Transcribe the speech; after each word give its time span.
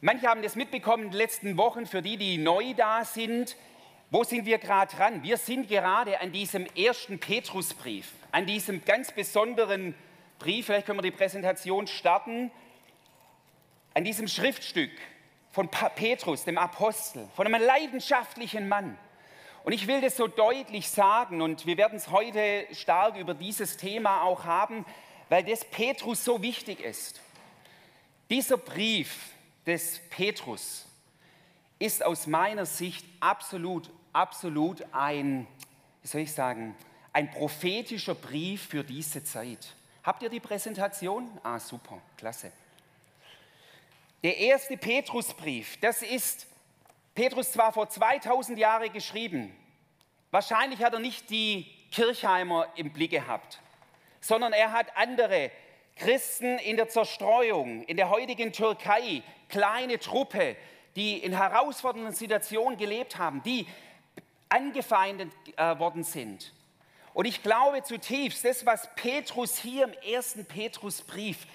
Manche 0.00 0.28
haben 0.28 0.42
das 0.42 0.54
mitbekommen 0.54 1.06
in 1.06 1.10
den 1.10 1.18
letzten 1.18 1.56
Wochen, 1.56 1.84
für 1.84 2.02
die, 2.02 2.16
die 2.16 2.38
neu 2.38 2.72
da 2.74 3.04
sind. 3.04 3.56
Wo 4.10 4.22
sind 4.22 4.46
wir 4.46 4.58
gerade 4.58 4.94
dran? 4.94 5.24
Wir 5.24 5.36
sind 5.36 5.68
gerade 5.68 6.20
an 6.20 6.30
diesem 6.30 6.66
ersten 6.66 7.18
Petrusbrief, 7.18 8.12
an 8.30 8.46
diesem 8.46 8.84
ganz 8.84 9.10
besonderen 9.10 9.96
Brief, 10.38 10.66
vielleicht 10.66 10.86
können 10.86 10.98
wir 10.98 11.02
die 11.02 11.10
Präsentation 11.10 11.88
starten, 11.88 12.52
an 13.92 14.04
diesem 14.04 14.28
Schriftstück 14.28 14.92
von 15.50 15.68
Petrus, 15.68 16.44
dem 16.44 16.58
Apostel, 16.58 17.28
von 17.34 17.52
einem 17.52 17.60
leidenschaftlichen 17.60 18.68
Mann. 18.68 18.96
Und 19.64 19.72
ich 19.72 19.88
will 19.88 20.00
das 20.00 20.16
so 20.16 20.28
deutlich 20.28 20.88
sagen 20.88 21.42
und 21.42 21.66
wir 21.66 21.76
werden 21.76 21.96
es 21.96 22.12
heute 22.12 22.68
stark 22.70 23.16
über 23.16 23.34
dieses 23.34 23.76
Thema 23.76 24.22
auch 24.22 24.44
haben, 24.44 24.86
weil 25.28 25.42
das 25.42 25.64
Petrus 25.64 26.24
so 26.24 26.40
wichtig 26.40 26.78
ist. 26.78 27.20
Dieser 28.30 28.58
Brief 28.58 29.32
des 29.68 30.00
Petrus 30.08 30.86
ist 31.78 32.02
aus 32.02 32.26
meiner 32.26 32.64
Sicht 32.64 33.04
absolut, 33.20 33.90
absolut 34.14 34.82
ein, 34.92 35.46
wie 36.00 36.08
soll 36.08 36.22
ich 36.22 36.32
sagen, 36.32 36.74
ein 37.12 37.30
prophetischer 37.30 38.14
Brief 38.14 38.66
für 38.68 38.82
diese 38.82 39.22
Zeit. 39.22 39.74
Habt 40.02 40.22
ihr 40.22 40.30
die 40.30 40.40
Präsentation? 40.40 41.30
Ah, 41.42 41.60
super, 41.60 42.00
klasse. 42.16 42.50
Der 44.22 44.38
erste 44.38 44.78
Petrusbrief, 44.78 45.78
das 45.80 46.00
ist 46.00 46.46
Petrus 47.14 47.52
zwar 47.52 47.72
vor 47.74 47.90
2000 47.90 48.58
Jahren 48.58 48.90
geschrieben, 48.90 49.54
wahrscheinlich 50.30 50.82
hat 50.82 50.94
er 50.94 50.98
nicht 50.98 51.28
die 51.28 51.66
Kirchheimer 51.92 52.68
im 52.74 52.90
Blick 52.90 53.10
gehabt, 53.10 53.60
sondern 54.20 54.54
er 54.54 54.72
hat 54.72 54.96
andere 54.96 55.50
Christen 55.96 56.58
in 56.58 56.76
der 56.76 56.88
Zerstreuung, 56.88 57.82
in 57.82 57.98
der 57.98 58.08
heutigen 58.08 58.52
Türkei, 58.52 59.22
kleine 59.48 59.98
Truppe, 59.98 60.56
die 60.96 61.18
in 61.18 61.36
herausfordernden 61.36 62.14
Situationen 62.14 62.78
gelebt 62.78 63.18
haben, 63.18 63.42
die 63.42 63.66
angefeindet 64.48 65.32
äh, 65.56 65.78
worden 65.78 66.04
sind. 66.04 66.52
Und 67.14 67.26
ich 67.26 67.42
glaube 67.42 67.82
zutiefst, 67.82 68.44
das, 68.44 68.64
was 68.64 68.88
Petrus 68.94 69.56
hier 69.58 69.84
im 69.84 69.92
ersten 70.12 70.44
Petrusbrief 70.44 71.46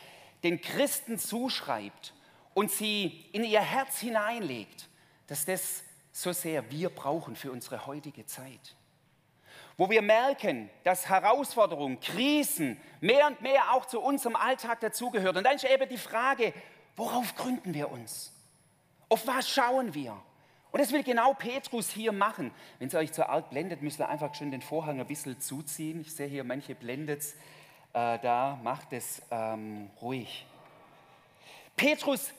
den 0.44 0.59
Christen 0.59 1.17
zuschreibt 1.17 2.13
und 2.53 2.69
sie 2.69 3.25
in 3.31 3.44
ihr 3.44 3.61
Herz 3.61 4.00
hineinlegt, 4.00 4.89
dass 5.28 5.45
das 5.45 5.83
so 6.11 6.31
sehr 6.31 6.69
wir 6.69 6.89
brauchen 6.89 7.35
für 7.35 7.52
unsere 7.52 7.85
heutige 7.88 8.25
Zeit. 8.25 8.75
Wo 9.78 9.89
wir 9.89 10.03
merken, 10.03 10.69
dass 10.83 11.09
Herausforderungen, 11.09 12.00
Krisen 12.00 12.80
mehr 13.02 13.25
und 13.28 13.41
mehr 13.41 13.73
auch 13.73 13.85
zu 13.85 14.00
unserem 14.00 14.35
Alltag 14.35 14.81
dazugehören. 14.81 15.38
Und 15.38 15.44
dann 15.45 15.55
ist 15.55 15.63
eben 15.63 15.89
die 15.89 15.97
Frage, 15.97 16.53
worauf 16.95 17.36
gründen 17.36 17.73
wir 17.73 17.91
uns? 17.91 18.31
Auf 19.09 19.27
was 19.27 19.49
schauen 19.49 19.94
wir? 19.94 20.19
Und 20.72 20.80
das 20.80 20.91
will 20.91 21.03
genau 21.03 21.35
Petrus 21.35 21.91
hier 21.91 22.11
machen. 22.11 22.52
Wenn 22.80 22.88
es 22.88 22.95
euch 22.95 23.11
zu 23.11 23.30
arg 23.30 23.52
blendet, 23.52 23.83
müsst 23.83 24.00
ihr 24.00 24.09
einfach 24.09 24.33
schon 24.33 24.50
den 24.50 24.63
Vorhang 24.63 25.00
ein 25.00 25.05
bisschen 25.05 25.39
zuziehen. 25.39 26.02
Ich 26.02 26.13
sehe 26.13 26.27
hier, 26.27 26.44
manche 26.44 26.73
blendet. 26.73 27.23
Äh, 27.94 28.17
da 28.19 28.59
macht 28.63 28.91
es 28.91 29.22
ähm, 29.30 29.91
ruhig. 30.02 30.47
Petrus 31.75 32.31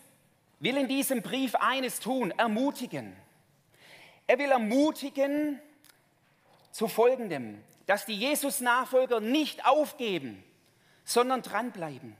will 0.58 0.76
in 0.76 0.88
diesem 0.88 1.22
Brief 1.22 1.54
eines 1.54 2.00
tun, 2.00 2.32
ermutigen. 2.32 3.14
Er 4.26 4.38
will 4.38 4.50
ermutigen 4.50 5.60
zu 6.72 6.88
Folgendem, 6.88 7.62
dass 7.86 8.04
die 8.04 8.16
Jesus-Nachfolger 8.16 9.20
nicht 9.20 9.64
aufgeben, 9.64 10.42
sondern 11.04 11.42
dranbleiben. 11.42 12.16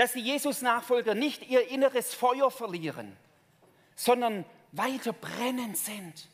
Dass 0.00 0.14
die 0.14 0.20
Jesus-Nachfolger 0.20 1.14
nicht 1.14 1.50
ihr 1.50 1.68
inneres 1.68 2.14
Feuer 2.14 2.50
verlieren, 2.50 3.14
sondern 3.94 4.46
weiter 4.72 5.12
brennend 5.12 5.76
sind. 5.76 6.26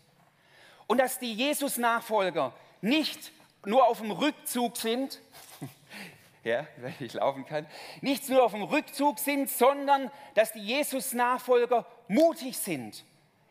Und 0.86 0.98
dass 0.98 1.19
die 1.19 1.34
Jesus-Nachfolger 1.34 2.55
nicht 2.81 3.33
nur 3.64 3.89
auf 3.89 3.98
dem 3.98 4.12
Rückzug 4.12 4.76
sind, 4.76 5.21
ja, 6.44 6.65
weil 6.76 6.94
ich 7.00 7.15
laufen 7.15 7.44
kann, 7.44 7.66
nicht 8.03 8.28
nur 8.28 8.44
auf 8.44 8.53
dem 8.53 8.62
Rückzug 8.62 9.19
sind, 9.19 9.50
sondern 9.50 10.12
dass 10.34 10.53
die 10.53 10.60
Jesus-Nachfolger 10.60 11.87
mutig 12.06 12.59
sind, 12.59 13.05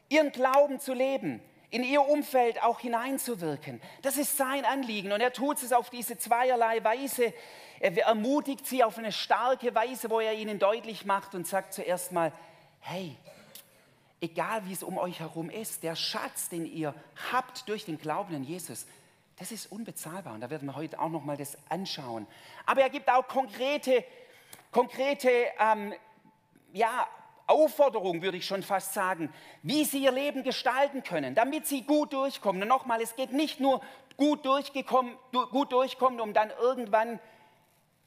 ihren 0.07 0.31
Glauben 0.31 0.79
zu 0.79 0.93
leben, 0.93 1.41
in 1.71 1.83
ihr 1.83 2.07
Umfeld 2.07 2.63
auch 2.63 2.79
hineinzuwirken. 2.79 3.81
Das 4.01 4.15
ist 4.15 4.37
sein 4.37 4.63
Anliegen 4.63 5.11
und 5.11 5.19
er 5.19 5.33
tut 5.33 5.61
es 5.61 5.73
auf 5.73 5.89
diese 5.89 6.17
zweierlei 6.17 6.81
Weise. 6.85 7.33
Er 7.79 7.97
ermutigt 7.97 8.65
sie 8.65 8.83
auf 8.83 8.97
eine 8.97 9.11
starke 9.11 9.75
Weise, 9.75 10.09
wo 10.09 10.19
er 10.19 10.33
ihnen 10.33 10.59
deutlich 10.59 11.05
macht 11.05 11.35
und 11.35 11.45
sagt 11.47 11.73
zuerst 11.73 12.11
mal, 12.11 12.31
hey, 12.79 13.17
egal 14.21 14.65
wie 14.65 14.73
es 14.73 14.83
um 14.83 14.97
euch 14.97 15.19
herum 15.19 15.49
ist, 15.49 15.83
der 15.83 15.95
Schatz, 15.95 16.49
den 16.49 16.65
ihr 16.65 16.93
habt 17.31 17.67
durch 17.69 17.85
den 17.85 17.97
Glauben 17.97 18.35
an 18.35 18.43
Jesus, 18.43 18.85
das 19.37 19.51
ist 19.51 19.71
unbezahlbar 19.71 20.33
und 20.33 20.41
da 20.41 20.49
werden 20.49 20.67
wir 20.67 20.75
heute 20.75 20.99
auch 20.99 21.09
noch 21.09 21.25
mal 21.25 21.35
das 21.35 21.57
anschauen. 21.69 22.25
Aber 22.65 22.81
er 22.81 22.89
gibt 22.89 23.09
auch 23.09 23.27
konkrete, 23.27 24.03
konkrete 24.71 25.29
ähm, 25.59 25.93
ja, 26.71 27.07
Aufforderungen, 27.47 28.21
würde 28.21 28.37
ich 28.37 28.45
schon 28.45 28.63
fast 28.63 28.93
sagen, 28.93 29.31
wie 29.61 29.83
sie 29.83 30.03
ihr 30.03 30.11
Leben 30.11 30.43
gestalten 30.43 31.03
können, 31.03 31.35
damit 31.35 31.67
sie 31.67 31.83
gut 31.83 32.13
durchkommen. 32.13 32.61
Und 32.61 32.67
nochmal, 32.67 33.01
es 33.01 33.15
geht 33.15 33.33
nicht 33.33 33.59
nur 33.59 33.81
gut, 34.17 34.45
durchgekommen, 34.45 35.15
gut 35.51 35.71
durchkommen, 35.71 36.21
um 36.21 36.33
dann 36.33 36.49
irgendwann 36.61 37.19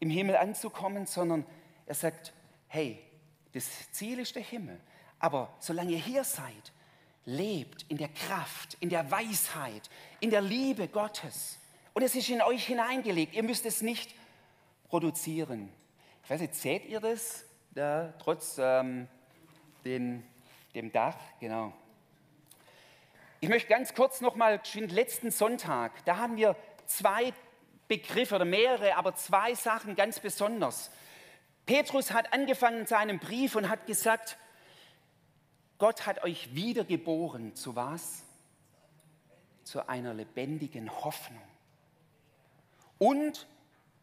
im 0.01 0.11
Himmel 0.11 0.37
anzukommen, 0.37 1.07
sondern 1.07 1.45
er 1.87 1.95
sagt, 1.95 2.33
hey, 2.69 3.03
das 3.53 3.91
Ziel 3.93 4.19
ist 4.19 4.35
der 4.35 4.43
Himmel. 4.43 4.79
Aber 5.19 5.55
solange 5.59 5.93
ihr 5.93 5.99
hier 5.99 6.25
seid, 6.25 6.73
lebt 7.25 7.85
in 7.89 7.99
der 7.99 8.09
Kraft, 8.09 8.77
in 8.81 8.89
der 8.89 9.11
Weisheit, 9.11 9.91
in 10.21 10.31
der 10.31 10.41
Liebe 10.41 10.89
Gottes. 10.89 11.59
Und 11.93 12.03
es 12.03 12.15
ist 12.15 12.29
in 12.29 12.41
euch 12.43 12.67
hineingelegt. 12.67 13.35
Ihr 13.35 13.43
müsst 13.43 13.67
es 13.67 13.83
nicht 13.83 14.15
produzieren. 14.89 15.71
Ich 16.25 16.31
weiß 16.31 16.41
nicht, 16.41 16.55
seht 16.55 16.85
ihr 16.87 17.01
das? 17.01 17.45
Da, 17.73 18.15
trotz 18.19 18.57
ähm, 18.59 19.09
den, 19.85 20.25
dem 20.75 20.93
Dach, 20.93 21.17
genau. 21.41 21.73
Ich 23.41 23.49
möchte 23.49 23.69
ganz 23.69 23.95
kurz 23.95 24.21
nochmal, 24.21 24.61
letzten 24.75 25.31
Sonntag, 25.31 26.05
da 26.05 26.17
haben 26.17 26.37
wir 26.37 26.57
zwei 26.87 27.33
Begriffe 27.89 28.37
oder 28.37 28.45
mehrere, 28.45 28.97
aber 28.97 29.15
zwei 29.15 29.55
Sachen 29.55 29.97
ganz 29.97 30.21
besonders. 30.21 30.91
Petrus 31.67 32.13
hat 32.13 32.33
angefangen 32.33 32.81
in 32.81 32.87
seinem 32.87 33.19
Brief 33.19 33.57
und 33.57 33.69
hat 33.69 33.87
gesagt, 33.87 34.37
Gott 35.79 36.07
hat 36.07 36.23
euch 36.23 36.55
wiedergeboren 36.55 37.55
zu 37.55 37.77
was? 37.77 38.23
Zu 39.65 39.89
einer 39.89 40.15
lebendigen 40.15 40.91
Hoffnung. 41.05 41.43
Und 42.99 43.47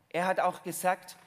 er 0.10 0.28
hat 0.28 0.40
auch 0.40 0.64
gesagt, 0.64 1.18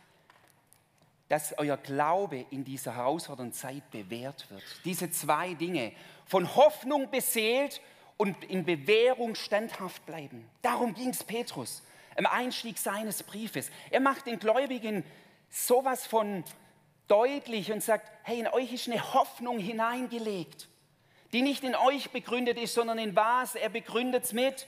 dass 1.28 1.58
euer 1.58 1.76
Glaube 1.76 2.46
in 2.50 2.64
dieser 2.64 2.96
herausfordernden 2.96 3.52
Zeit 3.52 3.90
bewährt 3.90 4.50
wird. 4.50 4.62
Diese 4.84 5.10
zwei 5.10 5.54
Dinge, 5.54 5.92
von 6.24 6.56
Hoffnung 6.56 7.10
beseelt 7.10 7.80
und 8.16 8.44
in 8.44 8.64
Bewährung 8.64 9.34
standhaft 9.34 10.06
bleiben. 10.06 10.48
Darum 10.62 10.94
ging 10.94 11.10
es 11.10 11.22
Petrus 11.22 11.82
im 12.18 12.26
Einstieg 12.26 12.78
seines 12.78 13.22
Briefes. 13.22 13.70
Er 13.90 14.00
macht 14.00 14.26
den 14.26 14.40
Gläubigen 14.40 15.04
sowas 15.48 16.04
von 16.04 16.44
deutlich 17.06 17.70
und 17.70 17.82
sagt, 17.82 18.10
hey, 18.24 18.40
in 18.40 18.48
euch 18.48 18.72
ist 18.72 18.88
eine 18.88 19.14
Hoffnung 19.14 19.58
hineingelegt, 19.58 20.68
die 21.32 21.42
nicht 21.42 21.62
in 21.62 21.76
euch 21.76 22.10
begründet 22.10 22.58
ist, 22.58 22.74
sondern 22.74 22.98
in 22.98 23.14
was? 23.14 23.54
Er 23.54 23.68
begründet 23.68 24.24
es 24.24 24.32
mit, 24.32 24.66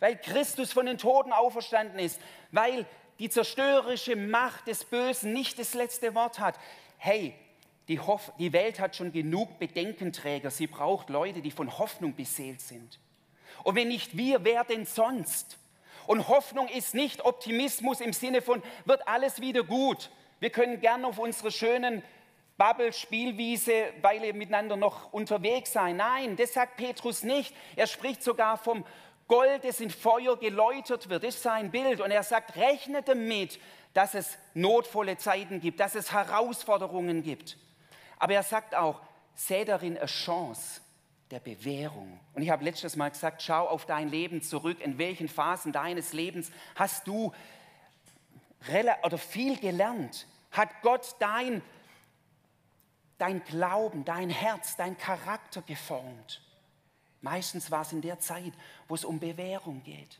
weil 0.00 0.16
Christus 0.16 0.72
von 0.72 0.84
den 0.84 0.98
Toten 0.98 1.32
auferstanden 1.32 2.00
ist, 2.00 2.20
weil 2.50 2.84
die 3.20 3.30
zerstörerische 3.30 4.16
Macht 4.16 4.66
des 4.66 4.84
Bösen 4.84 5.32
nicht 5.32 5.60
das 5.60 5.74
letzte 5.74 6.14
Wort 6.16 6.40
hat. 6.40 6.58
Hey, 6.98 7.34
die, 7.86 8.00
Hoff 8.00 8.32
die 8.40 8.52
Welt 8.52 8.80
hat 8.80 8.96
schon 8.96 9.12
genug 9.12 9.60
Bedenkenträger. 9.60 10.50
Sie 10.50 10.66
braucht 10.66 11.08
Leute, 11.08 11.40
die 11.40 11.52
von 11.52 11.78
Hoffnung 11.78 12.16
beseelt 12.16 12.60
sind. 12.60 12.98
Und 13.62 13.76
wenn 13.76 13.88
nicht 13.88 14.16
wir, 14.16 14.42
wer 14.44 14.64
denn 14.64 14.86
sonst? 14.86 15.59
Und 16.06 16.28
Hoffnung 16.28 16.68
ist 16.68 16.94
nicht 16.94 17.24
Optimismus 17.24 18.00
im 18.00 18.12
Sinne 18.12 18.42
von, 18.42 18.62
wird 18.84 19.06
alles 19.06 19.40
wieder 19.40 19.62
gut, 19.62 20.10
wir 20.40 20.50
können 20.50 20.80
gern 20.80 21.04
auf 21.04 21.18
unserer 21.18 21.50
schönen 21.50 22.02
Bubble-Spielwiese, 22.56 23.92
weil 24.00 24.22
wir 24.22 24.34
miteinander 24.34 24.76
noch 24.76 25.12
unterwegs 25.12 25.72
sein. 25.72 25.96
Nein, 25.96 26.36
das 26.36 26.54
sagt 26.54 26.78
Petrus 26.78 27.22
nicht. 27.22 27.54
Er 27.76 27.86
spricht 27.86 28.22
sogar 28.22 28.56
vom 28.56 28.86
Gold, 29.28 29.64
das 29.64 29.80
in 29.80 29.90
Feuer 29.90 30.38
geläutert 30.38 31.10
wird. 31.10 31.24
Das 31.24 31.36
ist 31.36 31.42
sein 31.42 31.70
Bild. 31.70 32.00
Und 32.00 32.10
er 32.10 32.22
sagt, 32.22 32.56
rechne 32.56 33.02
damit, 33.02 33.60
dass 33.92 34.14
es 34.14 34.38
notvolle 34.54 35.18
Zeiten 35.18 35.60
gibt, 35.60 35.78
dass 35.78 35.94
es 35.94 36.10
Herausforderungen 36.10 37.22
gibt. 37.22 37.58
Aber 38.18 38.32
er 38.32 38.42
sagt 38.42 38.74
auch, 38.74 39.00
sehe 39.34 39.66
darin 39.66 39.98
eine 39.98 40.06
Chance 40.06 40.80
der 41.30 41.40
Bewährung. 41.40 42.18
Und 42.34 42.42
ich 42.42 42.50
habe 42.50 42.64
letztes 42.64 42.96
Mal 42.96 43.10
gesagt, 43.10 43.42
schau 43.42 43.68
auf 43.68 43.86
dein 43.86 44.08
Leben 44.08 44.42
zurück. 44.42 44.80
In 44.80 44.98
welchen 44.98 45.28
Phasen 45.28 45.72
deines 45.72 46.12
Lebens 46.12 46.50
hast 46.74 47.06
du 47.06 47.32
oder 49.02 49.18
viel 49.18 49.58
gelernt? 49.58 50.26
Hat 50.50 50.68
Gott 50.82 51.16
dein 51.20 51.62
dein 53.20 53.44
Glauben, 53.44 54.04
dein 54.04 54.30
Herz, 54.30 54.76
dein 54.76 54.96
Charakter 54.96 55.60
geformt. 55.62 56.40
Meistens 57.20 57.70
war 57.70 57.82
es 57.82 57.92
in 57.92 58.00
der 58.00 58.18
Zeit, 58.18 58.54
wo 58.88 58.94
es 58.94 59.04
um 59.04 59.20
Bewährung 59.20 59.82
geht. 59.82 60.18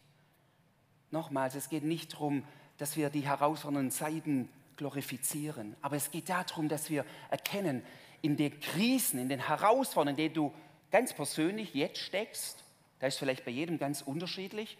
Nochmals, 1.10 1.54
es 1.54 1.70
geht 1.70 1.82
nicht 1.82 2.12
darum, 2.12 2.44
dass 2.76 2.96
wir 2.96 3.08
die 3.08 3.22
herausfordernden 3.22 3.90
Zeiten 3.90 4.50
glorifizieren, 4.76 5.76
aber 5.80 5.96
es 5.96 6.10
geht 6.10 6.28
darum, 6.28 6.68
dass 6.68 6.90
wir 6.90 7.04
erkennen, 7.30 7.82
in 8.22 8.36
den 8.36 8.60
Krisen, 8.60 9.18
in 9.18 9.30
den 9.30 9.46
Herausforderungen, 9.46 10.10
in 10.10 10.16
denen 10.16 10.34
du 10.34 10.54
ganz 10.90 11.12
persönlich 11.12 11.74
jetzt 11.74 11.98
steckst, 11.98 12.64
da 12.98 13.06
ist 13.06 13.18
vielleicht 13.18 13.44
bei 13.44 13.50
jedem 13.50 13.78
ganz 13.78 14.02
unterschiedlich, 14.02 14.76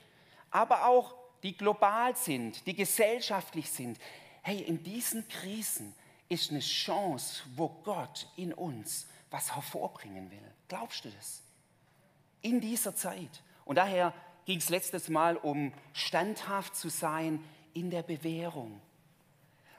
aber 0.50 0.86
auch 0.86 1.14
die 1.42 1.56
global 1.56 2.16
sind, 2.16 2.66
die 2.66 2.74
gesellschaftlich 2.74 3.70
sind. 3.70 3.98
Hey, 4.42 4.60
in 4.60 4.82
diesen 4.82 5.26
Krisen 5.28 5.94
ist 6.28 6.50
eine 6.50 6.60
Chance, 6.60 7.42
wo 7.56 7.68
Gott 7.82 8.28
in 8.36 8.52
uns 8.52 9.06
was 9.30 9.54
hervorbringen 9.54 10.30
will. 10.30 10.52
Glaubst 10.68 11.04
du 11.04 11.10
das? 11.10 11.42
In 12.42 12.60
dieser 12.60 12.94
Zeit. 12.94 13.42
Und 13.64 13.76
daher 13.76 14.12
ging 14.44 14.58
es 14.58 14.68
letztes 14.68 15.08
Mal 15.08 15.36
um 15.36 15.72
standhaft 15.92 16.76
zu 16.76 16.88
sein 16.88 17.42
in 17.74 17.90
der 17.90 18.02
Bewährung. 18.02 18.80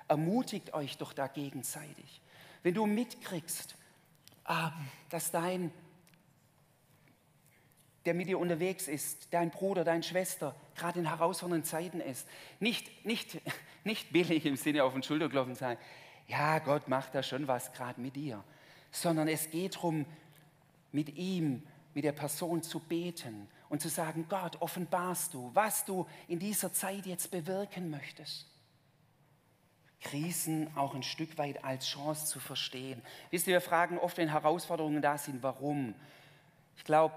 Ermutigt 0.07 0.73
euch 0.73 0.97
doch 0.97 1.13
da 1.13 1.27
gegenseitig. 1.27 2.21
Wenn 2.63 2.73
du 2.73 2.85
mitkriegst, 2.85 3.75
ähm, 4.47 4.71
dass 5.09 5.31
dein 5.31 5.71
der 8.05 8.13
mit 8.13 8.27
dir 8.27 8.39
unterwegs 8.39 8.87
ist, 8.87 9.27
dein 9.31 9.51
Bruder, 9.51 9.83
deine 9.83 10.03
Schwester, 10.03 10.55
gerade 10.75 10.99
in 10.99 11.07
herausfordernden 11.07 11.63
Zeiten 11.65 12.01
ist. 12.01 12.27
Nicht, 12.59 13.05
nicht, 13.05 13.39
nicht 13.83 14.11
billig 14.11 14.45
im 14.45 14.55
Sinne 14.55 14.83
auf 14.83 14.93
den 14.93 15.03
Schulterklopfen 15.03 15.55
sein, 15.55 15.77
ja, 16.27 16.59
Gott 16.59 16.87
macht 16.87 17.13
da 17.13 17.23
schon 17.23 17.47
was 17.47 17.73
gerade 17.73 17.99
mit 17.99 18.15
dir, 18.15 18.43
sondern 18.91 19.27
es 19.27 19.51
geht 19.51 19.75
darum, 19.75 20.05
mit 20.91 21.15
ihm, 21.17 21.63
mit 21.93 22.03
der 22.05 22.13
Person 22.13 22.63
zu 22.63 22.79
beten 22.79 23.47
und 23.69 23.81
zu 23.81 23.89
sagen, 23.89 24.25
Gott, 24.29 24.61
offenbarst 24.61 25.33
du, 25.33 25.51
was 25.53 25.85
du 25.85 26.07
in 26.27 26.39
dieser 26.39 26.73
Zeit 26.73 27.05
jetzt 27.05 27.31
bewirken 27.31 27.89
möchtest. 27.89 28.47
Krisen 30.01 30.75
auch 30.75 30.95
ein 30.95 31.03
Stück 31.03 31.37
weit 31.37 31.63
als 31.63 31.87
Chance 31.87 32.25
zu 32.25 32.39
verstehen. 32.39 33.01
Wisst 33.29 33.47
ihr, 33.47 33.53
wir 33.53 33.61
fragen 33.61 33.99
oft, 33.99 34.17
wenn 34.17 34.29
Herausforderungen 34.29 35.01
da 35.01 35.17
sind, 35.17 35.43
warum? 35.43 35.93
Ich 36.75 36.83
glaube, 36.83 37.15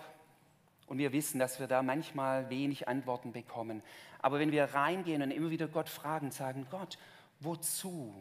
und 0.87 0.99
wir 0.99 1.13
wissen, 1.13 1.39
dass 1.39 1.61
wir 1.61 1.67
da 1.67 1.83
manchmal 1.83 2.51
wenig 2.51 2.89
Antworten 2.89 3.33
bekommen. 3.33 3.83
Aber 4.21 4.39
wenn 4.39 4.53
wir 4.53 4.65
reingehen 4.65 5.23
und 5.23 5.31
immer 5.31 5.51
wieder 5.51 5.69
Gott 5.69 5.89
fragen, 5.89 6.31
sagen, 6.31 6.67
Gott, 6.71 6.99
wozu? 7.41 8.13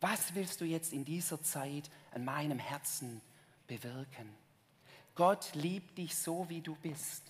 Was 0.00 0.34
willst 0.34 0.60
du 0.60 0.64
jetzt 0.64 0.92
in 0.92 1.04
dieser 1.04 1.42
Zeit 1.42 1.90
an 2.12 2.24
meinem 2.24 2.58
Herzen 2.58 3.20
bewirken? 3.66 4.34
Gott 5.14 5.54
liebt 5.54 5.98
dich 5.98 6.16
so, 6.16 6.48
wie 6.48 6.60
du 6.60 6.74
bist. 6.76 7.22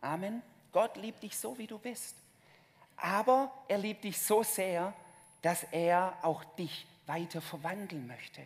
Amen. 0.00 0.42
Gott 0.72 0.96
liebt 0.96 1.22
dich 1.22 1.36
so, 1.36 1.56
wie 1.58 1.66
du 1.66 1.78
bist. 1.78 2.14
Aber 2.96 3.50
er 3.68 3.78
liebt 3.78 4.04
dich 4.04 4.18
so 4.18 4.42
sehr, 4.42 4.92
dass 5.42 5.64
er 5.64 6.16
auch 6.22 6.44
dich 6.56 6.86
weiter 7.06 7.40
verwandeln 7.40 8.06
möchte. 8.06 8.42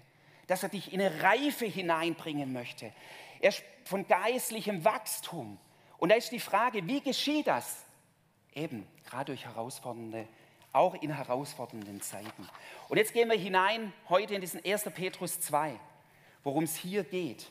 Dass 0.46 0.62
er 0.62 0.68
dich 0.68 0.92
in 0.92 1.00
eine 1.00 1.22
Reife 1.22 1.66
hineinbringen 1.66 2.52
möchte. 2.52 2.92
Er 3.42 3.52
von 3.84 4.06
geistlichem 4.06 4.84
Wachstum. 4.84 5.58
Und 5.98 6.08
da 6.08 6.14
ist 6.14 6.32
die 6.32 6.40
Frage, 6.40 6.86
wie 6.86 7.00
geschieht 7.00 7.46
das? 7.46 7.84
Eben, 8.54 8.86
gerade 9.04 9.26
durch 9.26 9.44
herausfordernde, 9.44 10.26
auch 10.72 10.94
in 10.94 11.14
herausfordernden 11.14 12.00
Zeiten. 12.00 12.48
Und 12.88 12.96
jetzt 12.96 13.12
gehen 13.12 13.28
wir 13.28 13.36
hinein 13.36 13.92
heute 14.08 14.34
in 14.34 14.40
diesen 14.40 14.64
1. 14.64 14.84
Petrus 14.94 15.40
2, 15.40 15.78
worum 16.44 16.64
es 16.64 16.76
hier 16.76 17.04
geht. 17.04 17.50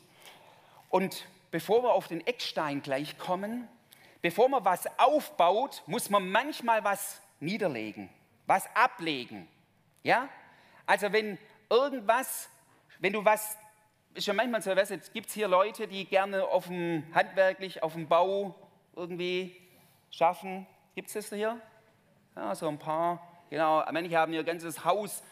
Und 0.90 1.28
bevor 1.52 1.84
wir 1.84 1.94
auf 1.94 2.08
den 2.08 2.26
Eckstein 2.26 2.82
gleich 2.82 3.18
kommen, 3.18 3.68
bevor 4.22 4.50
man 4.50 4.66
was 4.66 4.88
aufbaut, 4.98 5.84
muss 5.86 6.10
man 6.10 6.30
manchmal 6.32 6.84
was 6.84 7.22
niederlegen, 7.40 8.10
was 8.48 8.66
ablegen. 8.76 9.48
Ja? 10.04 10.30
Also 10.86 11.12
wenn 11.12 11.38
irgendwas, 11.70 12.50
wenn 13.00 13.14
du 13.14 13.26
was 13.26 13.58
ist 14.14 14.28
ja 14.28 14.34
manchmal 14.34 14.62
so, 14.62 14.76
weißt 14.76 14.92
du, 14.92 14.98
gibt 15.14 15.28
es 15.28 15.34
hier 15.34 15.48
Leute, 15.48 15.88
die 15.88 16.06
gerne 16.06 16.46
auf 16.46 16.68
dem, 16.68 17.04
handwerklich 17.14 17.82
auf 17.82 17.94
dem 17.94 18.08
Bau 18.08 18.56
irgendwie 18.96 19.56
schaffen. 20.10 20.68
Gibt 20.96 21.08
es 21.08 21.14
das 21.14 21.30
hier? 21.30 21.60
Ja, 22.36 22.54
so 22.56 22.68
ein 22.68 22.78
paar. 22.78 23.26
Genau, 23.50 23.84
manche 23.92 24.18
haben 24.18 24.34
ihr 24.34 24.44
ganzes 24.44 24.84
Haus 24.84 25.24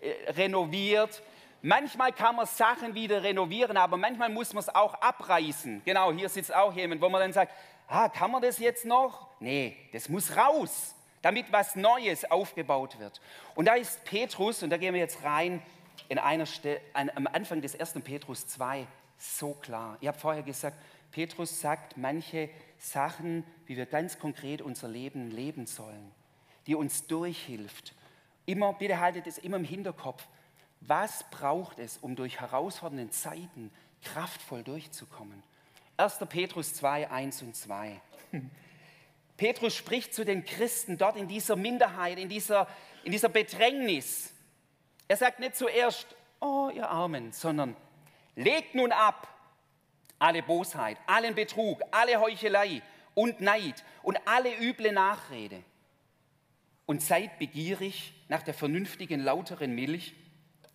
äh, 0.00 0.30
renoviert. 0.32 1.22
Manchmal 1.62 2.12
kann 2.12 2.36
man 2.36 2.46
Sachen 2.46 2.94
wieder 2.94 3.22
renovieren, 3.22 3.76
aber 3.76 3.96
manchmal 3.96 4.28
muss 4.28 4.52
man 4.52 4.60
es 4.60 4.68
auch 4.68 4.94
abreißen. 4.94 5.82
Genau, 5.84 6.12
hier 6.12 6.28
sitzt 6.28 6.54
auch 6.54 6.72
jemand, 6.72 7.00
wo 7.00 7.08
man 7.08 7.20
dann 7.20 7.32
sagt, 7.32 7.52
ah, 7.88 8.08
kann 8.08 8.30
man 8.30 8.40
das 8.42 8.58
jetzt 8.58 8.84
noch? 8.84 9.28
Nee, 9.40 9.76
das 9.92 10.08
muss 10.08 10.36
raus, 10.36 10.94
damit 11.20 11.50
was 11.50 11.74
Neues 11.74 12.30
aufgebaut 12.30 13.00
wird. 13.00 13.20
Und 13.56 13.64
da 13.64 13.74
ist 13.74 14.04
Petrus, 14.04 14.62
und 14.62 14.70
da 14.70 14.76
gehen 14.76 14.94
wir 14.94 15.00
jetzt 15.00 15.24
rein, 15.24 15.60
in 16.08 16.18
einer 16.18 16.46
Stelle, 16.46 16.80
am 16.92 17.26
Anfang 17.26 17.60
des 17.60 17.78
1. 17.78 17.94
Petrus 18.04 18.46
2 18.46 18.86
so 19.18 19.52
klar. 19.54 19.98
Ich 20.00 20.08
habe 20.08 20.18
vorher 20.18 20.42
gesagt, 20.42 20.76
Petrus 21.10 21.60
sagt 21.60 21.96
manche 21.96 22.50
Sachen, 22.78 23.44
wie 23.66 23.76
wir 23.76 23.86
ganz 23.86 24.18
konkret 24.18 24.62
unser 24.62 24.88
Leben 24.88 25.30
leben 25.30 25.66
sollen, 25.66 26.12
die 26.66 26.74
uns 26.74 27.06
durchhilft. 27.06 27.94
Immer, 28.46 28.72
bitte 28.74 29.00
haltet 29.00 29.26
es 29.26 29.38
immer 29.38 29.56
im 29.56 29.64
Hinterkopf. 29.64 30.26
Was 30.80 31.24
braucht 31.30 31.78
es, 31.78 31.98
um 31.98 32.14
durch 32.14 32.40
herausfordernde 32.40 33.10
Zeiten 33.10 33.70
kraftvoll 34.02 34.62
durchzukommen? 34.62 35.42
1. 35.96 36.18
Petrus 36.28 36.74
2, 36.74 37.10
1 37.10 37.42
und 37.42 37.56
2. 37.56 38.00
Petrus 39.36 39.74
spricht 39.74 40.14
zu 40.14 40.24
den 40.24 40.44
Christen 40.44 40.98
dort 40.98 41.16
in 41.16 41.28
dieser 41.28 41.56
Minderheit, 41.56 42.18
in 42.18 42.28
dieser, 42.28 42.68
in 43.04 43.12
dieser 43.12 43.28
Bedrängnis. 43.28 44.32
Er 45.08 45.16
sagt 45.16 45.40
nicht 45.40 45.56
zuerst, 45.56 46.06
oh 46.40 46.70
ihr 46.72 46.88
Armen, 46.88 47.32
sondern 47.32 47.74
legt 48.36 48.74
nun 48.74 48.92
ab 48.92 49.26
alle 50.18 50.42
Bosheit, 50.42 50.98
allen 51.06 51.34
Betrug, 51.34 51.80
alle 51.90 52.20
Heuchelei 52.20 52.82
und 53.14 53.40
Neid 53.40 53.84
und 54.02 54.18
alle 54.26 54.56
üble 54.60 54.92
Nachrede 54.92 55.62
und 56.88 57.02
seid 57.02 57.38
begierig 57.38 58.14
nach 58.28 58.42
der 58.42 58.54
vernünftigen, 58.54 59.20
lauteren 59.20 59.74
Milch, 59.74 60.14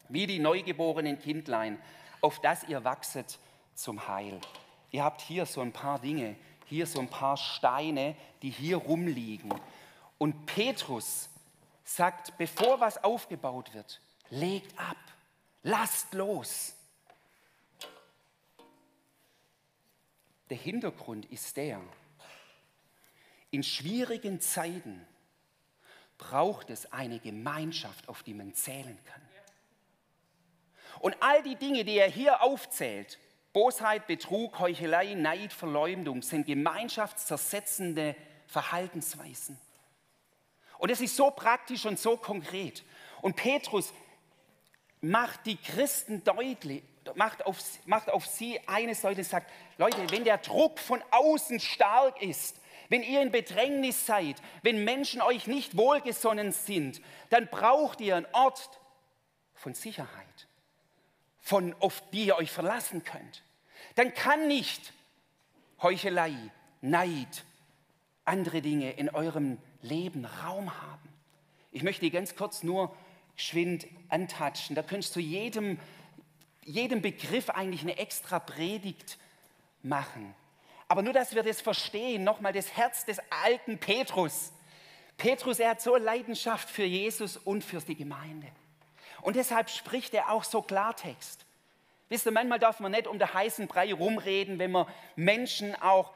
wie 0.09 0.27
die 0.27 0.39
neugeborenen 0.39 1.19
Kindlein, 1.19 1.79
auf 2.21 2.39
das 2.39 2.63
ihr 2.65 2.83
wachset 2.83 3.39
zum 3.73 4.07
Heil. 4.07 4.39
Ihr 4.91 5.03
habt 5.03 5.21
hier 5.21 5.47
so 5.47 5.61
ein 5.61 5.71
paar 5.71 5.99
Dinge, 5.99 6.35
hier 6.67 6.85
so 6.85 6.99
ein 6.99 7.09
paar 7.09 7.35
Steine, 7.35 8.15
die 8.43 8.51
hier 8.51 8.77
rumliegen. 8.77 9.53
Und 10.19 10.45
Petrus 10.45 11.29
sagt, 11.83 12.37
bevor 12.37 12.79
was 12.79 13.03
aufgebaut 13.03 13.73
wird, 13.73 13.99
legt 14.33 14.77
ab, 14.79 14.97
lasst 15.63 16.13
los. 16.13 16.73
Der 20.49 20.57
Hintergrund 20.57 21.25
ist 21.31 21.57
der, 21.57 21.81
in 23.51 23.63
schwierigen 23.63 24.41
Zeiten 24.41 25.05
braucht 26.17 26.69
es 26.69 26.91
eine 26.91 27.19
Gemeinschaft, 27.19 28.09
auf 28.09 28.23
die 28.23 28.33
man 28.33 28.53
zählen 28.53 28.97
kann. 29.05 29.21
Und 30.99 31.15
all 31.21 31.43
die 31.43 31.55
Dinge, 31.55 31.83
die 31.85 31.97
er 31.97 32.09
hier 32.09 32.41
aufzählt, 32.41 33.19
Bosheit, 33.51 34.07
Betrug, 34.07 34.59
Heuchelei, 34.59 35.13
Neid, 35.13 35.53
Verleumdung, 35.53 36.21
sind 36.21 36.47
gemeinschaftszersetzende 36.47 38.15
Verhaltensweisen. 38.47 39.59
Und 40.79 40.89
es 40.89 41.01
ist 41.01 41.15
so 41.15 41.29
praktisch 41.29 41.85
und 41.85 41.99
so 41.99 42.17
konkret. 42.17 42.83
Und 43.21 43.35
Petrus 43.35 43.93
macht 45.03 45.45
die 45.45 45.57
Christen 45.57 46.23
deutlich, 46.23 46.81
macht 47.15 47.45
auf, 47.45 47.57
macht 47.85 48.09
auf 48.09 48.25
sie 48.25 48.59
eines 48.67 49.01
deutlich, 49.01 49.27
sagt, 49.27 49.51
Leute, 49.77 49.97
wenn 50.11 50.23
der 50.23 50.37
Druck 50.37 50.79
von 50.79 51.03
außen 51.11 51.59
stark 51.59 52.21
ist, 52.21 52.55
wenn 52.87 53.03
ihr 53.03 53.21
in 53.21 53.31
Bedrängnis 53.31 54.05
seid, 54.05 54.37
wenn 54.61 54.83
Menschen 54.85 55.21
euch 55.21 55.45
nicht 55.45 55.75
wohlgesonnen 55.75 56.53
sind, 56.53 57.01
dann 57.29 57.47
braucht 57.47 57.99
ihr 57.99 58.15
einen 58.15 58.27
Ort 58.31 58.79
von 59.53 59.73
Sicherheit, 59.73 60.47
von, 61.41 61.75
auf 61.79 62.01
die 62.11 62.25
ihr 62.25 62.37
euch 62.37 62.51
verlassen 62.51 63.03
könnt. 63.03 63.43
Dann 63.95 64.13
kann 64.13 64.47
nicht 64.47 64.93
Heuchelei, 65.81 66.33
Neid, 66.79 67.43
andere 68.23 68.61
Dinge 68.61 68.91
in 68.91 69.09
eurem 69.09 69.57
Leben 69.81 70.23
Raum 70.23 70.81
haben. 70.81 71.09
Ich 71.71 71.83
möchte 71.83 72.09
ganz 72.09 72.35
kurz 72.35 72.63
nur 72.63 72.95
geschwind 73.35 73.87
antatschen. 74.09 74.75
Da 74.75 74.83
könntest 74.83 75.15
du 75.15 75.19
jedem, 75.19 75.79
jedem 76.63 77.01
Begriff 77.01 77.49
eigentlich 77.49 77.81
eine 77.81 77.97
extra 77.97 78.39
Predigt 78.39 79.17
machen. 79.81 80.33
Aber 80.87 81.01
nur, 81.01 81.13
dass 81.13 81.33
wir 81.33 81.43
das 81.43 81.61
verstehen, 81.61 82.23
nochmal 82.23 82.53
das 82.53 82.75
Herz 82.77 83.05
des 83.05 83.19
alten 83.43 83.77
Petrus. 83.79 84.51
Petrus, 85.17 85.59
er 85.59 85.71
hat 85.71 85.81
so 85.81 85.95
Leidenschaft 85.95 86.69
für 86.69 86.83
Jesus 86.83 87.37
und 87.37 87.63
für 87.63 87.79
die 87.79 87.95
Gemeinde. 87.95 88.47
Und 89.21 89.35
deshalb 89.35 89.69
spricht 89.69 90.13
er 90.13 90.31
auch 90.31 90.43
so 90.43 90.61
Klartext. 90.61 91.45
Wisst 92.09 92.27
ihr, 92.27 92.31
manchmal 92.31 92.59
darf 92.59 92.79
man 92.79 92.91
nicht 92.91 93.07
um 93.07 93.17
den 93.17 93.33
heißen 93.33 93.67
Brei 93.67 93.93
rumreden, 93.93 94.59
wenn 94.59 94.71
man 94.71 94.85
Menschen 95.15 95.73
auch 95.81 96.11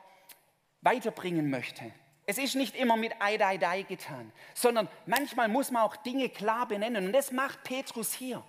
weiterbringen 0.81 1.49
möchte. 1.49 1.91
Es 2.29 2.37
ist 2.37 2.55
nicht 2.55 2.75
immer 2.75 2.97
mit 2.97 3.13
Ei, 3.21 3.37
Dei, 3.37 3.57
Dei 3.57 3.83
getan, 3.83 4.33
sondern 4.53 4.89
manchmal 5.05 5.47
muss 5.47 5.71
man 5.71 5.83
auch 5.83 5.95
Dinge 5.95 6.27
klar 6.27 6.67
benennen. 6.67 7.07
Und 7.07 7.13
das 7.13 7.31
macht 7.31 7.63
Petrus 7.63 8.13
hier 8.13 8.43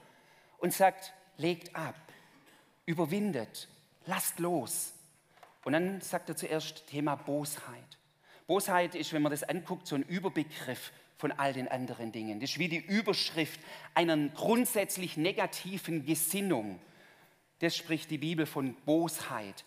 und 0.59 0.75
sagt, 0.75 1.15
legt 1.37 1.75
ab, 1.77 1.95
überwindet, 2.87 3.69
lasst 4.05 4.41
los. 4.41 4.93
Und 5.63 5.75
dann 5.75 6.01
sagt 6.01 6.29
er 6.29 6.37
zuerst 6.37 6.89
Thema 6.89 7.15
Bosheit. 7.15 7.99
Bosheit 8.49 8.97
ist, 8.97 9.13
wenn 9.13 9.23
man 9.23 9.31
das 9.31 9.45
anguckt, 9.45 9.87
so 9.87 9.95
ein 9.95 10.03
Überbegriff 10.03 10.91
von 11.17 11.31
all 11.31 11.53
den 11.53 11.69
anderen 11.69 12.11
Dingen. 12.11 12.41
Das 12.41 12.51
ist 12.51 12.59
wie 12.59 12.69
die 12.69 12.85
Überschrift 12.85 13.61
einer 13.95 14.17
grundsätzlich 14.31 15.17
negativen 15.17 16.05
Gesinnung. 16.05 16.81
Das 17.61 17.77
spricht 17.77 18.11
die 18.11 18.19
Bibel 18.19 18.45
von 18.45 18.75
Bosheit. 18.87 19.65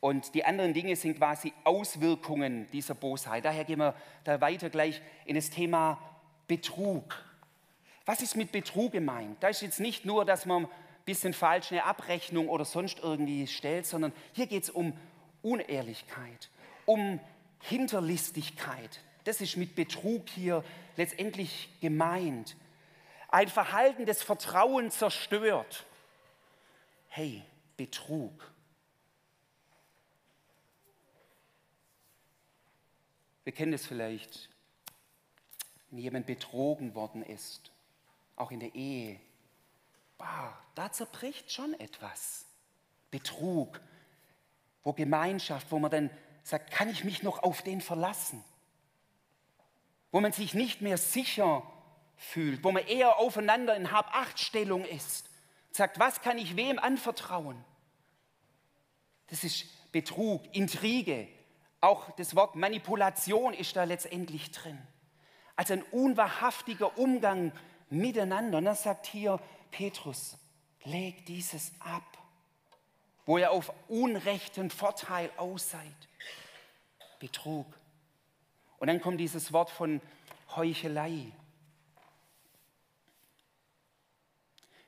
Und 0.00 0.34
die 0.34 0.44
anderen 0.44 0.72
Dinge 0.72 0.96
sind 0.96 1.18
quasi 1.18 1.52
Auswirkungen 1.64 2.66
dieser 2.72 2.94
Bosheit. 2.94 3.44
Daher 3.44 3.64
gehen 3.64 3.78
wir 3.78 3.94
da 4.24 4.40
weiter 4.40 4.70
gleich 4.70 5.00
in 5.26 5.34
das 5.34 5.50
Thema 5.50 5.98
Betrug. 6.48 7.22
Was 8.06 8.22
ist 8.22 8.34
mit 8.34 8.50
Betrug 8.50 8.92
gemeint? 8.92 9.42
Da 9.42 9.48
ist 9.48 9.60
jetzt 9.60 9.78
nicht 9.78 10.06
nur, 10.06 10.24
dass 10.24 10.46
man 10.46 10.64
ein 10.64 10.70
bisschen 11.04 11.34
falsch 11.34 11.70
eine 11.70 11.84
Abrechnung 11.84 12.48
oder 12.48 12.64
sonst 12.64 12.98
irgendwie 13.00 13.46
stellt, 13.46 13.86
sondern 13.86 14.12
hier 14.32 14.46
geht 14.46 14.64
es 14.64 14.70
um 14.70 14.94
Unehrlichkeit, 15.42 16.48
um 16.86 17.20
Hinterlistigkeit. 17.60 19.00
Das 19.24 19.42
ist 19.42 19.56
mit 19.58 19.74
Betrug 19.74 20.28
hier 20.30 20.64
letztendlich 20.96 21.68
gemeint. 21.80 22.56
Ein 23.28 23.48
Verhalten, 23.48 24.06
das 24.06 24.22
Vertrauen 24.22 24.90
zerstört. 24.90 25.84
Hey, 27.08 27.42
Betrug. 27.76 28.50
Wir 33.50 33.56
kennen 33.56 33.72
es 33.72 33.84
vielleicht, 33.84 34.48
wenn 35.90 35.98
jemand 35.98 36.26
betrogen 36.26 36.94
worden 36.94 37.24
ist, 37.24 37.72
auch 38.36 38.52
in 38.52 38.60
der 38.60 38.76
Ehe. 38.76 39.18
Bah, 40.18 40.56
da 40.76 40.92
zerbricht 40.92 41.50
schon 41.50 41.74
etwas. 41.80 42.44
Betrug, 43.10 43.80
wo 44.84 44.92
Gemeinschaft, 44.92 45.72
wo 45.72 45.80
man 45.80 45.90
dann 45.90 46.10
sagt, 46.44 46.70
kann 46.70 46.88
ich 46.90 47.02
mich 47.02 47.24
noch 47.24 47.42
auf 47.42 47.62
den 47.62 47.80
verlassen? 47.80 48.44
Wo 50.12 50.20
man 50.20 50.30
sich 50.30 50.54
nicht 50.54 50.80
mehr 50.80 50.96
sicher 50.96 51.64
fühlt, 52.16 52.62
wo 52.62 52.70
man 52.70 52.86
eher 52.86 53.18
aufeinander 53.18 53.74
in 53.74 53.90
Hab-Acht-Stellung 53.90 54.84
ist, 54.84 55.28
sagt, 55.72 55.98
was 55.98 56.20
kann 56.20 56.38
ich 56.38 56.54
wem 56.54 56.78
anvertrauen? 56.78 57.64
Das 59.26 59.42
ist 59.42 59.90
Betrug, 59.90 60.44
Intrige, 60.54 61.26
auch 61.80 62.10
das 62.16 62.36
Wort 62.36 62.56
Manipulation 62.56 63.54
ist 63.54 63.74
da 63.76 63.84
letztendlich 63.84 64.50
drin. 64.50 64.78
Also 65.56 65.74
ein 65.74 65.82
unwahrhaftiger 65.84 66.98
Umgang 66.98 67.52
miteinander. 67.88 68.58
Und 68.58 68.64
das 68.64 68.82
sagt 68.82 69.06
hier 69.06 69.40
Petrus, 69.70 70.38
leg 70.84 71.24
dieses 71.26 71.72
ab, 71.80 72.18
wo 73.26 73.38
ihr 73.38 73.50
auf 73.50 73.72
unrechten 73.88 74.70
Vorteil 74.70 75.30
aus 75.36 75.70
seid. 75.70 76.08
Betrug. 77.18 77.66
Und 78.78 78.88
dann 78.88 79.00
kommt 79.00 79.20
dieses 79.20 79.52
Wort 79.52 79.70
von 79.70 80.00
Heuchelei. 80.56 81.32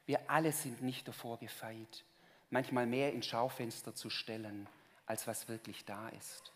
Wir 0.07 0.31
alle 0.31 0.53
sind 0.53 0.83
nicht 0.83 1.07
davor 1.07 1.39
gefeit, 1.39 2.05
manchmal 2.51 2.87
mehr 2.87 3.13
ins 3.13 3.27
Schaufenster 3.27 3.95
zu 3.95 4.11
stellen, 4.11 4.67
als 5.07 5.27
was 5.27 5.49
wirklich 5.49 5.85
da 5.85 6.09
ist. 6.09 6.53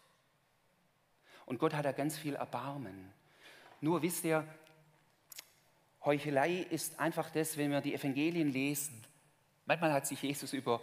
Und 1.47 1.59
Gott 1.59 1.75
hat 1.75 1.85
da 1.85 1.93
ganz 1.93 2.19
viel 2.19 2.35
Erbarmen. 2.35 3.13
Nur 3.81 4.03
wisst 4.03 4.25
ihr, 4.25 4.47
Heuchelei 6.05 6.67
ist 6.71 7.01
einfach 7.01 7.31
das, 7.31 7.57
wenn 7.57 7.71
wir 7.71 7.81
die 7.81 7.95
Evangelien 7.95 8.53
lesen. 8.53 9.05
Manchmal 9.65 9.93
hat 9.93 10.07
sich 10.07 10.23
Jesus 10.23 10.53
über, 10.53 10.81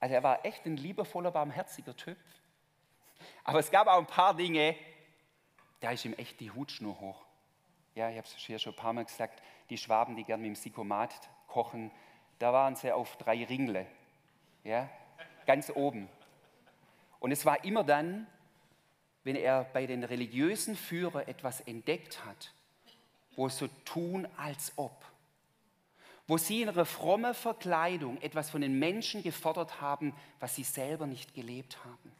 also 0.00 0.14
er 0.14 0.22
war 0.22 0.44
echt 0.44 0.64
ein 0.66 0.76
liebevoller, 0.76 1.30
barmherziger 1.30 1.96
Typ. 1.96 2.16
Aber 3.44 3.58
es 3.58 3.70
gab 3.70 3.86
auch 3.88 3.98
ein 3.98 4.06
paar 4.06 4.34
Dinge, 4.34 4.76
da 5.80 5.90
ist 5.90 6.04
ihm 6.04 6.14
echt 6.14 6.40
die 6.40 6.50
Hutschnur 6.50 6.98
hoch. 7.00 7.24
Ja, 7.94 8.10
ich 8.10 8.16
habe 8.16 8.26
es 8.26 8.34
hier 8.36 8.58
schon 8.58 8.72
ein 8.72 8.76
paar 8.76 8.92
Mal 8.92 9.04
gesagt, 9.04 9.42
die 9.70 9.78
Schwaben, 9.78 10.16
die 10.16 10.24
gern 10.24 10.40
mit 10.40 10.48
dem 10.48 10.54
Sikomat 10.54 11.12
kochen, 11.46 11.90
da 12.38 12.52
waren 12.52 12.76
sie 12.76 12.92
auf 12.92 13.16
drei 13.16 13.44
Ringle. 13.44 13.86
Ja, 14.64 14.88
ganz 15.46 15.70
oben. 15.74 16.08
Und 17.20 17.32
es 17.32 17.44
war 17.44 17.64
immer 17.64 17.84
dann, 17.84 18.26
wenn 19.28 19.36
er 19.36 19.64
bei 19.74 19.84
den 19.84 20.04
religiösen 20.04 20.74
Führern 20.74 21.28
etwas 21.28 21.60
entdeckt 21.60 22.24
hat, 22.24 22.50
wo 23.36 23.50
so 23.50 23.68
tun, 23.84 24.26
als 24.38 24.72
ob, 24.76 25.04
wo 26.26 26.38
sie 26.38 26.62
in 26.62 26.68
ihrer 26.68 26.86
frommen 26.86 27.34
Verkleidung 27.34 28.18
etwas 28.22 28.48
von 28.48 28.62
den 28.62 28.78
Menschen 28.78 29.22
gefordert 29.22 29.82
haben, 29.82 30.14
was 30.40 30.54
sie 30.54 30.64
selber 30.64 31.06
nicht 31.06 31.34
gelebt 31.34 31.76
haben. 31.84 32.10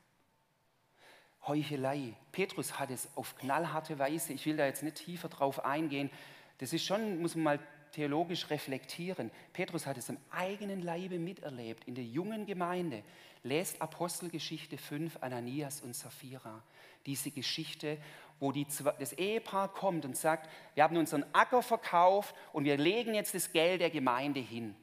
Heuchelei. 1.46 2.12
Petrus 2.30 2.78
hat 2.78 2.90
es 2.90 3.08
auf 3.16 3.38
knallharte 3.38 3.98
Weise, 3.98 4.34
ich 4.34 4.44
will 4.44 4.58
da 4.58 4.66
jetzt 4.66 4.82
nicht 4.82 4.98
tiefer 4.98 5.30
drauf 5.30 5.64
eingehen, 5.64 6.10
das 6.58 6.74
ist 6.74 6.84
schon, 6.84 7.22
muss 7.22 7.34
man 7.36 7.44
mal 7.44 7.58
theologisch 7.98 8.48
reflektieren. 8.48 9.32
Petrus 9.52 9.84
hat 9.84 9.98
es 9.98 10.08
am 10.08 10.18
eigenen 10.30 10.82
Leibe 10.82 11.18
miterlebt 11.18 11.82
in 11.88 11.96
der 11.96 12.04
jungen 12.04 12.46
Gemeinde. 12.46 13.02
Lest 13.42 13.82
Apostelgeschichte 13.82 14.78
5, 14.78 15.18
Ananias 15.20 15.80
und 15.80 15.96
Sapphira 15.96 16.62
diese 17.06 17.32
Geschichte, 17.32 17.98
wo 18.38 18.52
die, 18.52 18.68
das 19.00 19.14
Ehepaar 19.14 19.72
kommt 19.72 20.04
und 20.04 20.16
sagt, 20.16 20.48
wir 20.74 20.84
haben 20.84 20.96
unseren 20.96 21.24
Acker 21.32 21.60
verkauft 21.60 22.36
und 22.52 22.64
wir 22.64 22.76
legen 22.76 23.14
jetzt 23.14 23.34
das 23.34 23.50
Geld 23.50 23.80
der 23.80 23.90
Gemeinde 23.90 24.38
hin. 24.38 24.76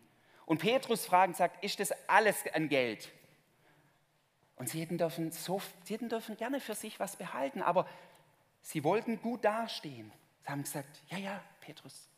Und 0.45 0.59
Petrus 0.59 1.05
fragt 1.05 1.29
und 1.29 1.37
sagt, 1.37 1.63
ist 1.63 1.79
das 1.79 1.93
alles 2.09 2.43
an 2.53 2.67
Geld? 2.67 3.09
Und 4.57 4.67
sie 4.67 4.81
hätten, 4.81 4.97
dürfen 4.97 5.31
so, 5.31 5.61
sie 5.85 5.93
hätten 5.93 6.09
dürfen 6.09 6.35
gerne 6.35 6.59
für 6.59 6.75
sich 6.75 6.99
was 6.99 7.15
behalten, 7.15 7.61
aber 7.61 7.87
sie 8.61 8.83
wollten 8.83 9.21
gut 9.21 9.45
dastehen. 9.45 10.11
Sie 10.43 10.49
haben 10.51 10.63
gesagt, 10.63 11.01
ja, 11.09 11.17
ja, 11.17 11.43
Petrus, 11.61 12.09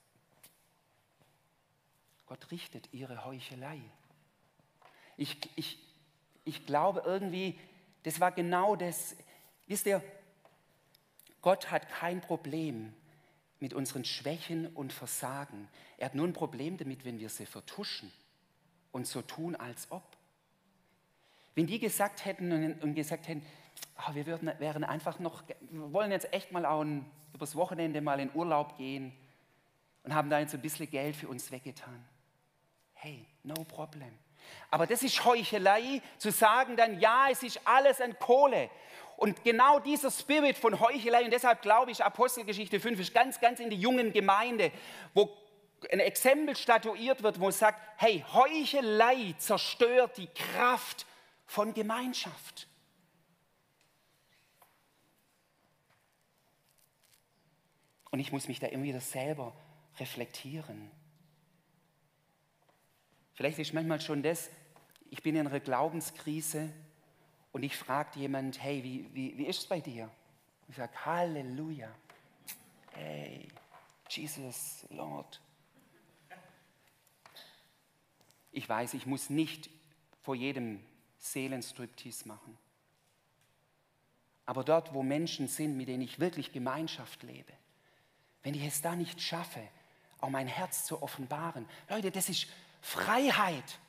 Gott 2.28 2.52
richtet 2.52 2.94
ihre 2.94 3.26
Heuchelei. 3.26 3.82
Ich, 5.16 5.38
ich, 5.56 5.80
ich 6.46 6.66
glaube 6.66 7.02
irgendwie, 7.06 7.60
das 8.04 8.20
war 8.20 8.32
genau 8.32 8.76
das, 8.76 9.16
Wisst 9.68 9.86
ihr, 9.86 10.02
Gott 11.42 11.70
hat 11.72 11.90
kein 11.90 12.22
Problem 12.22 12.94
mit 13.60 13.74
unseren 13.74 14.06
Schwächen 14.06 14.68
und 14.68 14.94
Versagen. 14.94 15.68
Er 15.98 16.06
hat 16.06 16.16
nur 16.16 16.26
ein 16.26 16.34
Problem 16.34 16.78
damit, 16.78 17.04
wenn 17.06 17.20
wir 17.20 17.30
sie 17.30 17.46
vertuschen 17.46 18.12
und 18.92 19.08
so 19.08 19.22
tun, 19.22 19.56
als 19.56 19.92
ob. 19.92 20.04
Wenn 21.54 21.68
die 21.68 21.80
gesagt 21.80 22.24
hätten 22.24 22.80
und 22.82 22.94
gesagt 22.94 23.28
hätten, 23.28 23.46
oh, 24.08 24.14
wir 24.14 24.26
würden, 24.26 24.52
wären 24.60 24.84
einfach 24.84 25.20
noch, 25.20 25.44
wir 25.70 25.92
wollen 25.92 26.12
jetzt 26.12 26.32
echt 26.32 26.52
mal 26.52 26.66
auch 26.66 26.82
ein, 26.82 27.06
übers 27.34 27.56
Wochenende 27.56 28.00
mal 28.00 28.20
in 28.20 28.34
Urlaub 28.34 28.78
gehen 28.78 29.12
und 30.04 30.14
haben 30.14 30.30
da 30.30 30.40
jetzt 30.40 30.54
ein 30.54 30.62
bisschen 30.62 30.90
Geld 30.90 31.16
für 31.16 31.28
uns 31.28 31.52
weggetan. 31.52 32.06
Hey, 33.00 33.25
no 33.44 33.56
problem. 33.63 34.18
Aber 34.72 34.88
das 34.88 35.04
ist 35.04 35.24
Heuchelei, 35.24 36.01
zu 36.18 36.32
sagen 36.32 36.75
dann, 36.75 37.00
ja, 37.00 37.27
es 37.30 37.44
ist 37.44 37.60
alles 37.66 38.01
an 38.01 38.18
Kohle. 38.18 38.70
Und 39.18 39.44
genau 39.44 39.80
dieser 39.80 40.12
Spirit 40.12 40.58
von 40.58 40.80
Heuchelei, 40.80 41.24
und 41.24 41.32
deshalb 41.32 41.62
glaube 41.62 41.92
ich, 41.92 42.04
Apostelgeschichte 42.04 42.80
5 42.80 43.00
ist 43.00 43.13
ganz, 43.13 43.39
ganz 43.39 43.60
in 43.60 43.70
der 43.70 43.80
jungen 43.80 44.13
Gemeinde, 44.13 44.72
wo 45.13 45.30
ein 45.92 46.00
Exempel 46.00 46.56
statuiert 46.56 47.24
wird, 47.24 47.39
wo 47.39 47.50
es 47.50 47.60
sagt, 47.60 47.80
hey, 47.98 48.24
Heuchelei 48.34 49.36
zerstört 49.38 50.18
die 50.18 50.27
Kraft 50.27 51.06
von 51.46 51.74
Gemeinschaft. 51.74 52.68
Und 58.12 58.20
ich 58.20 58.32
muss 58.32 58.48
mich 58.48 58.60
da 58.60 58.68
immer 58.68 58.84
wieder 58.84 59.01
selber 59.01 59.54
reflektieren. 60.00 60.92
Vielleicht 63.38 63.60
ist 63.60 63.74
manchmal 63.74 64.01
schon 64.01 64.24
das, 64.24 64.50
ich 65.12 65.24
bin 65.24 65.36
in 65.36 65.48
einer 65.48 65.60
Glaubenskrise, 65.60 66.74
und 67.51 67.63
ich 67.63 67.75
frage 67.75 68.20
jemand, 68.20 68.62
hey, 68.62 68.84
wie, 68.84 69.10
wie, 69.13 69.38
wie 69.38 69.46
ist 69.46 69.62
es 69.62 69.65
bei 69.65 69.79
dir? 69.79 70.12
Ich 70.67 70.75
sage, 70.75 70.94
Halleluja. 71.06 71.89
Hey, 72.91 73.48
Jesus, 74.10 74.86
Lord. 74.89 75.41
Ich 78.51 78.67
weiß, 78.67 78.94
ich 78.94 79.06
muss 79.06 79.32
nicht 79.32 79.72
vor 80.22 80.36
jedem 80.36 80.84
Seelenstriptease 81.17 82.27
machen. 82.27 82.58
Aber 84.46 84.63
dort, 84.63 84.94
wo 84.94 85.01
Menschen 85.01 85.48
sind, 85.48 85.77
mit 85.77 85.88
denen 85.88 86.03
ich 86.03 86.20
wirklich 86.20 86.51
Gemeinschaft 86.51 87.24
lebe, 87.24 87.53
wenn 88.44 88.53
ich 88.53 88.63
es 88.63 88.82
da 88.82 88.96
nicht 88.96 89.22
schaffe, 89.22 89.67
auch 90.22 90.29
mein 90.29 90.48
Herz 90.48 90.86
zu 90.86 91.01
offenbaren, 91.01 91.67
Leute, 91.89 92.12
das 92.12 92.29
ist 92.29 92.48
Freiheit. 92.82 93.80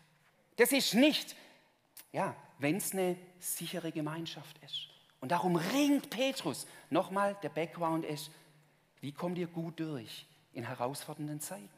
Das 0.57 0.73
ist 0.73 0.95
nicht, 0.95 1.37
ja, 2.12 2.35
wenn 2.59 2.76
es 2.76 2.92
eine 2.92 3.16
sichere 3.38 3.92
Gemeinschaft 3.92 4.59
ist. 4.64 4.88
Und 5.21 5.33
darum 5.33 5.57
ringt 5.57 6.11
Petrus. 6.11 6.66
Nochmal, 6.90 7.37
der 7.42 7.49
Background 7.49 8.04
ist, 8.04 8.30
wie 9.00 9.12
kommt 9.12 9.38
ihr 9.38 9.47
gut 9.47 9.78
durch 9.80 10.26
in 10.52 10.64
herausfordernden 10.64 11.40
Zeiten? 11.40 11.68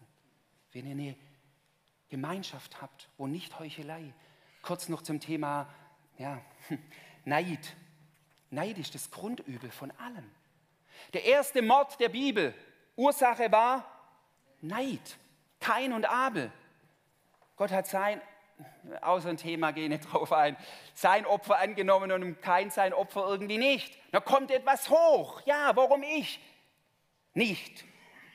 Wenn 0.72 0.86
ihr 0.86 0.92
eine 0.92 1.16
Gemeinschaft 2.10 2.82
habt, 2.82 3.08
wo 3.16 3.26
nicht 3.26 3.58
Heuchelei. 3.58 4.12
Kurz 4.62 4.88
noch 4.88 5.02
zum 5.02 5.20
Thema 5.20 5.68
ja, 6.18 6.42
Neid. 7.24 7.74
Neid 8.50 8.78
ist 8.78 8.94
das 8.94 9.10
Grundübel 9.10 9.70
von 9.70 9.90
allem. 9.92 10.28
Der 11.14 11.24
erste 11.24 11.62
Mord 11.62 11.98
der 12.00 12.10
Bibel, 12.10 12.54
Ursache 12.96 13.50
war 13.50 13.86
Neid. 14.60 15.16
Kain 15.60 15.92
und 15.92 16.04
Abel. 16.04 16.52
Gott 17.60 17.72
hat 17.72 17.86
sein, 17.86 18.22
außer 19.02 19.28
ein 19.28 19.36
Thema, 19.36 19.72
gehe 19.72 19.90
nicht 19.90 20.10
drauf 20.10 20.32
ein, 20.32 20.56
sein 20.94 21.26
Opfer 21.26 21.58
angenommen 21.58 22.10
und 22.10 22.40
kein 22.40 22.70
sein 22.70 22.94
Opfer 22.94 23.26
irgendwie 23.28 23.58
nicht. 23.58 23.98
Da 24.12 24.20
kommt 24.20 24.50
etwas 24.50 24.88
hoch. 24.88 25.42
Ja, 25.44 25.76
warum 25.76 26.02
ich? 26.02 26.40
Nicht. 27.34 27.84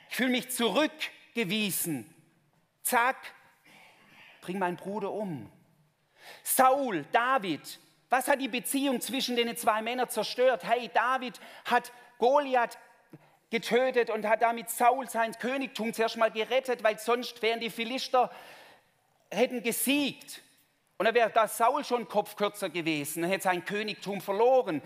Ich 0.09 0.15
fühle 0.15 0.29
mich 0.29 0.51
zurückgewiesen. 0.51 2.07
Zack, 2.83 3.15
bring 4.41 4.59
meinen 4.59 4.77
Bruder 4.77 5.11
um. 5.11 5.51
Saul, 6.43 7.03
David, 7.11 7.79
was 8.11 8.27
hat 8.27 8.39
die 8.39 8.47
Beziehung 8.47 9.01
zwischen 9.01 9.35
den 9.35 9.57
zwei 9.57 9.81
Männern 9.81 10.07
zerstört? 10.07 10.63
Hey, 10.63 10.91
David 10.93 11.39
hat 11.65 11.91
Goliath 12.19 12.77
getötet 13.49 14.11
und 14.11 14.27
hat 14.27 14.43
damit 14.43 14.69
Saul 14.69 15.09
sein 15.09 15.31
Königtum 15.33 15.93
zuerst 15.93 16.15
mal 16.15 16.29
gerettet, 16.29 16.83
weil 16.83 16.99
sonst 16.99 17.41
wären 17.41 17.59
die 17.59 17.71
Philister 17.71 18.29
hätten 19.31 19.63
gesiegt. 19.63 20.41
Und 20.97 21.05
dann 21.05 21.15
wäre 21.15 21.29
da 21.29 21.47
Saul 21.47 21.83
schon 21.83 22.07
kopfkürzer 22.07 22.69
gewesen, 22.69 23.23
er 23.23 23.29
hätte 23.29 23.43
sein 23.43 23.65
Königtum 23.65 24.21
verloren. 24.21 24.81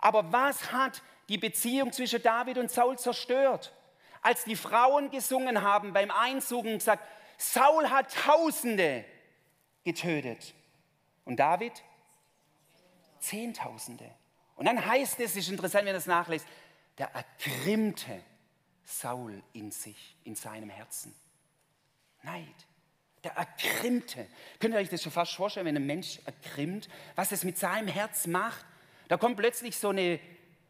Aber 0.00 0.32
was 0.32 0.72
hat 0.72 1.02
die 1.28 1.38
Beziehung 1.38 1.92
zwischen 1.92 2.22
David 2.22 2.58
und 2.58 2.70
Saul 2.70 2.98
zerstört? 2.98 3.72
Als 4.22 4.44
die 4.44 4.56
Frauen 4.56 5.10
gesungen 5.10 5.62
haben 5.62 5.92
beim 5.92 6.10
Einzug 6.10 6.64
und 6.64 6.78
gesagt, 6.78 7.02
Saul 7.36 7.90
hat 7.90 8.12
Tausende 8.14 9.04
getötet. 9.84 10.54
Und 11.24 11.36
David? 11.36 11.72
Zehntausende. 13.20 14.10
Und 14.56 14.66
dann 14.66 14.84
heißt 14.84 15.20
es, 15.20 15.30
es 15.30 15.36
ist 15.36 15.50
interessant, 15.50 15.82
wenn 15.82 15.88
ihr 15.88 15.94
das 15.94 16.06
nachlässt, 16.06 16.46
der 16.98 17.10
ergrimmte 17.14 18.22
Saul 18.84 19.42
in 19.52 19.70
sich, 19.70 20.16
in 20.24 20.34
seinem 20.34 20.70
Herzen. 20.70 21.14
Neid. 22.22 22.66
Der 23.24 23.32
ergrimmte. 23.32 24.26
Könnt 24.60 24.74
ihr 24.74 24.80
euch 24.80 24.88
das 24.88 25.02
schon 25.02 25.12
fast 25.12 25.34
vorstellen, 25.34 25.66
wenn 25.66 25.76
ein 25.76 25.86
Mensch 25.86 26.20
ergrimmt, 26.24 26.88
was 27.16 27.32
es 27.32 27.44
mit 27.44 27.58
seinem 27.58 27.88
Herz 27.88 28.26
macht? 28.26 28.64
Da 29.08 29.16
kommt 29.16 29.36
plötzlich 29.36 29.76
so 29.76 29.88
eine 29.88 30.20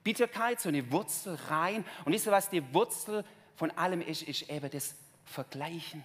Bitterkeit, 0.03 0.61
so 0.61 0.69
eine 0.69 0.91
Wurzel 0.91 1.35
rein. 1.49 1.85
Und 2.05 2.13
wisst 2.13 2.27
ihr, 2.27 2.33
was 2.33 2.49
die 2.49 2.73
Wurzel 2.73 3.25
von 3.57 3.71
allem 3.73 4.01
ist? 4.01 4.23
Ist 4.23 4.49
eben 4.49 4.71
das 4.71 4.97
Vergleichen. 5.25 6.03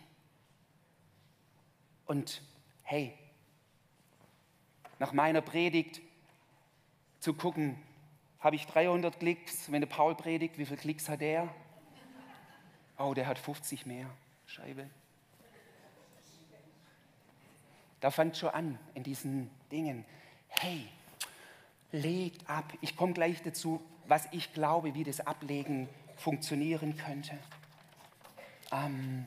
Und 2.06 2.42
hey, 2.82 3.18
nach 5.00 5.14
meiner 5.14 5.42
Predigt 5.42 6.02
zu 7.20 7.34
gucken, 7.34 7.82
habe 8.40 8.58
ich 8.58 8.66
300 8.68 9.20
Klicks, 9.20 9.72
wenn 9.72 9.80
der 9.80 9.88
Paul 9.88 10.16
predigt, 10.16 10.58
wie 10.58 10.66
viele 10.66 10.78
Klicks 10.78 11.08
hat 11.08 11.22
er? 11.22 11.48
Oh, 12.98 13.14
der 13.14 13.26
hat 13.26 13.40
50 13.40 13.86
mehr. 13.86 14.10
Scheibe. 14.46 14.90
Da 18.04 18.12
fängt 18.12 18.36
schon 18.36 18.50
an 18.50 18.78
in 18.96 19.04
diesen 19.04 19.50
Dingen. 19.72 20.04
Hey, 20.50 20.90
legt 21.94 22.50
ab. 22.50 22.66
Ich 22.82 22.98
komme 22.98 23.14
gleich 23.14 23.42
dazu, 23.44 23.82
was 24.08 24.28
ich 24.32 24.52
glaube, 24.52 24.94
wie 24.94 25.06
das 25.06 25.22
Ablegen 25.22 25.88
funktionieren 26.18 26.98
könnte. 26.98 27.40
Ähm, 28.74 29.26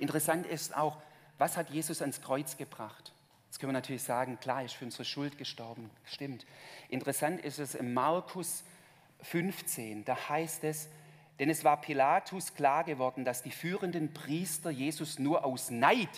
interessant 0.00 0.48
ist 0.48 0.76
auch, 0.76 1.00
was 1.38 1.56
hat 1.56 1.70
Jesus 1.70 2.00
ans 2.00 2.22
Kreuz 2.22 2.56
gebracht? 2.56 3.12
Jetzt 3.46 3.60
können 3.60 3.70
wir 3.70 3.78
natürlich 3.78 4.02
sagen, 4.02 4.40
klar, 4.40 4.58
er 4.58 4.66
ist 4.66 4.74
für 4.74 4.84
unsere 4.84 5.04
Schuld 5.04 5.38
gestorben. 5.38 5.88
Stimmt. 6.06 6.44
Interessant 6.88 7.40
ist 7.40 7.60
es 7.60 7.76
in 7.76 7.94
Markus 7.94 8.64
15, 9.20 10.04
da 10.04 10.28
heißt 10.28 10.64
es, 10.64 10.88
denn 11.38 11.50
es 11.50 11.62
war 11.62 11.80
Pilatus 11.80 12.52
klar 12.54 12.82
geworden, 12.82 13.24
dass 13.24 13.44
die 13.44 13.52
führenden 13.52 14.12
Priester 14.12 14.70
Jesus 14.70 15.20
nur 15.20 15.44
aus 15.44 15.70
Neid 15.70 16.10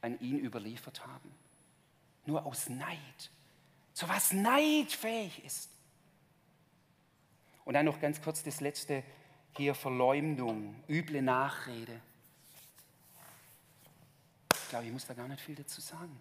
an 0.00 0.18
ihn 0.20 0.38
überliefert 0.38 1.06
haben. 1.06 1.32
Nur 2.26 2.44
aus 2.46 2.68
Neid. 2.68 3.30
So 3.92 4.08
was 4.08 4.32
neidfähig 4.32 5.44
ist. 5.44 5.70
Und 7.64 7.74
dann 7.74 7.86
noch 7.86 8.00
ganz 8.00 8.20
kurz 8.22 8.42
das 8.42 8.60
letzte 8.60 9.02
hier, 9.56 9.74
Verleumdung, 9.74 10.82
üble 10.88 11.20
Nachrede. 11.20 12.00
Ich 14.54 14.68
glaube, 14.68 14.86
ich 14.86 14.92
muss 14.92 15.06
da 15.06 15.14
gar 15.14 15.28
nicht 15.28 15.40
viel 15.40 15.54
dazu 15.54 15.80
sagen 15.80 16.20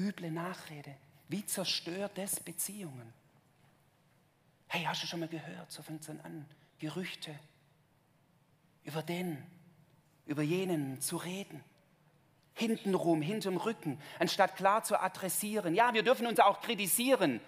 üble 0.00 0.30
Nachrede. 0.30 0.94
Wie 1.28 1.44
zerstört 1.44 2.16
das 2.16 2.40
Beziehungen? 2.40 3.12
Hey, 4.68 4.84
hast 4.84 5.02
du 5.02 5.06
schon 5.06 5.20
mal 5.20 5.28
gehört? 5.28 5.70
So 5.70 5.82
fängt 5.82 6.00
es 6.00 6.06
dann 6.06 6.20
an. 6.20 6.46
Gerüchte 6.78 7.38
über 8.84 9.02
den, 9.02 9.44
über 10.26 10.42
jenen 10.42 11.00
zu 11.00 11.16
reden. 11.16 11.62
Hintenrum, 12.60 13.22
hinterm 13.22 13.56
Rücken, 13.56 13.98
anstatt 14.18 14.56
klar 14.56 14.84
zu 14.84 15.00
adressieren. 15.00 15.74
Ja, 15.74 15.92
wir 15.94 16.02
dürfen 16.02 16.26
uns 16.26 16.38
auch 16.38 16.60
kritisieren, 16.60 17.40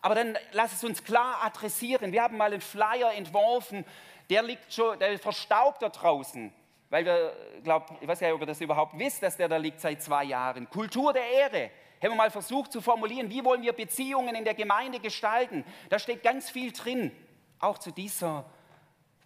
aber 0.00 0.14
dann 0.14 0.36
lass 0.52 0.72
es 0.72 0.84
uns 0.84 1.02
klar 1.02 1.42
adressieren. 1.42 2.12
Wir 2.12 2.22
haben 2.22 2.36
mal 2.36 2.52
einen 2.52 2.60
Flyer 2.60 3.12
entworfen, 3.14 3.84
der 4.30 4.42
liegt 4.42 4.72
schon, 4.72 4.98
der 4.98 5.18
verstaubt 5.18 5.82
da 5.82 5.88
draußen. 5.88 6.52
Weil 6.90 7.04
wir, 7.04 7.36
glaube 7.64 7.86
ich 8.00 8.08
weiß 8.08 8.20
ja, 8.20 8.32
ob 8.32 8.40
ihr 8.40 8.46
das 8.46 8.60
überhaupt 8.60 8.98
wisst, 8.98 9.22
dass 9.22 9.36
der 9.36 9.48
da 9.48 9.56
liegt 9.56 9.80
seit 9.80 10.02
zwei 10.02 10.24
Jahren. 10.24 10.68
Kultur 10.70 11.12
der 11.12 11.28
Ehre 11.28 11.70
haben 12.02 12.10
wir 12.10 12.14
mal 12.14 12.30
versucht 12.30 12.72
zu 12.72 12.80
formulieren, 12.80 13.30
wie 13.30 13.44
wollen 13.44 13.62
wir 13.62 13.72
Beziehungen 13.72 14.34
in 14.34 14.44
der 14.44 14.54
Gemeinde 14.54 15.00
gestalten. 15.00 15.64
Da 15.90 15.98
steht 15.98 16.22
ganz 16.22 16.48
viel 16.48 16.72
drin, 16.72 17.10
auch 17.58 17.78
zu 17.78 17.90
dieser 17.90 18.44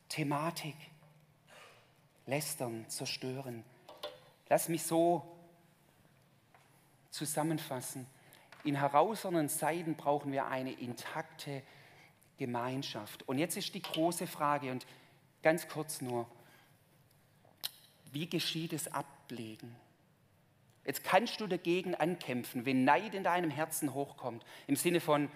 Thematik. 0.08 0.74
Lästern, 2.26 2.88
zerstören. 2.88 3.64
Lass 4.48 4.68
mich 4.68 4.82
so 4.82 5.22
zusammenfassen. 7.12 8.06
In 8.64 8.74
herausfordernden 8.74 9.48
Zeiten 9.48 9.94
brauchen 9.94 10.32
wir 10.32 10.46
eine 10.46 10.72
intakte 10.72 11.62
Gemeinschaft. 12.38 13.28
Und 13.28 13.38
jetzt 13.38 13.56
ist 13.56 13.74
die 13.74 13.82
große 13.82 14.26
Frage, 14.26 14.70
und 14.70 14.86
ganz 15.42 15.68
kurz 15.68 16.00
nur, 16.00 16.26
wie 18.10 18.28
geschieht 18.28 18.72
es 18.72 18.92
ablegen? 18.92 19.76
Jetzt 20.84 21.04
kannst 21.04 21.40
du 21.40 21.46
dagegen 21.46 21.94
ankämpfen, 21.94 22.66
wenn 22.66 22.84
Neid 22.84 23.14
in 23.14 23.22
deinem 23.22 23.50
Herzen 23.50 23.94
hochkommt. 23.94 24.44
Im 24.66 24.76
Sinne 24.76 25.00
von, 25.00 25.30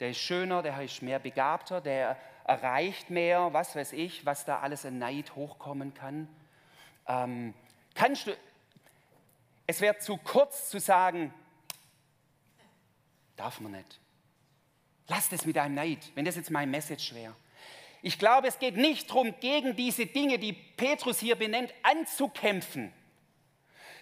der 0.00 0.10
ist 0.10 0.18
schöner, 0.18 0.62
der 0.62 0.78
ist 0.82 1.00
mehr 1.02 1.18
begabter, 1.18 1.80
der 1.80 2.18
erreicht 2.44 3.08
mehr, 3.08 3.52
was 3.52 3.74
weiß 3.74 3.92
ich, 3.92 4.26
was 4.26 4.44
da 4.44 4.60
alles 4.60 4.84
in 4.84 4.98
Neid 4.98 5.34
hochkommen 5.34 5.94
kann. 5.94 6.28
Ähm, 7.06 7.54
kannst 7.94 8.26
du, 8.26 8.36
es 9.66 9.80
wäre 9.80 9.98
zu 9.98 10.16
kurz 10.16 10.70
zu 10.70 10.78
sagen, 10.78 11.32
darf 13.36 13.60
man 13.60 13.72
nicht. 13.72 14.00
Lass 15.08 15.28
das 15.28 15.44
mit 15.44 15.56
deinem 15.56 15.74
Neid, 15.74 16.12
wenn 16.14 16.24
das 16.24 16.36
jetzt 16.36 16.50
mein 16.50 16.70
Message 16.70 17.14
wäre. 17.14 17.34
Ich 18.02 18.18
glaube, 18.18 18.48
es 18.48 18.58
geht 18.58 18.76
nicht 18.76 19.10
darum, 19.10 19.34
gegen 19.40 19.76
diese 19.76 20.06
Dinge, 20.06 20.38
die 20.38 20.52
Petrus 20.52 21.20
hier 21.20 21.36
benennt, 21.36 21.72
anzukämpfen 21.82 22.92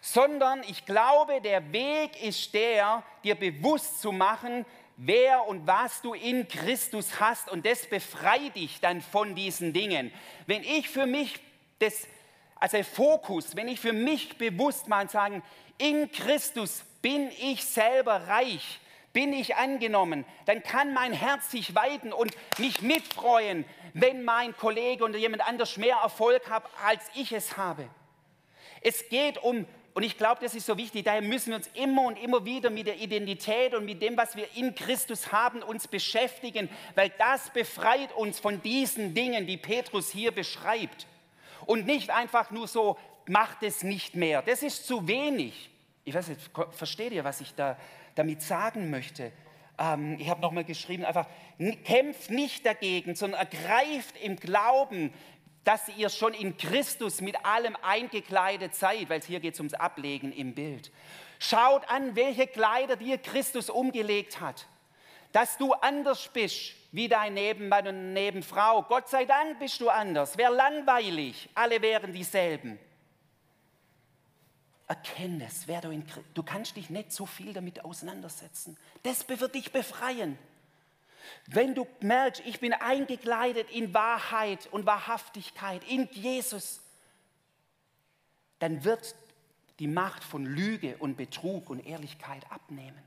sondern 0.03 0.63
ich 0.65 0.85
glaube, 0.85 1.41
der 1.41 1.73
Weg 1.73 2.21
ist 2.21 2.53
der, 2.53 3.05
dir 3.23 3.37
bewusst 3.37 4.03
zu 4.03 4.11
machen, 4.11 4.67
wer 4.97 5.47
und 5.47 5.67
was 5.67 6.03
du 6.03 6.13
in 6.13 6.49
Christus 6.49 7.21
hast 7.21 7.49
und 7.49 7.65
das 7.65 7.87
befreit 7.87 8.57
dich 8.57 8.81
dann 8.81 9.01
von 9.01 9.37
diesen 9.37 9.73
Dingen. 9.73 10.13
Wenn 10.47 10.65
ich 10.65 10.89
für 10.89 11.07
mich 11.07 11.41
das, 11.79 12.09
also 12.63 12.81
Fokus, 12.85 13.57
wenn 13.57 13.67
ich 13.67 13.81
für 13.81 13.93
mich 13.93 14.39
bewusst 14.39 14.87
mal 14.87 15.11
sagen, 15.11 15.43
in 15.79 16.13
Christus 16.13 16.85
bin 17.03 17.29
ich 17.41 17.65
selber 17.65 18.29
reich, 18.29 18.79
bin 19.13 19.33
ich 19.33 19.57
angenommen, 19.57 20.25
dann 20.47 20.63
kann 20.63 20.95
mein 20.95 21.13
Herz 21.13 21.51
sich 21.51 21.75
weiten 21.75 22.13
und 22.13 22.31
mich 22.59 22.81
mitfreuen, 22.81 23.65
wenn 23.95 24.23
mein 24.23 24.57
Kollege 24.57 25.03
oder 25.03 25.19
jemand 25.19 25.45
anders 25.45 25.77
mehr 25.77 25.97
Erfolg 25.97 26.49
hat, 26.49 26.63
als 26.87 27.03
ich 27.17 27.33
es 27.33 27.57
habe. 27.57 27.89
Es 28.81 29.09
geht 29.09 29.39
um 29.39 29.67
und 29.95 30.05
ich 30.05 30.17
glaube, 30.17 30.41
das 30.41 30.55
ist 30.55 30.67
so 30.67 30.79
wichtig. 30.79 31.05
Daher 31.05 31.21
müssen 31.21 31.51
wir 31.51 31.57
uns 31.57 31.69
immer 31.75 32.03
und 32.03 32.17
immer 32.17 32.45
wieder 32.45 32.71
mit 32.71 32.87
der 32.87 32.99
Identität 32.99 33.75
und 33.75 33.85
mit 33.87 34.01
dem, 34.01 34.17
was 34.17 34.37
wir 34.37 34.47
in 34.55 34.77
Christus 34.77 35.33
haben, 35.33 35.65
uns 35.65 35.89
beschäftigen, 35.89 36.71
weil 36.95 37.11
das 37.19 37.51
befreit 37.51 38.13
uns 38.13 38.39
von 38.39 38.63
diesen 38.63 39.15
Dingen, 39.15 39.49
die 39.49 39.57
Petrus 39.57 40.11
hier 40.11 40.31
beschreibt. 40.31 41.09
Und 41.67 41.87
nicht 41.87 42.11
einfach 42.11 42.51
nur 42.51 42.69
so, 42.69 42.99
macht 43.27 43.63
es 43.63 43.83
nicht 43.83 44.15
mehr. 44.15 44.43
Das 44.43 44.63
ist 44.63 44.87
zu 44.87 45.07
wenig. 45.07 45.71
Ich 46.05 46.15
weiß 46.15 46.29
nicht, 46.29 46.41
versteht 46.73 47.13
ihr, 47.13 47.25
was 47.25 47.41
ich 47.41 47.55
da 47.55 47.77
damit 48.15 48.43
sagen 48.43 48.91
möchte? 48.91 49.33
Ähm, 49.79 50.17
ich 50.19 50.29
habe 50.29 50.41
nochmal 50.41 50.65
geschrieben, 50.65 51.05
einfach 51.05 51.27
kämpft 51.85 52.31
nicht 52.31 52.67
dagegen, 52.67 53.15
sondern 53.15 53.41
ergreift 53.41 54.17
im 54.21 54.37
Glauben, 54.37 55.13
dass 55.65 55.89
ihr 55.97 56.09
schon 56.09 56.35
in 56.35 56.57
Christus 56.57 57.21
mit 57.21 57.45
allem 57.45 57.77
eingekleidet 57.83 58.75
seid, 58.75 59.09
weil 59.09 59.21
hier 59.21 59.41
geht 59.41 59.55
es 59.55 59.61
ums 59.61 59.75
Ablegen 59.75 60.33
im 60.33 60.55
Bild. 60.55 60.91
Schaut 61.39 61.89
an, 61.89 62.17
welche 62.17 62.47
Kleider 62.47 62.97
dir 62.97 63.19
Christus 63.19 63.71
umgelegt 63.71 64.41
hat. 64.41 64.67
Dass 65.31 65.57
du 65.57 65.73
anders 65.73 66.29
bist 66.33 66.75
wie 66.93 67.09
dein 67.09 67.35
Nebenmann 67.35 67.89
und 67.89 68.13
Nebenfrau. 68.13 68.83
Gott 68.83 69.09
sei 69.09 69.25
Dank 69.25 69.59
bist 69.59 69.81
du 69.81 69.89
anders. 69.89 70.37
Wäre 70.37 70.55
langweilig, 70.55 71.49
alle 71.55 71.81
wären 71.83 72.13
dieselben. 72.13 72.79
Erkenne 74.87 75.47
es, 75.47 75.67
wer 75.67 75.81
du 75.81 75.91
in 75.91 76.05
Du 76.35 76.43
kannst 76.43 76.77
dich 76.77 76.91
nicht 76.91 77.13
so 77.13 77.25
viel 77.25 77.55
damit 77.55 77.83
auseinandersetzen. 77.85 78.77
Das 79.03 79.27
wird 79.27 79.55
dich 79.55 79.73
befreien. 79.73 80.39
Wenn 81.47 81.75
du 81.75 81.87
merkst, 82.01 82.43
ich 82.45 82.61
bin 82.61 82.75
eingekleidet 82.75 83.71
in 83.71 83.95
Wahrheit 83.95 84.69
und 84.71 84.85
Wahrhaftigkeit, 84.85 85.83
in 85.89 86.09
Jesus, 86.13 86.81
dann 88.59 88.85
wird 88.85 89.15
die 89.79 89.87
Macht 89.87 90.23
von 90.23 90.45
Lüge 90.45 90.97
und 90.99 91.17
Betrug 91.17 91.71
und 91.71 91.87
Ehrlichkeit 91.87 92.45
abnehmen. 92.51 93.03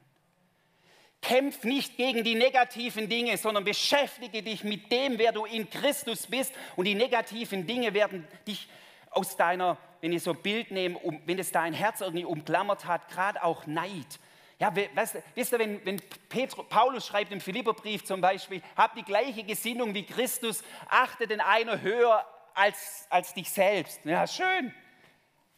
Kämpf 1.27 1.63
nicht 1.63 1.97
gegen 1.97 2.23
die 2.23 2.35
negativen 2.35 3.09
Dinge, 3.09 3.37
sondern 3.37 3.63
beschäftige 3.63 4.43
dich 4.43 4.63
mit 4.63 4.91
dem, 4.91 5.17
wer 5.17 5.31
du 5.31 5.45
in 5.45 5.67
Christus 5.69 6.27
bist. 6.27 6.53
Und 6.75 6.85
die 6.85 6.93
negativen 6.93 7.65
Dinge 7.65 7.93
werden 7.95 8.27
dich 8.47 8.67
aus 9.09 9.35
deiner, 9.35 9.77
wenn 10.01 10.13
ich 10.13 10.21
so 10.21 10.31
ein 10.31 10.41
Bild 10.41 10.69
nehme, 10.69 10.99
um, 10.99 11.19
wenn 11.25 11.39
es 11.39 11.51
dein 11.51 11.73
Herz 11.73 12.01
irgendwie 12.01 12.25
umklammert 12.25 12.85
hat, 12.85 13.09
gerade 13.09 13.43
auch 13.43 13.65
Neid. 13.65 14.19
Ja, 14.59 14.71
weißt, 14.75 15.17
wisst 15.33 15.51
ihr, 15.51 15.59
wenn, 15.59 15.83
wenn 15.85 15.99
Petru, 16.29 16.63
Paulus 16.63 17.07
schreibt 17.07 17.31
im 17.31 17.41
Philipperbrief 17.41 18.05
zum 18.05 18.21
Beispiel, 18.21 18.61
hab 18.77 18.95
die 18.95 19.03
gleiche 19.03 19.43
Gesinnung 19.43 19.93
wie 19.95 20.05
Christus, 20.05 20.63
achte 20.87 21.27
den 21.27 21.41
einen 21.41 21.81
höher 21.81 22.25
als, 22.53 23.07
als 23.09 23.33
dich 23.33 23.49
selbst. 23.49 23.99
Ja, 24.05 24.27
schön. 24.27 24.73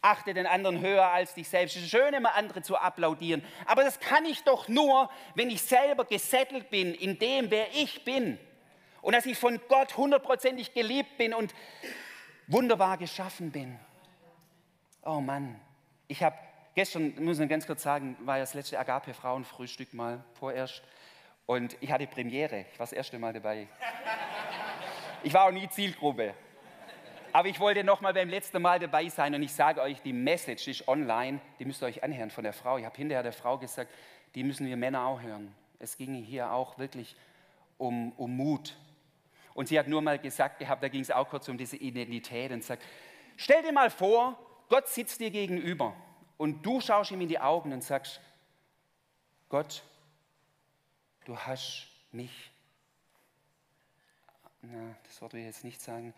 Achte 0.02 0.34
den 0.34 0.46
anderen 0.46 0.80
höher 0.80 1.08
als 1.08 1.34
dich 1.34 1.50
selbst. 1.50 1.76
Es 1.76 1.84
ist 1.84 1.90
schön, 1.90 2.14
immer 2.14 2.36
andere 2.36 2.62
zu 2.62 2.78
applaudieren. 2.78 3.44
Aber 3.66 3.84
das 3.84 4.00
kann 4.00 4.26
ich 4.26 4.44
doch 4.44 4.68
nur, 4.68 5.10
wenn 5.36 5.50
ich 5.50 5.62
selber 5.62 6.06
gesettelt 6.06 6.70
bin 6.70 6.94
in 6.94 7.18
dem, 7.18 7.50
wer 7.50 7.68
ich 7.74 8.04
bin. 8.06 8.38
Und 9.02 9.14
dass 9.14 9.26
ich 9.26 9.38
von 9.38 9.60
Gott 9.68 9.98
hundertprozentig 9.98 10.74
geliebt 10.74 11.18
bin 11.18 11.34
und 11.34 11.54
wunderbar 12.48 12.98
geschaffen 12.98 13.52
bin. 13.52 13.80
Oh 15.04 15.20
Mann, 15.20 15.60
ich 16.08 16.22
habe 16.22 16.38
gestern, 16.76 17.14
muss 17.24 17.40
ich 17.40 17.50
ganz 17.50 17.66
kurz 17.66 17.84
sagen, 17.84 18.18
war 18.22 18.38
ja 18.38 18.44
das 18.44 18.54
letzte 18.54 18.78
Agape-Frauenfrühstück 18.80 19.94
mal 19.94 20.24
vorerst. 20.34 20.84
Und 21.46 21.78
ich 21.80 21.92
hatte 21.92 22.06
Premiere, 22.08 22.66
ich 22.72 22.80
war 22.80 22.86
das 22.86 22.92
erste 22.94 23.18
Mal 23.18 23.34
dabei. 23.34 23.68
Ich 25.24 25.34
war 25.34 25.46
auch 25.46 25.52
nie 25.52 25.68
Zielgruppe. 25.70 26.36
Aber 27.38 27.50
ich 27.50 27.60
wollte 27.60 27.84
noch 27.84 28.02
mal 28.02 28.16
beim 28.16 28.30
letzten 28.30 28.60
Mal 28.64 28.80
dabei 28.80 29.08
sein 29.10 29.36
und 29.36 29.44
ich 29.44 29.54
sage 29.54 29.80
euch, 29.80 30.02
die 30.02 30.12
Message 30.12 30.70
ist 30.70 30.88
online, 30.88 31.40
die 31.60 31.66
müsst 31.66 31.84
ihr 31.84 31.86
euch 31.86 32.04
anhören 32.04 32.32
von 32.32 32.44
der 32.44 32.52
Frau. 32.52 32.80
Ich 32.80 32.86
habe 32.86 32.98
hinterher 32.98 33.22
der 33.22 33.32
Frau 33.32 33.60
gesagt, 33.60 33.94
die 34.34 34.44
müssen 34.44 34.66
wir 34.66 34.76
Männer 34.76 35.06
auch 35.06 35.22
hören. 35.22 35.54
Es 35.78 35.98
ging 35.98 36.16
hier 36.16 36.52
auch 36.52 36.80
wirklich 36.80 37.16
um, 37.78 38.12
um 38.14 38.36
Mut. 38.36 38.76
Und 39.54 39.68
sie 39.68 39.78
hat 39.78 39.88
nur 39.88 40.02
mal 40.02 40.18
gesagt 40.18 40.58
gehabt, 40.58 40.82
da 40.82 40.88
ging 40.88 41.02
es 41.02 41.12
auch 41.12 41.30
kurz 41.30 41.48
um 41.48 41.60
diese 41.60 41.78
Identität 41.78 42.52
und 42.52 42.64
sagt, 42.64 42.82
stell 43.36 43.62
dir 43.62 43.72
mal 43.72 43.92
vor, 43.92 44.36
Gott 44.68 44.88
sitzt 44.88 45.20
dir 45.20 45.30
gegenüber 45.30 45.96
und 46.38 46.66
du 46.66 46.82
schaust 46.82 47.12
ihm 47.12 47.22
in 47.22 47.30
die 47.30 47.40
Augen 47.40 47.72
und 47.72 47.84
sagst, 47.84 48.20
Gott, 49.48 49.84
du 51.26 51.38
hast 51.38 51.88
mich, 52.12 52.50
na, 54.64 54.96
das 55.04 55.22
Wort 55.22 55.34
will 55.34 55.42
ich 55.42 55.46
jetzt 55.46 55.64
nicht 55.64 55.80
sagen, 55.80 56.16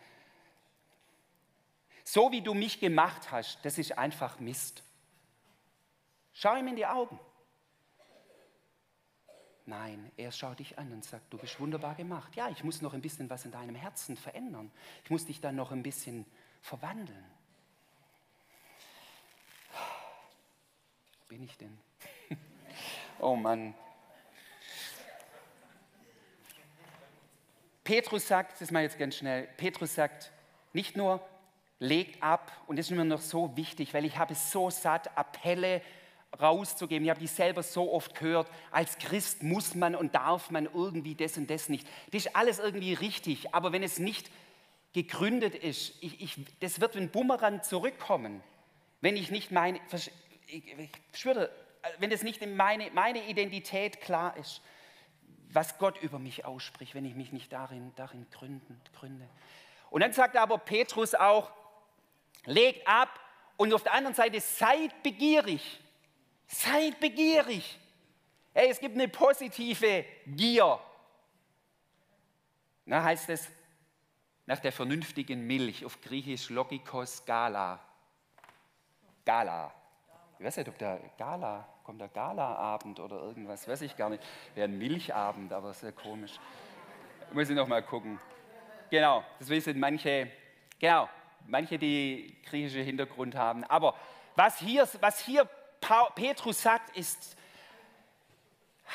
so 2.04 2.32
wie 2.32 2.42
du 2.42 2.54
mich 2.54 2.80
gemacht 2.80 3.30
hast, 3.30 3.64
das 3.64 3.78
ist 3.78 3.98
einfach 3.98 4.40
Mist. 4.40 4.82
Schau 6.32 6.56
ihm 6.56 6.68
in 6.68 6.76
die 6.76 6.86
Augen. 6.86 7.18
Nein, 9.66 10.10
er 10.16 10.32
schaut 10.32 10.58
dich 10.58 10.78
an 10.78 10.92
und 10.92 11.04
sagt, 11.04 11.32
du 11.32 11.38
bist 11.38 11.60
wunderbar 11.60 11.94
gemacht. 11.94 12.34
Ja, 12.34 12.48
ich 12.48 12.64
muss 12.64 12.82
noch 12.82 12.92
ein 12.92 13.02
bisschen 13.02 13.30
was 13.30 13.44
in 13.44 13.52
deinem 13.52 13.76
Herzen 13.76 14.16
verändern. 14.16 14.70
Ich 15.04 15.10
muss 15.10 15.26
dich 15.26 15.40
dann 15.40 15.54
noch 15.54 15.70
ein 15.70 15.82
bisschen 15.82 16.26
verwandeln. 16.60 17.24
Bin 21.28 21.44
ich 21.44 21.56
denn? 21.56 21.78
oh 23.20 23.36
Mann. 23.36 23.74
Petrus 27.84 28.26
sagt, 28.26 28.60
das 28.60 28.70
mal 28.70 28.82
jetzt 28.82 28.98
ganz 28.98 29.16
schnell, 29.16 29.48
Petrus 29.56 29.94
sagt, 29.94 30.32
nicht 30.72 30.96
nur 30.96 31.24
legt 31.80 32.22
ab. 32.22 32.52
Und 32.68 32.78
das 32.78 32.86
ist 32.86 32.96
mir 32.96 33.04
noch 33.04 33.20
so 33.20 33.56
wichtig, 33.56 33.92
weil 33.92 34.04
ich 34.04 34.16
habe 34.16 34.34
es 34.34 34.52
so 34.52 34.70
satt, 34.70 35.16
Appelle 35.18 35.82
rauszugeben. 36.40 37.04
Ich 37.04 37.10
habe 37.10 37.18
die 37.18 37.26
selber 37.26 37.64
so 37.64 37.92
oft 37.92 38.14
gehört, 38.14 38.48
als 38.70 38.98
Christ 38.98 39.42
muss 39.42 39.74
man 39.74 39.96
und 39.96 40.14
darf 40.14 40.50
man 40.50 40.68
irgendwie 40.72 41.16
das 41.16 41.36
und 41.36 41.50
das 41.50 41.68
nicht. 41.68 41.88
Das 42.12 42.26
ist 42.26 42.36
alles 42.36 42.60
irgendwie 42.60 42.94
richtig, 42.94 43.52
aber 43.52 43.72
wenn 43.72 43.82
es 43.82 43.98
nicht 43.98 44.30
gegründet 44.92 45.54
ist, 45.54 45.94
ich, 46.00 46.20
ich, 46.20 46.36
das 46.60 46.80
wird 46.80 46.94
wie 46.94 47.00
ein 47.00 47.10
Bumerang 47.10 47.62
zurückkommen, 47.62 48.42
wenn 49.00 49.16
ich 49.16 49.30
nicht 49.30 49.50
meine, 49.50 49.80
ich, 50.46 50.90
schwöre, 51.14 51.50
wenn 51.98 52.12
es 52.12 52.22
nicht 52.22 52.42
in 52.42 52.56
meine, 52.56 52.90
meine 52.92 53.26
Identität 53.26 54.00
klar 54.00 54.36
ist, 54.36 54.60
was 55.52 55.78
Gott 55.78 56.00
über 56.00 56.18
mich 56.18 56.44
ausspricht, 56.44 56.94
wenn 56.94 57.04
ich 57.04 57.16
mich 57.16 57.32
nicht 57.32 57.52
darin, 57.52 57.92
darin 57.96 58.26
gründen, 58.30 58.80
gründe. 58.98 59.28
Und 59.90 60.02
dann 60.02 60.12
sagt 60.12 60.36
aber 60.36 60.58
Petrus 60.58 61.14
auch, 61.14 61.50
legt 62.46 62.86
ab 62.86 63.08
und 63.56 63.72
auf 63.74 63.82
der 63.82 63.94
anderen 63.94 64.14
Seite 64.14 64.40
seid 64.40 65.02
begierig. 65.02 65.80
Seid 66.46 66.98
begierig. 66.98 67.78
Hey, 68.52 68.70
es 68.70 68.80
gibt 68.80 68.94
eine 68.94 69.08
positive 69.08 70.04
Gier. 70.26 70.80
Na, 72.86 73.04
heißt 73.04 73.28
es 73.30 73.48
nach 74.46 74.58
der 74.58 74.72
vernünftigen 74.72 75.46
Milch, 75.46 75.84
auf 75.84 76.00
Griechisch 76.00 76.50
Logikos 76.50 77.24
Gala. 77.24 77.78
Gala. 79.24 79.72
Ich 80.38 80.44
weiß 80.44 80.56
nicht, 80.56 80.68
ob 80.68 80.78
der 80.78 80.98
Gala, 81.16 81.68
kommt 81.84 82.00
der 82.00 82.08
Gala-Abend 82.08 82.98
oder 82.98 83.20
irgendwas, 83.20 83.68
weiß 83.68 83.82
ich 83.82 83.96
gar 83.96 84.10
nicht. 84.10 84.24
Wäre 84.56 84.68
ein 84.68 84.76
Milchabend, 84.76 85.52
aber 85.52 85.72
sehr 85.72 85.92
komisch. 85.92 86.32
Muss 87.32 87.48
ich 87.48 87.54
noch 87.54 87.68
mal 87.68 87.82
gucken. 87.82 88.18
Genau, 88.90 89.22
das 89.38 89.48
wissen 89.48 89.78
manche. 89.78 90.32
Genau, 90.80 91.08
manche, 91.46 91.78
die 91.78 92.36
griechische 92.44 92.80
Hintergrund 92.80 93.34
haben. 93.34 93.64
Aber 93.64 93.94
was 94.36 94.58
hier, 94.58 94.88
was 95.00 95.24
hier 95.24 95.48
Petrus 96.14 96.62
sagt, 96.62 96.96
ist, 96.96 97.36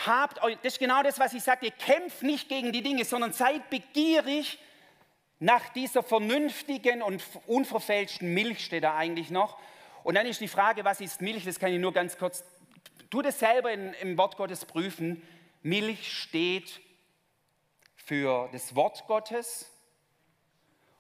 habt 0.05 0.41
euch, 0.43 0.57
das 0.57 0.73
ist 0.73 0.79
genau 0.79 1.03
das, 1.03 1.19
was 1.19 1.33
ich 1.33 1.43
sagte, 1.43 1.71
kämpft 1.71 2.23
nicht 2.23 2.49
gegen 2.49 2.71
die 2.71 2.81
Dinge, 2.81 3.05
sondern 3.05 3.33
seid 3.33 3.69
begierig 3.69 4.59
nach 5.39 5.69
dieser 5.69 6.03
vernünftigen 6.03 7.01
und 7.01 7.21
unverfälschten 7.47 8.33
Milch, 8.33 8.63
steht 8.63 8.83
da 8.83 8.95
eigentlich 8.95 9.29
noch. 9.29 9.57
Und 10.03 10.15
dann 10.15 10.25
ist 10.25 10.41
die 10.41 10.47
Frage, 10.47 10.85
was 10.85 11.01
ist 11.01 11.21
Milch? 11.21 11.45
Das 11.45 11.59
kann 11.59 11.71
ich 11.71 11.79
nur 11.79 11.93
ganz 11.93 12.17
kurz, 12.17 12.43
tu 13.09 13.21
das 13.21 13.39
selber 13.39 13.71
in, 13.71 13.93
im 13.95 14.17
Wort 14.17 14.37
Gottes 14.37 14.65
prüfen. 14.65 15.21
Milch 15.61 16.11
steht 16.11 16.79
für 17.95 18.49
das 18.51 18.75
Wort 18.75 19.07
Gottes, 19.07 19.71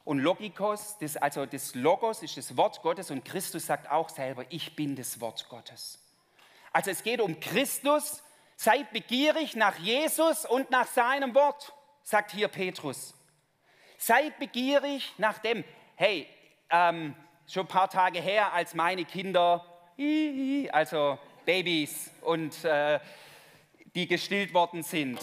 und 0.05 0.19
Logikos, 0.19 0.97
das, 0.99 1.17
also 1.17 1.47
das 1.47 1.73
Logos 1.73 2.21
ist 2.21 2.37
das 2.37 2.55
Wort 2.55 2.81
Gottes 2.83 3.09
und 3.09 3.25
Christus 3.25 3.65
sagt 3.65 3.89
auch 3.89 4.07
selber, 4.09 4.45
ich 4.49 4.75
bin 4.75 4.95
das 4.95 5.19
Wort 5.19 5.49
Gottes. 5.49 5.99
Also 6.71 6.91
es 6.91 7.01
geht 7.01 7.19
um 7.19 7.39
Christus, 7.39 8.21
seid 8.55 8.91
begierig 8.93 9.55
nach 9.55 9.77
Jesus 9.79 10.45
und 10.45 10.69
nach 10.69 10.85
seinem 10.85 11.33
Wort, 11.33 11.73
sagt 12.03 12.31
hier 12.31 12.47
Petrus. 12.47 13.15
Seid 13.97 14.37
begierig 14.37 15.11
nach 15.17 15.39
dem, 15.39 15.63
hey, 15.95 16.27
ähm, 16.69 17.15
schon 17.47 17.63
ein 17.65 17.67
paar 17.67 17.89
Tage 17.89 18.21
her, 18.21 18.53
als 18.53 18.75
meine 18.75 19.05
Kinder, 19.05 19.65
also 20.71 21.17
Babys 21.45 22.11
und 22.21 22.63
äh, 22.63 22.99
die 23.95 24.07
gestillt 24.07 24.53
worden 24.53 24.83
sind. 24.83 25.19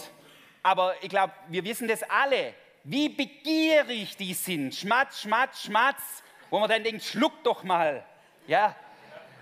Aber 0.61 0.93
ich 1.01 1.09
glaube, 1.09 1.31
wir 1.47 1.63
wissen 1.63 1.87
das 1.87 2.03
alle 2.03 2.53
wie 2.83 3.09
begierig 3.09 4.17
die 4.17 4.33
sind. 4.33 4.75
Schmatz, 4.75 5.21
schmatz, 5.21 5.63
schmatz. 5.63 6.01
Wo 6.49 6.59
man 6.59 6.69
dann 6.69 6.83
denkt, 6.83 7.03
schluck 7.03 7.43
doch 7.43 7.63
mal. 7.63 8.05
Ja. 8.47 8.75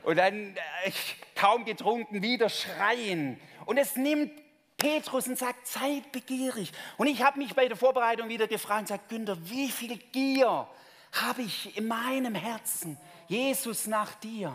Und 0.04 0.18
dann 0.18 0.56
äh, 0.56 0.92
kaum 1.36 1.66
getrunken, 1.66 2.22
wieder 2.22 2.50
schreien. 2.50 3.40
Und 3.66 3.78
es 3.78 3.96
nimmt 3.96 4.32
Petrus 4.78 5.28
und 5.28 5.38
sagt, 5.38 5.68
seid 5.68 6.12
begierig. 6.12 6.72
Und 6.98 7.08
ich 7.08 7.22
habe 7.22 7.38
mich 7.38 7.54
bei 7.54 7.68
der 7.68 7.78
Vorbereitung 7.78 8.30
wieder 8.30 8.48
gefragt 8.48 8.82
und 8.82 8.88
sagt, 8.88 9.10
Günther, 9.10 9.38
wie 9.50 9.70
viel 9.70 9.98
Gier 9.98 10.68
habe 11.12 11.42
ich 11.42 11.78
in 11.78 11.88
meinem 11.88 12.36
Herzen? 12.36 12.98
Jesus 13.28 13.88
nach 13.88 14.16
dir. 14.16 14.54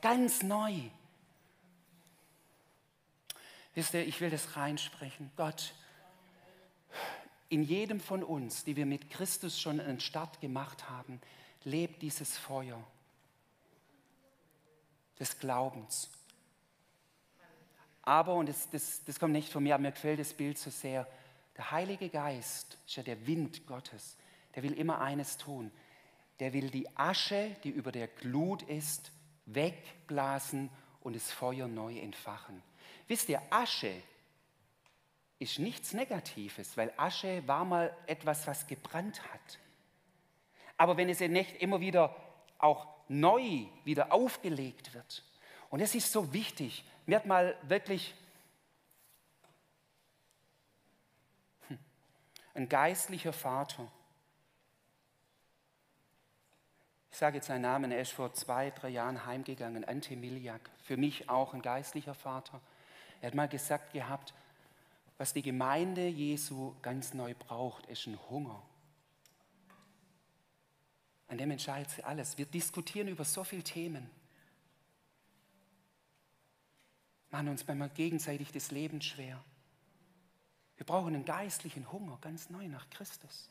Ganz 0.00 0.42
neu. 0.42 0.74
Wisst 3.74 3.94
ihr, 3.94 4.06
ich 4.06 4.20
will 4.20 4.30
das 4.30 4.56
reinsprechen. 4.56 5.30
Gott, 5.36 5.72
in 7.52 7.62
jedem 7.62 8.00
von 8.00 8.24
uns, 8.24 8.64
die 8.64 8.76
wir 8.76 8.86
mit 8.86 9.10
Christus 9.10 9.60
schon 9.60 9.78
einen 9.78 10.00
Start 10.00 10.40
gemacht 10.40 10.88
haben, 10.88 11.20
lebt 11.64 12.00
dieses 12.00 12.38
Feuer 12.38 12.82
des 15.20 15.38
Glaubens. 15.38 16.10
Aber, 18.00 18.36
und 18.36 18.48
das, 18.48 18.70
das, 18.70 19.04
das 19.04 19.20
kommt 19.20 19.34
nicht 19.34 19.50
von 19.50 19.62
mir, 19.62 19.74
aber 19.74 19.82
mir 19.82 19.92
gefällt 19.92 20.18
das 20.18 20.32
Bild 20.32 20.56
so 20.56 20.70
sehr, 20.70 21.06
der 21.58 21.70
Heilige 21.70 22.08
Geist 22.08 22.78
ist 22.86 22.96
ja 22.96 23.02
der 23.02 23.26
Wind 23.26 23.66
Gottes. 23.66 24.16
Der 24.54 24.62
will 24.62 24.72
immer 24.72 25.02
eines 25.02 25.36
tun. 25.36 25.70
Der 26.40 26.54
will 26.54 26.70
die 26.70 26.88
Asche, 26.96 27.54
die 27.64 27.68
über 27.68 27.92
der 27.92 28.08
Glut 28.08 28.62
ist, 28.62 29.12
wegblasen 29.44 30.70
und 31.02 31.14
das 31.14 31.30
Feuer 31.30 31.68
neu 31.68 31.98
entfachen. 31.98 32.62
Wisst 33.08 33.28
ihr, 33.28 33.42
Asche 33.50 33.92
ist 35.42 35.58
nichts 35.58 35.92
Negatives, 35.92 36.76
weil 36.76 36.92
Asche 36.96 37.46
war 37.46 37.64
mal 37.64 37.94
etwas, 38.06 38.46
was 38.46 38.66
gebrannt 38.66 39.20
hat. 39.32 39.58
Aber 40.76 40.96
wenn 40.96 41.08
es 41.08 41.20
nicht 41.20 41.60
immer 41.60 41.80
wieder 41.80 42.14
auch 42.58 42.86
neu 43.08 43.66
wieder 43.84 44.12
aufgelegt 44.12 44.94
wird, 44.94 45.24
und 45.68 45.80
es 45.80 45.94
ist 45.94 46.12
so 46.12 46.32
wichtig, 46.32 46.84
mir 47.06 47.16
hat 47.16 47.26
mal 47.26 47.56
wirklich 47.62 48.14
hm, 51.68 51.78
ein 52.54 52.68
geistlicher 52.68 53.32
Vater, 53.32 53.90
ich 57.10 57.18
sage 57.18 57.36
jetzt 57.36 57.48
seinen 57.48 57.62
Namen, 57.62 57.90
er 57.90 58.00
ist 58.00 58.12
vor 58.12 58.32
zwei, 58.32 58.70
drei 58.70 58.90
Jahren 58.90 59.26
heimgegangen, 59.26 59.84
Ante 59.84 60.16
Miljak, 60.16 60.70
für 60.82 60.96
mich 60.96 61.28
auch 61.28 61.52
ein 61.52 61.62
geistlicher 61.62 62.14
Vater. 62.14 62.60
Er 63.20 63.28
hat 63.28 63.34
mal 63.34 63.48
gesagt 63.48 63.92
gehabt, 63.92 64.32
was 65.18 65.32
die 65.32 65.42
Gemeinde 65.42 66.08
Jesu 66.08 66.74
ganz 66.82 67.14
neu 67.14 67.34
braucht, 67.34 67.86
ist 67.86 68.06
ein 68.06 68.18
Hunger. 68.30 68.62
An 71.28 71.38
dem 71.38 71.50
entscheidet 71.50 71.90
sie 71.90 72.04
alles. 72.04 72.36
Wir 72.36 72.46
diskutieren 72.46 73.08
über 73.08 73.24
so 73.24 73.42
viele 73.44 73.62
Themen. 73.62 74.10
Machen 77.30 77.48
uns 77.48 77.66
manchmal 77.66 77.88
gegenseitig 77.88 78.52
das 78.52 78.70
Leben 78.70 79.00
schwer. 79.00 79.42
Wir 80.76 80.84
brauchen 80.84 81.14
einen 81.14 81.24
geistlichen 81.24 81.90
Hunger, 81.90 82.18
ganz 82.20 82.50
neu 82.50 82.68
nach 82.68 82.90
Christus. 82.90 83.48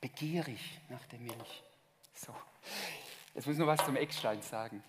Begierig 0.00 0.80
nach 0.88 1.06
der 1.06 1.20
Milch. 1.20 1.62
So, 2.14 2.34
jetzt 3.34 3.46
muss 3.46 3.54
ich 3.54 3.60
noch 3.60 3.66
was 3.66 3.84
zum 3.84 3.96
Eckstein 3.96 4.42
sagen. 4.42 4.82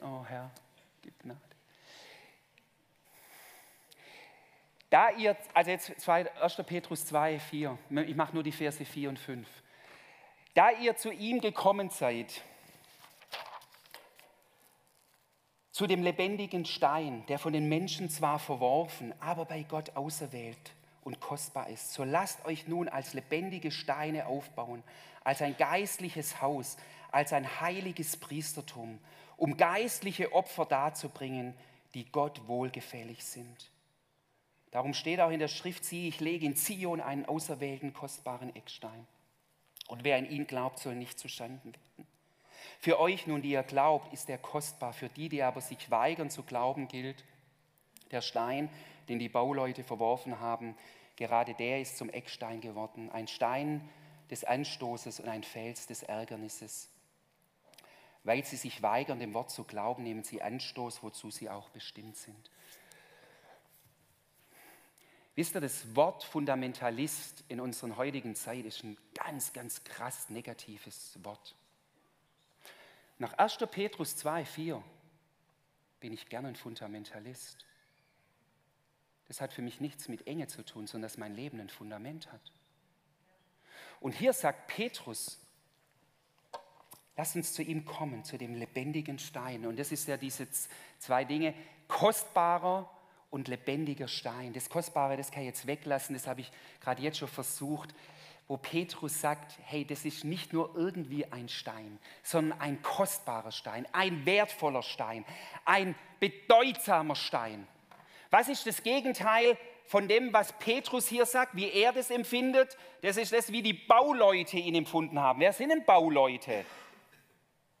Oh 0.00 0.24
Herr, 0.26 0.50
gib 1.02 1.18
Gnade. 1.20 1.40
Da 4.90 5.10
ihr, 5.10 5.36
also 5.52 5.70
jetzt 5.70 6.08
1. 6.08 6.62
Petrus 6.66 7.04
2, 7.06 7.38
4, 7.38 7.78
ich 8.06 8.16
mache 8.16 8.32
nur 8.32 8.42
die 8.42 8.52
Verse 8.52 8.84
4 8.84 9.10
und 9.10 9.18
5. 9.18 9.46
Da 10.54 10.70
ihr 10.70 10.96
zu 10.96 11.12
ihm 11.12 11.40
gekommen 11.40 11.90
seid, 11.90 12.42
zu 15.72 15.86
dem 15.86 16.02
lebendigen 16.02 16.64
Stein, 16.64 17.24
der 17.26 17.38
von 17.38 17.52
den 17.52 17.68
Menschen 17.68 18.08
zwar 18.08 18.38
verworfen, 18.38 19.14
aber 19.20 19.44
bei 19.44 19.62
Gott 19.62 19.94
auserwählt 19.94 20.72
und 21.02 21.20
kostbar 21.20 21.68
ist, 21.68 21.92
so 21.92 22.02
lasst 22.02 22.44
euch 22.46 22.66
nun 22.66 22.88
als 22.88 23.14
lebendige 23.14 23.70
Steine 23.70 24.26
aufbauen, 24.26 24.82
als 25.22 25.42
ein 25.42 25.56
geistliches 25.56 26.40
Haus, 26.40 26.78
als 27.12 27.32
ein 27.32 27.60
heiliges 27.60 28.16
Priestertum 28.16 28.98
um 29.38 29.56
geistliche 29.56 30.32
Opfer 30.32 30.66
darzubringen, 30.66 31.54
die 31.94 32.04
Gott 32.10 32.46
wohlgefällig 32.46 33.24
sind. 33.24 33.70
Darum 34.72 34.92
steht 34.92 35.20
auch 35.20 35.30
in 35.30 35.38
der 35.38 35.48
Schrift, 35.48 35.84
sieh, 35.84 36.08
ich 36.08 36.20
lege 36.20 36.44
in 36.44 36.56
Zion 36.56 37.00
einen 37.00 37.24
auserwählten, 37.24 37.94
kostbaren 37.94 38.54
Eckstein. 38.54 39.06
Und 39.86 40.04
wer 40.04 40.18
an 40.18 40.28
ihn 40.28 40.46
glaubt, 40.46 40.80
soll 40.80 40.94
nicht 40.94 41.18
zustanden 41.18 41.72
werden. 41.72 42.06
Für 42.80 43.00
euch 43.00 43.26
nun, 43.26 43.40
die 43.40 43.50
ihr 43.50 43.62
glaubt, 43.62 44.12
ist 44.12 44.28
er 44.28 44.38
kostbar. 44.38 44.92
Für 44.92 45.08
die, 45.08 45.28
die 45.28 45.42
aber 45.42 45.60
sich 45.60 45.90
weigern 45.90 46.30
zu 46.30 46.42
glauben, 46.42 46.86
gilt 46.86 47.24
der 48.10 48.20
Stein, 48.20 48.68
den 49.08 49.18
die 49.18 49.28
Bauleute 49.28 49.82
verworfen 49.82 50.40
haben. 50.40 50.76
Gerade 51.16 51.54
der 51.54 51.80
ist 51.80 51.96
zum 51.96 52.10
Eckstein 52.10 52.60
geworden. 52.60 53.10
Ein 53.10 53.26
Stein 53.26 53.88
des 54.30 54.44
Anstoßes 54.44 55.20
und 55.20 55.28
ein 55.28 55.42
Fels 55.42 55.86
des 55.86 56.02
Ärgernisses. 56.02 56.90
Weil 58.28 58.44
sie 58.44 58.56
sich 58.56 58.82
weigern, 58.82 59.20
dem 59.20 59.32
Wort 59.32 59.50
zu 59.50 59.64
glauben, 59.64 60.02
nehmen 60.02 60.22
sie 60.22 60.42
Anstoß, 60.42 61.02
wozu 61.02 61.30
sie 61.30 61.48
auch 61.48 61.70
bestimmt 61.70 62.14
sind. 62.14 62.50
Wisst 65.34 65.56
ihr, 65.56 65.62
das 65.62 65.96
Wort 65.96 66.24
Fundamentalist 66.24 67.42
in 67.48 67.58
unserer 67.58 67.96
heutigen 67.96 68.34
Zeit 68.34 68.66
ist 68.66 68.84
ein 68.84 68.98
ganz, 69.14 69.54
ganz 69.54 69.82
krass 69.82 70.28
negatives 70.28 71.18
Wort. 71.24 71.56
Nach 73.16 73.32
1. 73.32 73.56
Petrus 73.70 74.14
2, 74.16 74.44
4 74.44 74.84
bin 75.98 76.12
ich 76.12 76.28
gern 76.28 76.44
ein 76.44 76.56
Fundamentalist. 76.56 77.64
Das 79.28 79.40
hat 79.40 79.54
für 79.54 79.62
mich 79.62 79.80
nichts 79.80 80.06
mit 80.08 80.26
Enge 80.26 80.48
zu 80.48 80.62
tun, 80.66 80.86
sondern 80.86 81.08
dass 81.08 81.16
mein 81.16 81.34
Leben 81.34 81.60
ein 81.60 81.70
Fundament 81.70 82.30
hat. 82.30 82.52
Und 84.00 84.12
hier 84.12 84.34
sagt 84.34 84.66
Petrus, 84.66 85.40
Lass 87.18 87.34
uns 87.34 87.52
zu 87.52 87.62
ihm 87.62 87.84
kommen, 87.84 88.22
zu 88.22 88.38
dem 88.38 88.54
lebendigen 88.54 89.18
Stein. 89.18 89.66
Und 89.66 89.76
das 89.76 89.90
ist 89.90 90.06
ja 90.06 90.16
diese 90.16 90.46
zwei 91.00 91.24
Dinge, 91.24 91.52
kostbarer 91.88 92.88
und 93.30 93.48
lebendiger 93.48 94.06
Stein. 94.06 94.52
Das 94.52 94.70
Kostbare, 94.70 95.16
das 95.16 95.32
kann 95.32 95.42
ich 95.42 95.48
jetzt 95.48 95.66
weglassen, 95.66 96.14
das 96.14 96.28
habe 96.28 96.42
ich 96.42 96.52
gerade 96.80 97.02
jetzt 97.02 97.18
schon 97.18 97.26
versucht, 97.26 97.92
wo 98.46 98.56
Petrus 98.56 99.20
sagt, 99.20 99.58
hey, 99.64 99.84
das 99.84 100.04
ist 100.04 100.22
nicht 100.22 100.52
nur 100.52 100.76
irgendwie 100.76 101.26
ein 101.32 101.48
Stein, 101.48 101.98
sondern 102.22 102.60
ein 102.60 102.82
kostbarer 102.82 103.50
Stein, 103.50 103.88
ein 103.90 104.24
wertvoller 104.24 104.84
Stein, 104.84 105.24
ein 105.64 105.96
bedeutsamer 106.20 107.16
Stein. 107.16 107.66
Was 108.30 108.48
ist 108.48 108.64
das 108.64 108.84
Gegenteil 108.84 109.58
von 109.86 110.06
dem, 110.06 110.32
was 110.32 110.52
Petrus 110.60 111.08
hier 111.08 111.26
sagt, 111.26 111.56
wie 111.56 111.68
er 111.68 111.92
das 111.92 112.10
empfindet? 112.10 112.78
Das 113.02 113.16
ist 113.16 113.32
das, 113.32 113.50
wie 113.50 113.62
die 113.62 113.72
Bauleute 113.72 114.56
ihn 114.56 114.76
empfunden 114.76 115.18
haben. 115.18 115.40
Wer 115.40 115.52
sind 115.52 115.70
denn 115.70 115.84
Bauleute? 115.84 116.64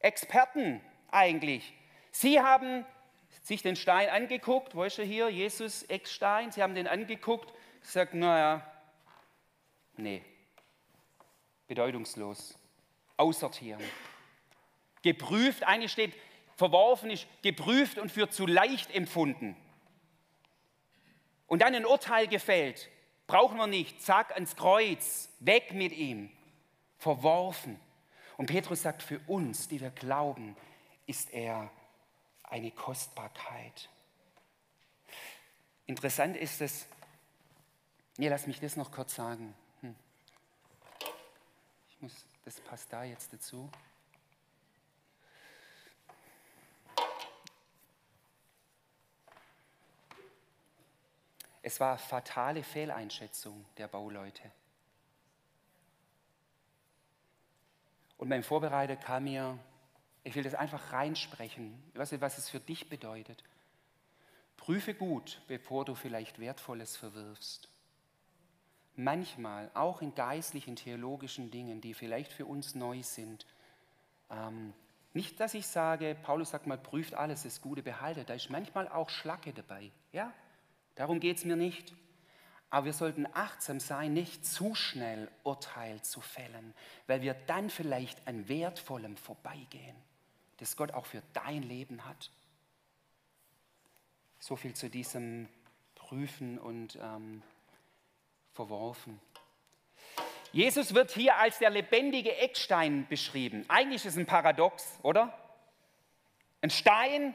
Experten 0.00 0.80
eigentlich. 1.10 1.72
Sie 2.10 2.40
haben 2.40 2.84
sich 3.42 3.62
den 3.62 3.76
Stein 3.76 4.08
angeguckt, 4.08 4.74
wo 4.74 4.84
ist 4.84 4.98
er 4.98 5.04
hier? 5.04 5.28
Jesus, 5.28 5.82
Eckstein. 5.84 6.50
Sie 6.52 6.62
haben 6.62 6.74
den 6.74 6.86
angeguckt, 6.86 7.52
gesagt, 7.80 8.14
naja, 8.14 8.62
nee, 9.96 10.22
bedeutungslos, 11.66 12.58
aussortieren. 13.16 13.82
Geprüft, 15.02 15.64
eigentlich 15.64 15.92
steht, 15.92 16.14
verworfen 16.56 17.10
ist, 17.10 17.26
geprüft 17.42 17.98
und 17.98 18.10
für 18.10 18.28
zu 18.28 18.46
leicht 18.46 18.94
empfunden. 18.94 19.56
Und 21.46 21.62
dann 21.62 21.74
ein 21.74 21.86
Urteil 21.86 22.26
gefällt, 22.26 22.90
brauchen 23.26 23.56
wir 23.56 23.66
nicht, 23.66 24.02
zack, 24.02 24.32
ans 24.32 24.56
Kreuz, 24.56 25.30
weg 25.40 25.72
mit 25.72 25.92
ihm, 25.92 26.30
verworfen. 26.98 27.80
Und 28.38 28.46
Petrus 28.46 28.82
sagt, 28.82 29.02
für 29.02 29.18
uns, 29.26 29.66
die 29.66 29.80
wir 29.80 29.90
glauben, 29.90 30.56
ist 31.06 31.30
er 31.32 31.70
eine 32.44 32.70
Kostbarkeit. 32.70 33.90
Interessant 35.86 36.36
ist 36.36 36.60
es, 36.60 36.86
nee, 38.16 38.28
lass 38.28 38.46
mich 38.46 38.60
das 38.60 38.76
noch 38.76 38.92
kurz 38.92 39.16
sagen. 39.16 39.54
Hm. 39.80 39.96
Ich 41.90 42.00
muss, 42.00 42.14
das 42.44 42.60
passt 42.60 42.92
da 42.92 43.02
jetzt 43.02 43.32
dazu. 43.32 43.68
Es 51.60 51.80
war 51.80 51.98
fatale 51.98 52.62
Fehleinschätzung 52.62 53.64
der 53.76 53.88
Bauleute. 53.88 54.52
Und 58.18 58.28
beim 58.28 58.42
Vorbereiter 58.42 58.96
kam 58.96 59.24
mir, 59.24 59.58
ich 60.24 60.34
will 60.34 60.42
das 60.42 60.54
einfach 60.54 60.92
reinsprechen, 60.92 61.82
nicht, 61.94 62.20
was 62.20 62.38
es 62.38 62.50
für 62.50 62.60
dich 62.60 62.88
bedeutet. 62.88 63.42
Prüfe 64.56 64.92
gut, 64.92 65.40
bevor 65.46 65.84
du 65.84 65.94
vielleicht 65.94 66.38
Wertvolles 66.38 66.96
verwirfst. 66.96 67.70
Manchmal, 68.96 69.70
auch 69.74 70.02
in 70.02 70.14
geistlichen, 70.14 70.74
theologischen 70.74 71.50
Dingen, 71.50 71.80
die 71.80 71.94
vielleicht 71.94 72.32
für 72.32 72.44
uns 72.44 72.74
neu 72.74 73.02
sind, 73.02 73.46
ähm, 74.30 74.74
nicht, 75.14 75.40
dass 75.40 75.54
ich 75.54 75.66
sage, 75.66 76.16
Paulus 76.22 76.50
sagt 76.50 76.66
mal, 76.66 76.76
prüft 76.76 77.14
alles, 77.14 77.44
das 77.44 77.62
Gute 77.62 77.82
behaltet. 77.82 78.28
Da 78.28 78.34
ist 78.34 78.50
manchmal 78.50 78.88
auch 78.88 79.08
Schlacke 79.08 79.52
dabei. 79.52 79.90
Ja, 80.12 80.32
darum 80.96 81.20
geht 81.20 81.38
es 81.38 81.44
mir 81.44 81.56
nicht. 81.56 81.94
Aber 82.70 82.86
wir 82.86 82.92
sollten 82.92 83.26
achtsam 83.32 83.80
sein, 83.80 84.12
nicht 84.12 84.44
zu 84.44 84.74
schnell 84.74 85.30
Urteil 85.42 86.02
zu 86.02 86.20
fällen, 86.20 86.74
weil 87.06 87.22
wir 87.22 87.34
dann 87.34 87.70
vielleicht 87.70 88.26
an 88.26 88.48
Wertvollem 88.48 89.16
vorbeigehen. 89.16 89.96
das 90.58 90.76
Gott 90.76 90.92
auch 90.92 91.06
für 91.06 91.22
dein 91.32 91.62
Leben 91.62 92.04
hat. 92.04 92.30
So 94.40 94.56
viel 94.56 94.74
zu 94.74 94.90
diesem 94.90 95.48
Prüfen 95.94 96.58
und 96.58 96.96
ähm, 97.00 97.42
Verworfen. 98.54 99.20
Jesus 100.52 100.94
wird 100.94 101.10
hier 101.12 101.36
als 101.36 101.58
der 101.58 101.70
lebendige 101.70 102.36
Eckstein 102.36 103.06
beschrieben. 103.08 103.64
Eigentlich 103.68 104.04
ist 104.04 104.12
es 104.12 104.18
ein 104.18 104.26
Paradox, 104.26 104.98
oder? 105.02 105.36
Ein 106.60 106.70
Stein, 106.70 107.34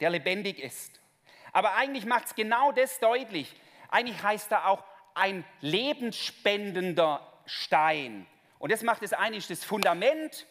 der 0.00 0.10
lebendig 0.10 0.58
ist. 0.58 1.00
Aber 1.52 1.74
eigentlich 1.74 2.06
macht 2.06 2.26
es 2.26 2.34
genau 2.34 2.72
das 2.72 2.98
deutlich. 2.98 3.54
Eigentlich 3.92 4.22
heißt 4.22 4.50
er 4.50 4.68
auch 4.68 4.82
ein 5.14 5.44
lebensspendender 5.60 7.20
Stein. 7.44 8.26
Und 8.58 8.72
das 8.72 8.82
macht 8.82 9.02
es 9.02 9.12
eigentlich 9.12 9.46
das 9.46 9.64
Fundament 9.64 10.46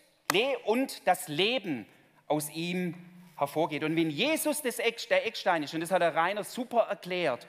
und 0.65 1.05
das 1.07 1.27
Leben 1.27 1.85
aus 2.27 2.49
ihm 2.51 2.95
hervorgeht. 3.35 3.83
Und 3.83 3.95
wenn 3.95 4.09
Jesus 4.09 4.61
das 4.61 4.79
Eck, 4.79 5.09
der 5.09 5.25
Eckstein 5.25 5.63
ist, 5.63 5.73
und 5.73 5.81
das 5.81 5.91
hat 5.91 6.01
der 6.01 6.15
Rainer 6.15 6.43
super 6.43 6.81
erklärt, 6.81 7.47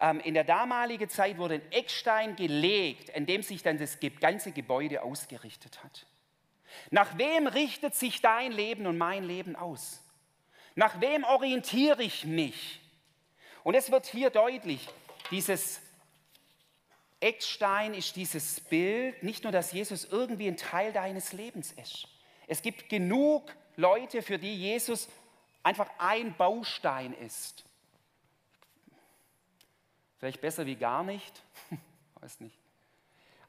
ähm, 0.00 0.20
in 0.20 0.34
der 0.34 0.44
damaligen 0.44 1.08
Zeit 1.08 1.36
wurde 1.36 1.54
ein 1.54 1.72
Eckstein 1.72 2.36
gelegt, 2.36 3.14
an 3.14 3.26
dem 3.26 3.42
sich 3.42 3.62
dann 3.62 3.76
das 3.76 3.98
ganze 4.20 4.52
Gebäude 4.52 5.02
ausgerichtet 5.02 5.82
hat. 5.82 6.06
Nach 6.90 7.18
wem 7.18 7.46
richtet 7.46 7.94
sich 7.94 8.20
dein 8.20 8.52
Leben 8.52 8.86
und 8.86 8.96
mein 8.96 9.24
Leben 9.24 9.56
aus? 9.56 10.00
Nach 10.76 11.00
wem 11.00 11.24
orientiere 11.24 12.02
ich 12.02 12.24
mich? 12.24 12.80
Und 13.64 13.74
es 13.74 13.90
wird 13.90 14.06
hier 14.06 14.30
deutlich, 14.30 14.88
dieses 15.34 15.80
Eckstein 17.18 17.92
ist 17.92 18.14
dieses 18.14 18.60
Bild, 18.60 19.20
nicht 19.24 19.42
nur, 19.42 19.50
dass 19.50 19.72
Jesus 19.72 20.04
irgendwie 20.04 20.46
ein 20.46 20.56
Teil 20.56 20.92
deines 20.92 21.32
Lebens 21.32 21.72
ist. 21.72 22.06
Es 22.46 22.62
gibt 22.62 22.88
genug 22.88 23.52
Leute, 23.74 24.22
für 24.22 24.38
die 24.38 24.54
Jesus 24.54 25.08
einfach 25.64 25.90
ein 25.98 26.36
Baustein 26.36 27.14
ist. 27.14 27.64
Vielleicht 30.18 30.40
besser 30.40 30.66
wie 30.66 30.76
gar 30.76 31.02
nicht, 31.02 31.42
weiß 32.20 32.38
nicht. 32.38 32.56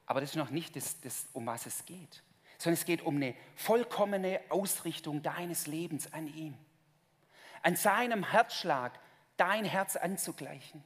Aber 0.06 0.20
das 0.20 0.30
ist 0.30 0.36
noch 0.36 0.50
nicht 0.50 0.74
das, 0.74 1.00
das, 1.02 1.28
um 1.34 1.46
was 1.46 1.66
es 1.66 1.84
geht, 1.84 2.24
sondern 2.58 2.80
es 2.80 2.84
geht 2.84 3.02
um 3.02 3.14
eine 3.14 3.36
vollkommene 3.54 4.40
Ausrichtung 4.48 5.22
deines 5.22 5.68
Lebens 5.68 6.12
an 6.12 6.26
ihm. 6.34 6.58
An 7.62 7.76
seinem 7.76 8.28
Herzschlag 8.28 8.98
dein 9.36 9.64
Herz 9.64 9.94
anzugleichen. 9.94 10.82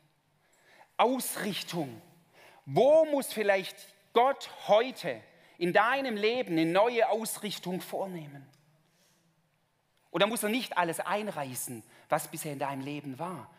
Ausrichtung. 1.01 2.01
Wo 2.67 3.05
muss 3.07 3.33
vielleicht 3.33 3.77
Gott 4.13 4.51
heute 4.69 5.21
in 5.59 5.73
deinem 5.73 6.17
Leben 6.17 6.53
eine 6.53 6.67
neue 6.67 7.09
Ausrichtung 7.09 7.81
vornehmen? 7.81 8.47
Oder 10.11 10.27
muss 10.27 10.43
er 10.43 10.49
nicht 10.49 10.77
alles 10.77 11.01
einreißen, 11.01 11.83
was 12.09 12.29
bisher 12.29 12.53
in 12.53 12.59
deinem 12.59 12.83
Leben 12.83 13.19
war? 13.19 13.51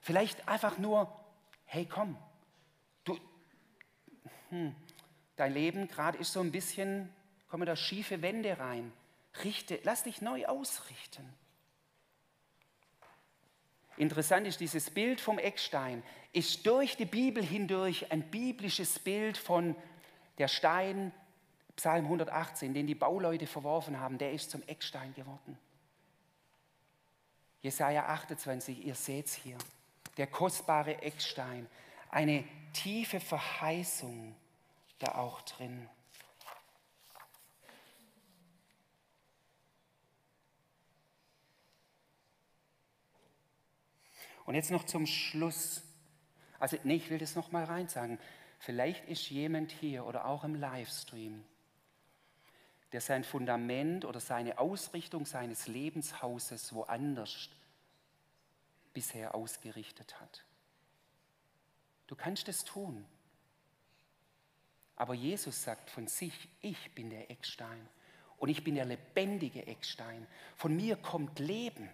Vielleicht 0.00 0.48
einfach 0.48 0.78
nur, 0.78 1.12
hey 1.64 1.84
komm, 1.84 2.16
du, 3.04 3.18
hm, 4.50 4.74
dein 5.36 5.52
Leben 5.52 5.88
gerade 5.88 6.18
ist 6.18 6.32
so 6.32 6.40
ein 6.40 6.52
bisschen, 6.52 7.12
kommen 7.48 7.66
da 7.66 7.76
schiefe 7.76 8.22
Wände 8.22 8.58
rein. 8.58 8.92
Richte, 9.44 9.80
lass 9.82 10.04
dich 10.04 10.22
neu 10.22 10.46
ausrichten. 10.46 11.28
Interessant 13.96 14.46
ist, 14.46 14.60
dieses 14.60 14.90
Bild 14.90 15.20
vom 15.20 15.38
Eckstein 15.38 16.02
ist 16.32 16.66
durch 16.66 16.96
die 16.96 17.06
Bibel 17.06 17.42
hindurch 17.42 18.12
ein 18.12 18.22
biblisches 18.30 18.98
Bild 18.98 19.38
von 19.38 19.74
der 20.38 20.48
Stein, 20.48 21.12
Psalm 21.76 22.04
118, 22.04 22.74
den 22.74 22.86
die 22.86 22.94
Bauleute 22.94 23.46
verworfen 23.46 23.98
haben, 23.98 24.18
der 24.18 24.32
ist 24.32 24.50
zum 24.50 24.62
Eckstein 24.66 25.14
geworden. 25.14 25.58
Jesaja 27.62 28.06
28, 28.06 28.84
ihr 28.84 28.94
seht 28.94 29.26
es 29.26 29.34
hier, 29.34 29.56
der 30.18 30.26
kostbare 30.26 31.02
Eckstein, 31.02 31.66
eine 32.10 32.44
tiefe 32.72 33.18
Verheißung 33.18 34.34
da 34.98 35.16
auch 35.16 35.40
drin. 35.42 35.88
Und 44.46 44.54
jetzt 44.54 44.70
noch 44.70 44.84
zum 44.84 45.06
Schluss. 45.06 45.82
Also, 46.58 46.78
nee, 46.84 46.96
ich 46.96 47.10
will 47.10 47.18
das 47.18 47.34
noch 47.34 47.52
mal 47.52 47.64
rein 47.64 47.88
sagen. 47.88 48.18
Vielleicht 48.58 49.06
ist 49.08 49.28
jemand 49.28 49.72
hier 49.72 50.06
oder 50.06 50.26
auch 50.26 50.44
im 50.44 50.54
Livestream, 50.54 51.44
der 52.92 53.00
sein 53.00 53.24
Fundament 53.24 54.04
oder 54.04 54.20
seine 54.20 54.58
Ausrichtung 54.58 55.26
seines 55.26 55.66
Lebenshauses 55.66 56.72
woanders 56.72 57.50
bisher 58.94 59.34
ausgerichtet 59.34 60.18
hat. 60.20 60.44
Du 62.06 62.16
kannst 62.16 62.48
es 62.48 62.64
tun. 62.64 63.04
Aber 64.94 65.12
Jesus 65.12 65.62
sagt 65.62 65.90
von 65.90 66.06
sich, 66.06 66.48
ich 66.62 66.94
bin 66.94 67.10
der 67.10 67.30
Eckstein 67.30 67.86
und 68.38 68.48
ich 68.48 68.64
bin 68.64 68.76
der 68.76 68.86
lebendige 68.86 69.66
Eckstein. 69.66 70.26
Von 70.56 70.74
mir 70.74 70.96
kommt 70.96 71.38
Leben. 71.38 71.90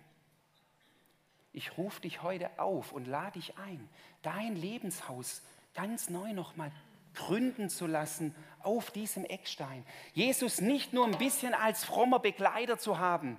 Ich 1.53 1.77
rufe 1.77 2.01
dich 2.01 2.23
heute 2.23 2.59
auf 2.59 2.93
und 2.93 3.07
lade 3.07 3.39
dich 3.39 3.59
ein, 3.59 3.89
dein 4.23 4.57
Lebenshaus 4.57 5.43
ganz 5.75 6.09
neu 6.09 6.33
nochmal 6.33 6.73
gründen 7.15 7.69
zu 7.69 7.87
lassen 7.87 8.35
auf 8.63 8.91
diesem 8.91 9.25
Eckstein. 9.25 9.85
Jesus 10.15 10.61
nicht 10.61 10.93
nur 10.93 11.07
ein 11.07 11.19
bisschen 11.19 11.55
als 11.55 11.85
frommer 11.85 12.21
Begleiter 12.21 12.79
zu 12.79 12.99
haben. 12.99 13.39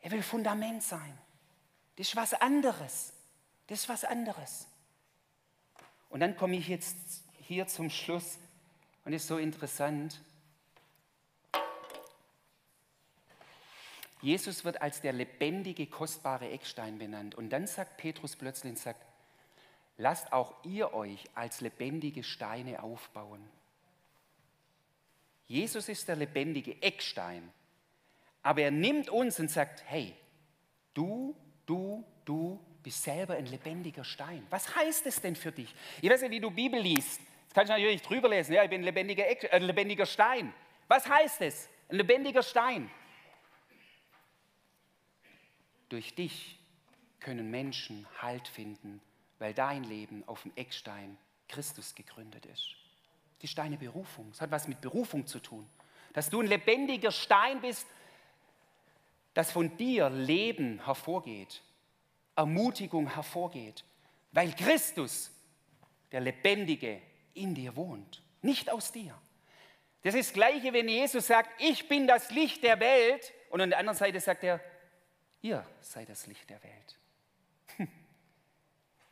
Er 0.00 0.10
will 0.12 0.22
Fundament 0.22 0.82
sein. 0.82 1.18
Das 1.96 2.08
ist 2.08 2.16
was 2.16 2.32
anderes. 2.34 3.12
Das 3.66 3.80
ist 3.80 3.88
was 3.88 4.04
anderes. 4.04 4.66
Und 6.08 6.20
dann 6.20 6.36
komme 6.36 6.56
ich 6.56 6.68
jetzt 6.68 6.96
hier 7.40 7.66
zum 7.66 7.90
Schluss 7.90 8.38
und 9.04 9.12
ist 9.12 9.26
so 9.26 9.36
interessant. 9.36 10.20
Jesus 14.20 14.64
wird 14.64 14.82
als 14.82 15.00
der 15.00 15.12
lebendige, 15.12 15.86
kostbare 15.86 16.50
Eckstein 16.50 16.98
benannt. 16.98 17.34
Und 17.34 17.50
dann 17.50 17.66
sagt 17.66 17.96
Petrus 17.98 18.34
plötzlich, 18.36 18.78
sagt, 18.78 19.04
lasst 19.96 20.32
auch 20.32 20.54
ihr 20.64 20.92
euch 20.92 21.24
als 21.34 21.60
lebendige 21.60 22.24
Steine 22.24 22.82
aufbauen. 22.82 23.48
Jesus 25.46 25.88
ist 25.88 26.08
der 26.08 26.16
lebendige 26.16 26.80
Eckstein. 26.82 27.50
Aber 28.42 28.62
er 28.62 28.70
nimmt 28.70 29.08
uns 29.08 29.38
und 29.40 29.50
sagt, 29.50 29.82
hey, 29.86 30.14
du, 30.94 31.36
du, 31.66 32.04
du 32.24 32.60
bist 32.82 33.02
selber 33.02 33.34
ein 33.34 33.46
lebendiger 33.46 34.04
Stein. 34.04 34.46
Was 34.50 34.74
heißt 34.74 35.06
es 35.06 35.20
denn 35.20 35.36
für 35.36 35.52
dich? 35.52 35.74
Ich 36.00 36.10
weiß 36.10 36.22
nicht, 36.22 36.30
wie 36.32 36.40
du 36.40 36.50
Bibel 36.50 36.80
liest. 36.80 37.20
Das 37.46 37.54
kannst 37.54 37.70
du 37.70 37.74
natürlich 37.74 38.02
drüber 38.02 38.28
lesen. 38.28 38.52
Ja, 38.52 38.64
ich 38.64 38.70
bin 38.70 38.82
ein 38.82 38.84
lebendiger, 38.84 39.28
Eck, 39.28 39.44
äh, 39.44 39.58
lebendiger 39.58 40.06
Stein. 40.06 40.52
Was 40.86 41.08
heißt 41.08 41.40
es? 41.42 41.68
Ein 41.88 41.96
lebendiger 41.96 42.42
Stein. 42.42 42.90
Durch 45.88 46.14
dich 46.14 46.58
können 47.20 47.50
Menschen 47.50 48.06
Halt 48.20 48.48
finden, 48.48 49.00
weil 49.38 49.54
dein 49.54 49.84
Leben 49.84 50.24
auf 50.26 50.42
dem 50.42 50.52
Eckstein 50.56 51.16
Christus 51.48 51.94
gegründet 51.94 52.46
ist. 52.46 52.74
Die 53.42 53.48
Steine 53.48 53.76
Berufung. 53.76 54.30
Es 54.32 54.40
hat 54.40 54.50
was 54.50 54.68
mit 54.68 54.80
Berufung 54.80 55.26
zu 55.26 55.38
tun. 55.38 55.68
Dass 56.12 56.28
du 56.30 56.40
ein 56.40 56.46
lebendiger 56.46 57.12
Stein 57.12 57.60
bist, 57.60 57.86
dass 59.34 59.52
von 59.52 59.76
dir 59.76 60.10
Leben 60.10 60.84
hervorgeht, 60.84 61.62
Ermutigung 62.34 63.12
hervorgeht, 63.12 63.84
weil 64.32 64.52
Christus, 64.54 65.30
der 66.10 66.20
Lebendige, 66.20 67.00
in 67.34 67.54
dir 67.54 67.76
wohnt, 67.76 68.22
nicht 68.42 68.70
aus 68.70 68.90
dir. 68.90 69.16
Das 70.02 70.14
ist 70.14 70.30
das 70.30 70.34
Gleiche, 70.34 70.72
wenn 70.72 70.88
Jesus 70.88 71.26
sagt, 71.26 71.50
ich 71.60 71.88
bin 71.88 72.06
das 72.06 72.30
Licht 72.30 72.62
der 72.62 72.80
Welt 72.80 73.32
und 73.50 73.60
an 73.60 73.70
der 73.70 73.78
anderen 73.78 73.98
Seite 73.98 74.20
sagt 74.20 74.44
er, 74.44 74.60
Ihr 75.40 75.64
seid 75.80 76.08
das 76.08 76.26
Licht 76.26 76.48
der 76.50 76.62
Welt. 76.62 76.98
Hm. 77.76 77.88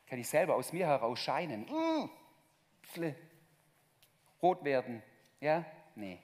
Kann 0.07 0.18
ich 0.18 0.29
selber 0.29 0.55
aus 0.55 0.72
mir 0.72 0.87
heraus 0.87 1.18
scheinen? 1.18 1.66
Mmh. 1.66 3.14
Rot 4.43 4.64
werden. 4.64 5.03
Ja? 5.41 5.64
Nee. 5.95 6.20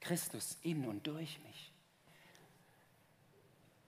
Christus 0.00 0.58
in 0.62 0.86
und 0.86 1.06
durch 1.06 1.38
mich. 1.44 1.72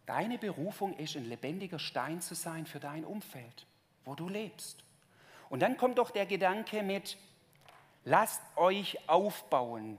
Deine 0.06 0.38
Berufung 0.38 0.96
ist, 0.96 1.16
ein 1.16 1.24
lebendiger 1.24 1.78
Stein 1.78 2.20
zu 2.20 2.34
sein 2.34 2.64
für 2.64 2.78
dein 2.78 3.04
Umfeld, 3.04 3.66
wo 4.04 4.14
du 4.14 4.28
lebst. 4.28 4.84
Und 5.48 5.60
dann 5.60 5.76
kommt 5.76 5.98
doch 5.98 6.10
der 6.10 6.26
Gedanke 6.26 6.82
mit, 6.82 7.16
lasst 8.04 8.40
euch 8.56 9.08
aufbauen 9.08 9.98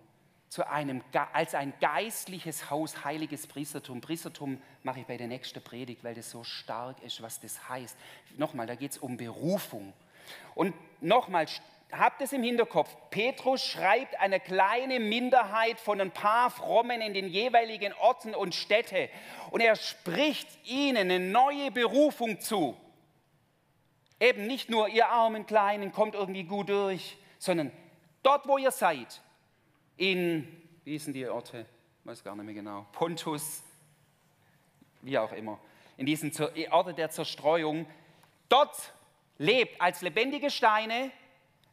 zu 0.49 0.67
einem, 0.67 1.03
als 1.33 1.55
ein 1.55 1.73
geistliches 1.81 2.69
Haus, 2.69 3.03
heiliges 3.03 3.47
Priestertum. 3.47 4.01
Priestertum 4.01 4.61
mache 4.83 5.01
ich 5.01 5.05
bei 5.05 5.17
der 5.17 5.27
nächsten 5.27 5.61
Predigt, 5.61 6.03
weil 6.03 6.15
das 6.15 6.31
so 6.31 6.43
stark 6.43 7.01
ist, 7.03 7.21
was 7.21 7.39
das 7.39 7.67
heißt. 7.67 7.97
Nochmal, 8.37 8.65
da 8.65 8.75
geht 8.75 8.91
es 8.91 8.97
um 8.97 9.17
Berufung. 9.17 9.93
Und 10.55 10.73
nochmal, 11.01 11.47
habt 11.91 12.21
es 12.21 12.33
im 12.33 12.43
Hinterkopf, 12.43 12.95
Petrus 13.09 13.63
schreibt 13.63 14.19
eine 14.19 14.39
kleine 14.39 14.99
Minderheit 14.99 15.79
von 15.79 15.99
ein 15.99 16.11
paar 16.11 16.49
Frommen 16.49 17.01
in 17.01 17.13
den 17.13 17.27
jeweiligen 17.27 17.93
Orten 17.93 18.35
und 18.35 18.55
Städte 18.55 19.09
und 19.51 19.61
er 19.61 19.75
spricht 19.75 20.47
ihnen 20.65 21.11
eine 21.11 21.19
neue 21.19 21.71
Berufung 21.71 22.39
zu. 22.39 22.75
Eben 24.19 24.47
nicht 24.47 24.69
nur 24.69 24.89
ihr 24.89 25.09
armen 25.09 25.45
Kleinen 25.45 25.91
kommt 25.91 26.15
irgendwie 26.15 26.43
gut 26.43 26.69
durch, 26.69 27.17
sondern 27.37 27.71
dort, 28.23 28.47
wo 28.47 28.57
ihr 28.57 28.71
seid, 28.71 29.21
in, 29.97 30.47
wie 30.83 30.97
sind 30.97 31.13
die 31.13 31.27
Orte? 31.27 31.65
Ich 32.01 32.05
weiß 32.07 32.23
gar 32.23 32.35
nicht 32.35 32.45
mehr 32.45 32.53
genau, 32.53 32.85
Pontus, 32.91 33.63
wie 35.01 35.17
auch 35.17 35.33
immer, 35.33 35.59
in 35.97 36.05
diesen 36.05 36.31
Orte 36.71 36.93
der 36.93 37.09
Zerstreuung, 37.09 37.85
dort 38.49 38.93
lebt 39.37 39.81
als 39.81 40.01
lebendige 40.01 40.49
Steine, 40.49 41.11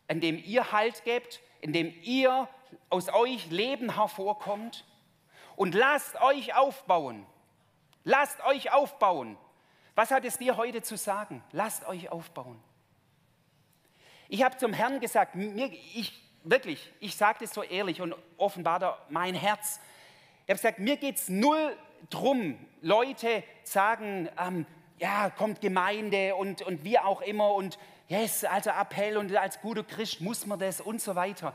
in 0.09 0.21
dem 0.21 0.43
ihr 0.43 0.73
Halt 0.73 1.05
gebt, 1.05 1.41
in 1.61 1.73
dem 1.73 1.95
ihr 2.03 2.49
aus 2.91 3.09
euch 3.09 3.51
Leben 3.51 3.95
hervorkommt 3.95 4.85
und 5.57 5.75
lasst 5.75 6.21
euch 6.21 6.55
aufbauen. 6.55 7.27
Lasst 8.05 8.45
euch 8.45 8.73
aufbauen. 8.73 9.39
Was 9.95 10.11
hat 10.11 10.25
es 10.25 10.39
dir 10.39 10.57
heute 10.57 10.83
zu 10.83 10.97
sagen? 10.97 11.43
Lasst 11.53 11.87
euch 11.87 12.11
aufbauen. 12.11 12.61
Ich 14.29 14.43
habe 14.43 14.57
zum 14.57 14.73
Herrn 14.73 15.01
gesagt, 15.01 15.35
mir, 15.35 15.71
ich, 15.73 16.24
wirklich, 16.45 16.93
ich 17.01 17.17
sage 17.17 17.39
das 17.41 17.53
so 17.53 17.63
ehrlich 17.63 18.01
und 18.01 18.15
offenbar 18.37 18.79
da 18.79 18.99
mein 19.09 19.35
Herz. 19.35 19.81
Ich 20.45 20.51
habe 20.51 20.61
gesagt, 20.61 20.79
mir 20.79 20.97
geht 20.97 21.17
es 21.17 21.29
null 21.29 21.77
drum, 22.11 22.59
Leute 22.83 23.43
sagen, 23.65 24.29
ähm, 24.39 24.67
ja, 24.99 25.31
kommt 25.31 25.61
Gemeinde 25.61 26.35
und, 26.37 26.63
und 26.63 26.85
wie 26.85 26.99
auch 26.99 27.23
immer 27.23 27.53
und 27.55 27.79
yes, 28.09 28.45
also 28.45 28.71
Appell 28.71 29.17
und 29.17 29.35
als 29.37 29.61
guter 29.61 29.83
Christ 29.83 30.21
muss 30.21 30.47
man 30.47 30.59
das 30.59 30.81
und 30.81 31.01
so 31.01 31.15
weiter. 31.15 31.55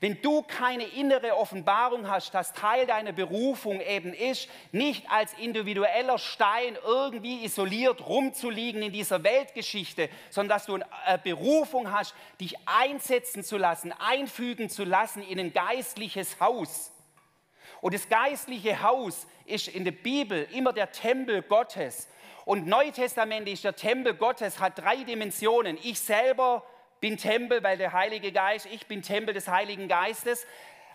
Wenn 0.00 0.22
du 0.22 0.42
keine 0.42 0.84
innere 0.84 1.36
Offenbarung 1.36 2.08
hast, 2.08 2.32
dass 2.32 2.52
Teil 2.52 2.86
deiner 2.86 3.10
Berufung 3.10 3.80
eben 3.80 4.14
ist, 4.14 4.48
nicht 4.70 5.10
als 5.10 5.32
individueller 5.34 6.18
Stein 6.18 6.78
irgendwie 6.84 7.44
isoliert 7.44 8.06
rumzuliegen 8.06 8.80
in 8.80 8.92
dieser 8.92 9.24
Weltgeschichte, 9.24 10.08
sondern 10.30 10.56
dass 10.56 10.66
du 10.66 10.78
eine 11.04 11.18
Berufung 11.18 11.90
hast, 11.90 12.14
dich 12.40 12.54
einsetzen 12.64 13.42
zu 13.42 13.56
lassen, 13.56 13.92
einfügen 13.98 14.70
zu 14.70 14.84
lassen 14.84 15.20
in 15.20 15.40
ein 15.40 15.52
geistliches 15.52 16.38
Haus. 16.38 16.92
Und 17.80 17.92
das 17.92 18.08
geistliche 18.08 18.82
Haus 18.82 19.26
ist 19.46 19.66
in 19.66 19.84
der 19.84 19.92
Bibel 19.92 20.46
immer 20.52 20.72
der 20.72 20.92
Tempel 20.92 21.42
Gottes. 21.42 22.08
Und 22.48 22.66
neutestamentlich 22.66 23.60
der 23.60 23.76
Tempel 23.76 24.14
Gottes 24.14 24.58
hat 24.58 24.78
drei 24.78 24.96
Dimensionen. 25.04 25.76
Ich 25.82 26.00
selber 26.00 26.64
bin 26.98 27.18
Tempel, 27.18 27.62
weil 27.62 27.76
der 27.76 27.92
Heilige 27.92 28.32
Geist, 28.32 28.64
ich 28.72 28.86
bin 28.86 29.02
Tempel 29.02 29.34
des 29.34 29.48
Heiligen 29.48 29.86
Geistes. 29.86 30.46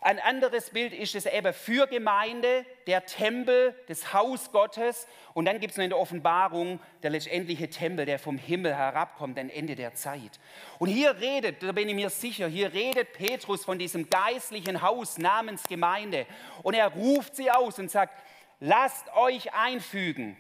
Ein 0.01 0.17
anderes 0.17 0.71
Bild 0.71 0.93
ist 0.93 1.13
es 1.13 1.27
eben 1.27 1.53
für 1.53 1.85
Gemeinde, 1.85 2.65
der 2.87 3.05
Tempel, 3.05 3.75
das 3.87 4.15
Haus 4.15 4.51
Gottes. 4.51 5.07
Und 5.35 5.45
dann 5.45 5.59
gibt 5.59 5.73
es 5.73 5.77
noch 5.77 5.83
in 5.83 5.91
der 5.91 5.99
Offenbarung 5.99 6.79
der 7.03 7.11
letztendliche 7.11 7.69
Tempel, 7.69 8.07
der 8.07 8.17
vom 8.17 8.39
Himmel 8.39 8.75
herabkommt, 8.75 9.37
am 9.37 9.51
Ende 9.51 9.75
der 9.75 9.93
Zeit. 9.93 10.39
Und 10.79 10.89
hier 10.89 11.19
redet, 11.19 11.61
da 11.61 11.71
bin 11.71 11.87
ich 11.87 11.93
mir 11.93 12.09
sicher, 12.09 12.47
hier 12.47 12.73
redet 12.73 13.13
Petrus 13.13 13.63
von 13.63 13.77
diesem 13.77 14.09
geistlichen 14.09 14.81
Haus 14.81 15.19
namens 15.19 15.61
Gemeinde. 15.65 16.25
Und 16.63 16.73
er 16.73 16.87
ruft 16.87 17.35
sie 17.35 17.51
aus 17.51 17.77
und 17.77 17.91
sagt, 17.91 18.23
lasst 18.59 19.13
euch 19.13 19.53
einfügen. 19.53 20.35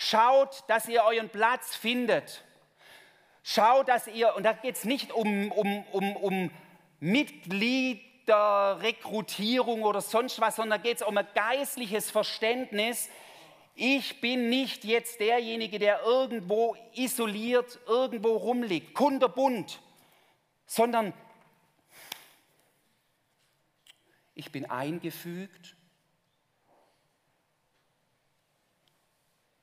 Schaut, 0.00 0.62
dass 0.68 0.88
ihr 0.88 1.02
euren 1.02 1.28
Platz 1.28 1.74
findet. 1.74 2.44
Schaut, 3.42 3.88
dass 3.88 4.06
ihr, 4.06 4.32
und 4.36 4.44
da 4.44 4.52
geht 4.52 4.76
es 4.76 4.84
nicht 4.84 5.10
um, 5.10 5.50
um, 5.50 5.82
um, 5.90 6.16
um 6.16 6.52
Mitgliederrekrutierung 7.00 9.82
oder 9.82 10.00
sonst 10.00 10.40
was, 10.40 10.54
sondern 10.54 10.78
da 10.78 10.88
geht 10.88 10.98
es 10.98 11.02
um 11.02 11.18
ein 11.18 11.26
geistliches 11.34 12.12
Verständnis. 12.12 13.10
Ich 13.74 14.20
bin 14.20 14.48
nicht 14.48 14.84
jetzt 14.84 15.18
derjenige, 15.18 15.80
der 15.80 16.02
irgendwo 16.02 16.76
isoliert, 16.94 17.80
irgendwo 17.88 18.36
rumliegt, 18.36 18.94
kunderbunt, 18.94 19.80
sondern 20.64 21.12
ich 24.36 24.52
bin 24.52 24.70
eingefügt 24.70 25.74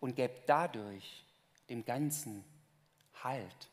und 0.05 0.15
gebe 0.15 0.35
dadurch 0.45 1.25
dem 1.67 1.83
Ganzen 1.83 2.45
Halt. 3.23 3.69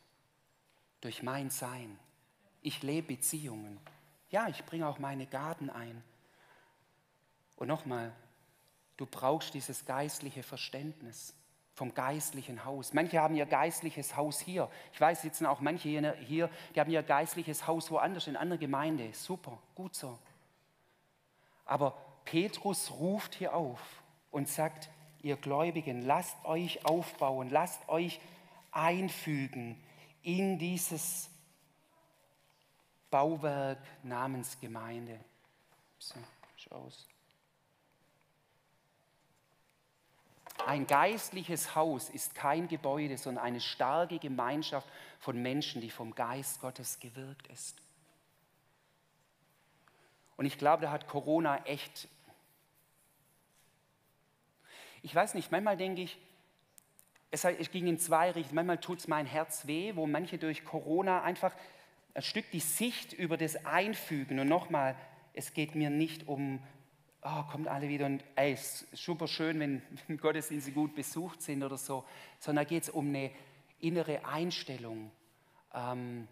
Durch 1.02 1.22
mein 1.22 1.50
Sein. 1.50 1.98
Ich 2.62 2.82
lebe 2.82 3.08
Beziehungen. 3.08 3.78
Ja, 4.30 4.48
ich 4.48 4.64
bringe 4.64 4.88
auch 4.88 4.98
meine 4.98 5.26
Gaben 5.26 5.68
ein. 5.68 6.02
Und 7.56 7.68
nochmal, 7.68 8.14
du 8.96 9.04
brauchst 9.04 9.52
dieses 9.52 9.84
geistliche 9.84 10.42
Verständnis 10.42 11.34
vom 11.74 11.92
geistlichen 11.92 12.64
Haus. 12.64 12.94
Manche 12.94 13.20
haben 13.20 13.36
ihr 13.36 13.44
geistliches 13.44 14.16
Haus 14.16 14.40
hier. 14.40 14.70
Ich 14.94 15.00
weiß, 15.02 15.20
sitzen 15.20 15.44
auch 15.44 15.60
manche 15.60 15.90
hier, 15.90 16.48
die 16.74 16.80
haben 16.80 16.90
ihr 16.90 17.02
geistliches 17.02 17.66
Haus 17.66 17.90
woanders, 17.90 18.26
in 18.26 18.38
anderen 18.38 18.60
Gemeinde. 18.60 19.12
Super, 19.12 19.58
gut 19.74 19.94
so. 19.94 20.18
Aber 21.66 21.94
Petrus 22.24 22.90
ruft 22.90 23.34
hier 23.34 23.54
auf 23.54 24.02
und 24.30 24.48
sagt, 24.48 24.88
ihr 25.22 25.36
Gläubigen, 25.36 26.02
lasst 26.02 26.36
euch 26.44 26.84
aufbauen, 26.84 27.50
lasst 27.50 27.88
euch 27.88 28.20
einfügen 28.72 29.82
in 30.22 30.58
dieses 30.58 31.30
Bauwerk 33.10 33.78
namens 34.02 34.58
Gemeinde. 34.60 35.18
Ein 40.66 40.86
geistliches 40.86 41.74
Haus 41.74 42.08
ist 42.08 42.34
kein 42.34 42.68
Gebäude, 42.68 43.18
sondern 43.18 43.44
eine 43.44 43.60
starke 43.60 44.18
Gemeinschaft 44.18 44.88
von 45.18 45.40
Menschen, 45.40 45.80
die 45.80 45.90
vom 45.90 46.14
Geist 46.14 46.60
Gottes 46.60 47.00
gewirkt 47.00 47.46
ist. 47.48 47.76
Und 50.36 50.46
ich 50.46 50.58
glaube, 50.58 50.82
da 50.82 50.90
hat 50.90 51.08
Corona 51.08 51.64
echt 51.64 52.08
ich 55.02 55.14
weiß 55.14 55.34
nicht, 55.34 55.50
manchmal 55.50 55.76
denke 55.76 56.02
ich, 56.02 56.18
es, 57.32 57.42
ging 57.70 57.86
in 57.86 57.98
zwei 57.98 58.30
Richtungen. 58.30 58.56
Manchmal 58.56 58.78
tut 58.78 58.98
es 58.98 59.08
mein 59.08 59.26
Herz 59.26 59.66
weh, 59.66 59.96
wo 59.96 60.06
manche 60.06 60.38
durch 60.38 60.64
Corona 60.64 61.22
einfach 61.22 61.54
ein 62.14 62.22
Stück 62.22 62.50
die 62.50 62.60
Sicht 62.60 63.12
über 63.14 63.36
das 63.36 63.64
einfügen. 63.64 64.38
Und 64.38 64.48
nochmal, 64.48 64.96
es 65.32 65.54
geht 65.54 65.74
mir 65.74 65.88
nicht 65.88 66.28
um, 66.28 66.62
oh, 67.22 67.42
kommt 67.50 67.68
alle 67.68 67.88
wieder 67.88 68.06
und 68.06 68.22
ey, 68.36 68.52
ist 68.52 68.86
super 68.92 69.26
schön, 69.26 69.58
wenn 69.60 69.82
Gottesdienste 70.20 70.72
gut 70.72 70.94
besucht 70.94 71.40
sind 71.40 71.62
oder 71.62 71.78
so, 71.78 72.04
sondern 72.38 72.64
da 72.64 72.68
geht 72.68 72.84
es 72.84 72.90
um 72.90 73.08
eine 73.08 73.30
innere 73.80 74.26
Einstellung. 74.26 75.10
Ähm, 75.74 76.28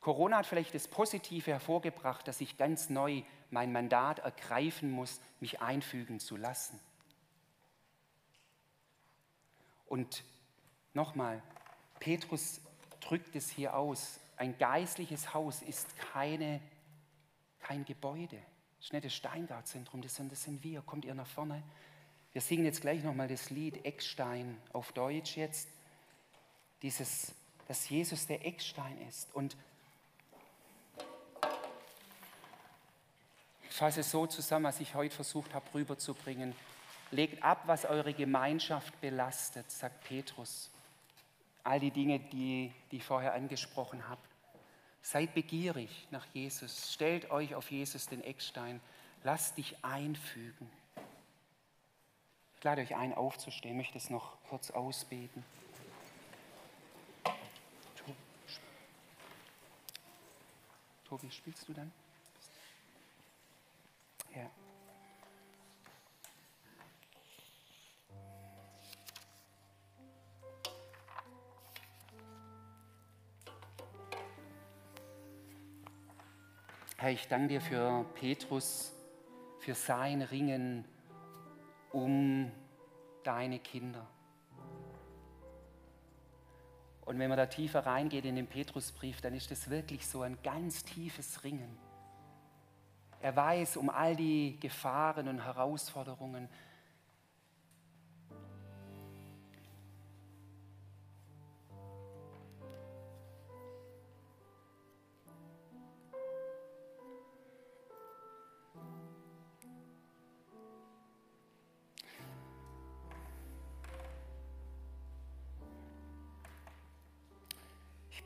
Corona 0.00 0.38
hat 0.38 0.46
vielleicht 0.46 0.74
das 0.74 0.88
Positive 0.88 1.50
hervorgebracht, 1.50 2.28
dass 2.28 2.40
ich 2.40 2.56
ganz 2.56 2.90
neu 2.90 3.22
mein 3.50 3.72
Mandat 3.72 4.20
ergreifen 4.20 4.90
muss, 4.90 5.20
mich 5.40 5.60
einfügen 5.60 6.20
zu 6.20 6.36
lassen. 6.36 6.78
Und 9.86 10.22
nochmal, 10.92 11.42
Petrus 11.98 12.60
drückt 13.00 13.34
es 13.36 13.50
hier 13.50 13.76
aus. 13.76 14.20
Ein 14.36 14.56
geistliches 14.58 15.34
Haus 15.34 15.62
ist 15.62 15.96
keine, 15.96 16.60
kein 17.60 17.84
Gebäude. 17.84 18.38
Das 18.76 18.86
ist 18.86 18.92
nicht 18.92 19.06
das 19.06 19.14
Steingartzentrum, 19.14 20.02
das 20.02 20.14
sind, 20.14 20.30
das 20.30 20.44
sind 20.44 20.62
wir. 20.62 20.82
Kommt 20.82 21.04
ihr 21.04 21.14
nach 21.14 21.26
vorne? 21.26 21.62
Wir 22.32 22.42
singen 22.42 22.64
jetzt 22.64 22.82
gleich 22.82 23.02
nochmal 23.02 23.28
das 23.28 23.50
Lied 23.50 23.84
Eckstein 23.84 24.56
auf 24.72 24.92
Deutsch 24.92 25.36
jetzt. 25.36 25.68
Dieses, 26.82 27.34
dass 27.66 27.88
Jesus 27.88 28.26
der 28.26 28.46
Eckstein 28.46 28.98
ist. 29.08 29.34
Und 29.34 29.56
fasse 33.78 34.02
so 34.02 34.26
zusammen, 34.26 34.66
was 34.66 34.80
ich 34.80 34.94
heute 34.94 35.14
versucht 35.14 35.54
habe 35.54 35.72
rüberzubringen. 35.72 36.54
Legt 37.10 37.42
ab, 37.42 37.62
was 37.66 37.84
eure 37.84 38.12
Gemeinschaft 38.12 39.00
belastet, 39.00 39.70
sagt 39.70 40.04
Petrus. 40.04 40.70
All 41.62 41.78
die 41.78 41.90
Dinge, 41.90 42.18
die, 42.18 42.72
die 42.90 42.96
ich 42.96 43.04
vorher 43.04 43.34
angesprochen 43.34 44.08
habe. 44.08 44.20
Seid 45.00 45.32
begierig 45.32 46.08
nach 46.10 46.26
Jesus. 46.32 46.92
Stellt 46.92 47.30
euch 47.30 47.54
auf 47.54 47.70
Jesus 47.70 48.06
den 48.06 48.22
Eckstein. 48.22 48.80
Lasst 49.22 49.56
dich 49.56 49.76
einfügen. 49.84 50.70
Ich 52.56 52.64
lade 52.64 52.82
euch 52.82 52.96
ein, 52.96 53.14
aufzustehen. 53.14 53.74
Ich 53.74 53.78
möchte 53.78 53.98
es 53.98 54.10
noch 54.10 54.42
kurz 54.48 54.70
ausbeten. 54.72 55.44
Tobi, 61.04 61.30
spielst 61.30 61.68
du 61.68 61.72
dann? 61.72 61.90
Ja. 64.34 64.50
Herr, 76.96 77.10
ich 77.12 77.28
danke 77.28 77.48
dir 77.48 77.60
für 77.60 78.04
Petrus, 78.14 78.92
für 79.60 79.74
sein 79.74 80.22
Ringen 80.22 80.84
um 81.92 82.50
deine 83.22 83.58
Kinder. 83.58 84.06
Und 87.04 87.18
wenn 87.18 87.30
man 87.30 87.38
da 87.38 87.46
tiefer 87.46 87.86
reingeht 87.86 88.26
in 88.26 88.36
den 88.36 88.46
Petrusbrief, 88.46 89.22
dann 89.22 89.32
ist 89.34 89.50
das 89.50 89.70
wirklich 89.70 90.06
so 90.06 90.20
ein 90.20 90.36
ganz 90.42 90.84
tiefes 90.84 91.42
Ringen. 91.42 91.87
Er 93.20 93.34
weiß 93.34 93.76
um 93.76 93.90
all 93.90 94.14
die 94.14 94.58
Gefahren 94.60 95.28
und 95.28 95.44
Herausforderungen, 95.44 96.48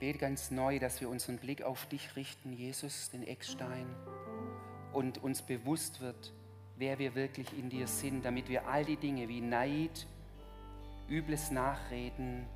bete 0.03 0.19
ganz 0.19 0.51
neu, 0.51 0.81
dass 0.81 1.01
wir 1.01 1.09
unseren 1.09 1.39
Blick 1.39 1.63
auf 1.63 1.87
dich 1.87 2.17
richten, 2.17 2.53
Jesus, 2.53 3.11
den 3.11 3.23
Eckstein, 3.23 3.87
und 4.93 5.23
uns 5.23 5.43
bewusst 5.43 6.01
wird, 6.01 6.33
wer 6.77 6.99
wir 6.99 7.15
wirklich 7.15 7.57
in 7.59 7.69
dir 7.69 7.87
sind, 7.87 8.25
damit 8.25 8.49
wir 8.49 8.67
all 8.67 8.85
die 8.85 8.97
Dinge 8.97 9.29
wie 9.29 9.41
Neid, 9.41 10.07
übles 11.09 11.51
Nachreden, 11.51 12.47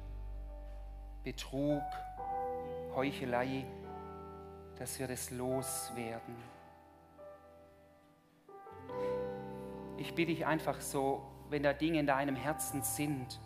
Betrug, 1.24 1.82
Heuchelei, 2.94 3.64
dass 4.78 4.98
wir 4.98 5.08
das 5.08 5.30
loswerden. 5.30 6.36
Ich 9.98 10.14
bitte 10.14 10.32
dich 10.32 10.46
einfach 10.46 10.80
so, 10.80 11.22
wenn 11.50 11.62
da 11.62 11.72
Dinge 11.72 12.00
in 12.00 12.06
deinem 12.06 12.36
Herzen 12.36 12.82
sind, 12.82 13.40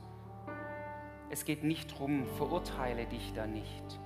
es 1.30 1.44
geht 1.44 1.62
nicht 1.62 1.92
darum, 1.92 2.26
verurteile 2.36 3.06
dich 3.06 3.32
da 3.34 3.46
nicht. 3.46 4.00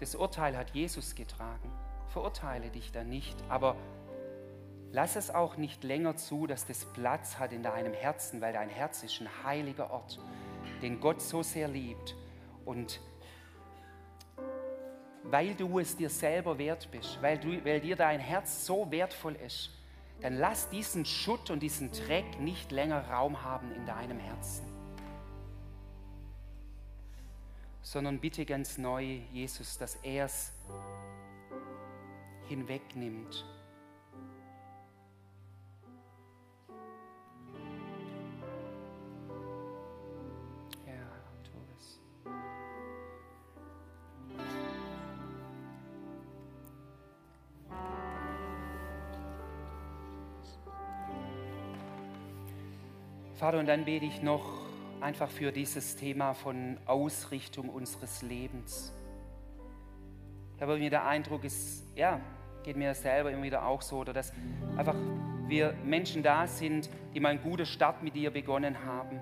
Das 0.00 0.16
Urteil 0.16 0.56
hat 0.56 0.70
Jesus 0.70 1.14
getragen. 1.14 1.70
Verurteile 2.14 2.70
dich 2.70 2.92
da 2.92 3.02
nicht, 3.02 3.36
aber 3.48 3.74
lass 4.92 5.16
es 5.16 5.34
auch 5.34 5.56
nicht 5.56 5.82
länger 5.82 6.14
zu, 6.14 6.46
dass 6.46 6.64
das 6.64 6.84
Platz 6.92 7.40
hat 7.40 7.52
in 7.52 7.64
deinem 7.64 7.92
Herzen, 7.92 8.40
weil 8.40 8.52
dein 8.52 8.68
Herz 8.68 9.02
ist 9.02 9.20
ein 9.20 9.28
heiliger 9.42 9.90
Ort, 9.90 10.20
den 10.80 11.00
Gott 11.00 11.20
so 11.20 11.42
sehr 11.42 11.66
liebt. 11.66 12.14
Und 12.64 13.00
weil 15.24 15.56
du 15.56 15.80
es 15.80 15.96
dir 15.96 16.08
selber 16.08 16.56
wert 16.56 16.88
bist, 16.92 17.20
weil, 17.20 17.36
du, 17.36 17.64
weil 17.64 17.80
dir 17.80 17.96
dein 17.96 18.20
Herz 18.20 18.64
so 18.64 18.92
wertvoll 18.92 19.34
ist, 19.34 19.70
dann 20.20 20.36
lass 20.36 20.70
diesen 20.70 21.04
Schutt 21.04 21.50
und 21.50 21.64
diesen 21.64 21.90
Dreck 21.90 22.38
nicht 22.38 22.70
länger 22.70 23.10
Raum 23.10 23.42
haben 23.42 23.72
in 23.72 23.86
deinem 23.86 24.20
Herzen. 24.20 24.74
sondern 27.84 28.18
bitte 28.18 28.46
ganz 28.46 28.78
neu, 28.78 29.20
Jesus, 29.30 29.78
dass 29.78 29.96
er 29.96 30.24
es 30.24 30.52
hinwegnimmt. 32.48 33.44
Vater, 53.44 53.58
und 53.58 53.66
dann 53.66 53.84
bete 53.84 54.06
ich 54.06 54.22
noch 54.22 54.64
einfach 55.02 55.28
für 55.28 55.52
dieses 55.52 55.96
Thema 55.96 56.32
von 56.32 56.78
Ausrichtung 56.86 57.68
unseres 57.68 58.22
Lebens. 58.22 58.90
Ich 60.56 60.62
habe 60.62 60.76
mir 60.78 60.90
der 60.90 61.06
Eindruck, 61.06 61.44
ist, 61.44 61.84
ja, 61.96 62.20
geht 62.62 62.76
mir 62.76 62.94
selber 62.94 63.30
immer 63.30 63.42
wieder 63.42 63.66
auch 63.66 63.82
so, 63.82 63.98
oder 63.98 64.12
dass 64.12 64.32
einfach 64.76 64.96
wir 65.46 65.74
Menschen 65.84 66.22
da 66.22 66.46
sind, 66.46 66.88
die 67.12 67.20
mal 67.20 67.30
einen 67.30 67.42
guten 67.42 67.66
Start 67.66 68.02
mit 68.02 68.14
dir 68.14 68.30
begonnen 68.30 68.84
haben. 68.84 69.20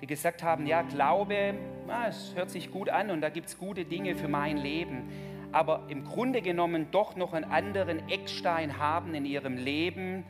Die 0.00 0.06
gesagt 0.06 0.42
haben, 0.42 0.66
ja, 0.66 0.82
Glaube, 0.82 1.54
ja, 1.86 2.06
es 2.06 2.34
hört 2.34 2.50
sich 2.50 2.70
gut 2.70 2.88
an 2.88 3.10
und 3.10 3.20
da 3.20 3.28
gibt 3.28 3.48
es 3.48 3.58
gute 3.58 3.84
Dinge 3.84 4.16
für 4.16 4.28
mein 4.28 4.56
Leben. 4.56 5.10
Aber 5.52 5.84
im 5.88 6.04
Grunde 6.04 6.40
genommen 6.40 6.90
doch 6.90 7.16
noch 7.16 7.32
einen 7.32 7.50
anderen 7.50 8.08
Eckstein 8.08 8.78
haben 8.78 9.14
in 9.14 9.24
ihrem 9.24 9.56
Leben, 9.56 10.24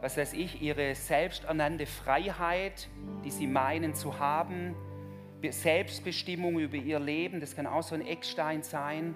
was 0.00 0.16
weiß 0.16 0.32
ich, 0.32 0.62
ihre 0.62 0.94
selbsternannte 0.94 1.86
Freiheit, 1.86 2.88
die 3.24 3.30
sie 3.30 3.46
meinen 3.46 3.94
zu 3.94 4.18
haben, 4.18 4.74
Selbstbestimmung 5.42 6.58
über 6.58 6.76
ihr 6.76 6.98
Leben, 6.98 7.40
das 7.40 7.54
kann 7.54 7.66
auch 7.66 7.82
so 7.82 7.94
ein 7.94 8.04
Eckstein 8.04 8.62
sein. 8.62 9.14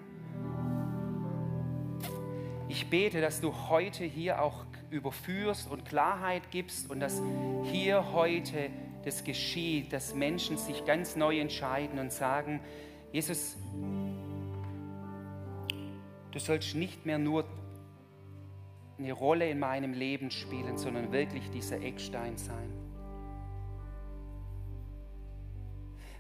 Ich 2.69 2.89
bete, 2.89 3.21
dass 3.21 3.41
du 3.41 3.53
heute 3.69 4.05
hier 4.05 4.41
auch 4.41 4.65
überführst 4.91 5.71
und 5.71 5.85
Klarheit 5.85 6.51
gibst 6.51 6.91
und 6.91 7.01
dass 7.01 7.21
hier 7.65 8.13
heute 8.13 8.71
das 9.05 9.25
geschieht, 9.25 9.93
dass 9.93 10.15
Menschen 10.15 10.57
sich 10.57 10.85
ganz 10.85 11.17
neu 11.17 11.39
entscheiden 11.41 11.99
und 11.99 12.13
sagen, 12.13 12.61
Jesus, 13.13 13.57
du 16.31 16.39
sollst 16.39 16.75
nicht 16.75 17.05
mehr 17.05 17.19
nur 17.19 17.45
eine 18.99 19.13
Rolle 19.13 19.51
in 19.51 19.59
meinem 19.59 19.93
Leben 19.93 20.31
spielen, 20.31 20.79
sondern 20.79 21.13
wirklich 21.13 21.51
dieser 21.51 21.81
Eckstein 21.83 22.39
sein. 22.39 22.82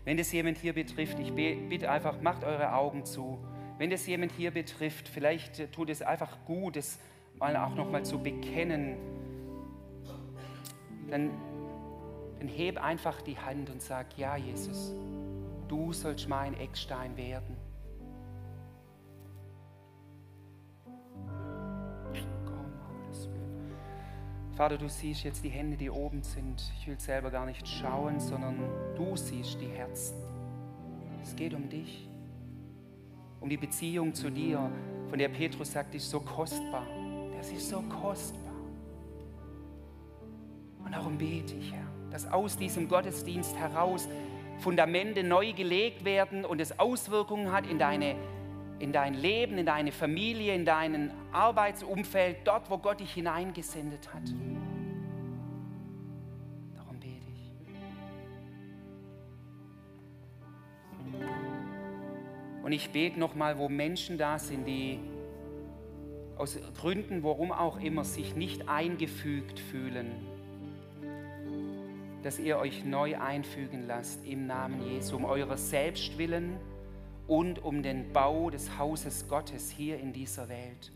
Wenn 0.05 0.17
das 0.17 0.33
jemand 0.33 0.59
hier 0.59 0.73
betrifft, 0.73 1.19
ich 1.21 1.33
bitte 1.33 1.91
einfach, 1.91 2.21
macht 2.21 2.45
eure 2.45 2.75
Augen 2.75 3.05
zu. 3.05 3.39
Wenn 3.79 3.91
das 3.91 4.07
jemand 4.07 4.33
hier 4.33 4.51
betrifft, 4.51 5.09
vielleicht 5.09 5.73
tut 5.73 5.91
es 5.91 6.03
einfach 6.03 6.45
gut, 6.45 6.77
es 6.77 6.99
mal 7.39 7.57
auch 7.57 7.75
nochmal 7.75 8.05
zu 8.05 8.19
bekennen, 8.19 8.97
dann, 11.11 11.31
dann 12.39 12.49
heb 12.49 12.83
einfach 12.83 13.23
die 13.23 13.39
Hand 13.39 13.71
und 13.71 13.81
sag, 13.81 14.19
ja 14.19 14.37
Jesus, 14.37 14.93
du 15.69 15.93
sollst 15.93 16.29
mein 16.29 16.55
Eckstein 16.55 17.17
werden. 17.17 17.57
Vater, 24.55 24.77
du 24.77 24.89
siehst 24.89 25.25
jetzt 25.25 25.43
die 25.43 25.49
Hände, 25.49 25.79
die 25.79 25.89
oben 25.89 26.23
sind. 26.23 26.63
Ich 26.79 26.87
will 26.87 27.01
selber 27.01 27.31
gar 27.31 27.47
nicht 27.47 27.67
schauen, 27.67 28.21
sondern 28.21 28.57
du 28.95 29.17
siehst 29.17 29.59
die 29.61 29.69
Herzen. 29.69 30.17
Es 31.23 31.35
geht 31.35 31.55
um 31.55 31.71
dich, 31.71 32.07
um 33.41 33.49
die 33.49 33.57
Beziehung 33.57 34.13
zu 34.13 34.31
dir, 34.31 34.71
von 35.09 35.19
der 35.19 35.31
Petrus 35.31 35.73
sagt, 35.73 35.95
die 35.95 35.97
ist 35.97 36.11
so 36.11 36.21
kostbar. 36.21 36.87
Das 37.37 37.51
ist 37.51 37.71
so 37.71 37.81
kostbar. 37.83 38.53
Und 40.85 40.93
darum 40.93 41.17
bete 41.17 41.55
ich, 41.55 41.73
Herr, 41.73 41.87
dass 42.11 42.31
aus 42.31 42.57
diesem 42.59 42.89
Gottesdienst 42.89 43.57
heraus 43.57 44.07
Fundamente 44.59 45.25
neu 45.25 45.55
gelegt 45.55 46.05
werden 46.05 46.45
und 46.45 46.61
es 46.61 46.79
Auswirkungen 46.79 47.53
hat 47.53 47.67
in 47.67 47.79
deine 47.79 48.17
in 48.83 48.93
dein 48.93 49.15
Leben, 49.15 49.59
in 49.59 49.67
deine 49.67 49.93
Familie, 49.93 50.57
in 50.57 50.65
dein 50.65 51.13
Arbeitsumfeld, 51.31 52.39
dort, 52.43 52.69
wo 52.69 52.79
Gott 52.79 52.99
dich 52.99 53.13
hineingesendet 53.13 54.13
hat. 54.13 54.25
Darum 56.75 56.99
bete 56.99 57.29
ich. 57.33 57.53
Und 62.65 62.73
ich 62.73 62.91
bete 62.91 63.21
nochmal, 63.21 63.57
wo 63.57 63.69
Menschen 63.69 64.19
da 64.19 64.41
sind, 64.41 64.67
die 64.67 64.99
aus 66.37 66.59
Gründen, 66.77 67.23
warum 67.23 67.53
auch 67.53 67.81
immer, 67.81 68.03
sich 68.03 68.35
nicht 68.35 68.69
eingefügt 68.69 69.61
fühlen, 69.61 70.11
dass 72.25 72.41
ihr 72.41 72.59
euch 72.59 72.85
neu 72.85 73.17
einfügen 73.17 73.87
lasst 73.87 74.27
im 74.27 74.49
Namen 74.49 74.83
Jesu, 74.83 75.15
um 75.15 75.25
eurer 75.25 75.57
selbst 75.57 76.19
willen 76.19 76.59
und 77.27 77.63
um 77.63 77.83
den 77.83 78.13
Bau 78.13 78.51
des 78.51 78.79
Hauses 78.79 79.29
Gottes 79.29 79.71
hier 79.71 79.99
in 79.99 80.13
dieser 80.13 80.49
Welt. 80.49 80.93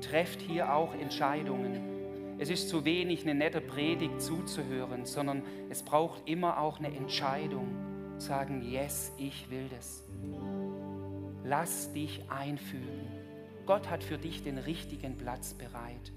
Trefft 0.00 0.40
hier 0.40 0.74
auch 0.74 0.94
Entscheidungen. 0.94 2.36
Es 2.38 2.50
ist 2.50 2.68
zu 2.68 2.84
wenig, 2.84 3.22
eine 3.22 3.34
nette 3.34 3.60
Predigt 3.60 4.20
zuzuhören, 4.20 5.06
sondern 5.06 5.42
es 5.70 5.82
braucht 5.82 6.28
immer 6.28 6.60
auch 6.60 6.78
eine 6.78 6.94
Entscheidung. 6.94 7.68
Sagen, 8.18 8.62
yes, 8.62 9.12
ich 9.18 9.50
will 9.50 9.68
das. 9.74 10.02
Lass 11.44 11.92
dich 11.92 12.22
einfügen. 12.30 13.06
Gott 13.66 13.90
hat 13.90 14.04
für 14.04 14.18
dich 14.18 14.42
den 14.42 14.58
richtigen 14.58 15.16
Platz 15.16 15.54
bereit. 15.54 16.12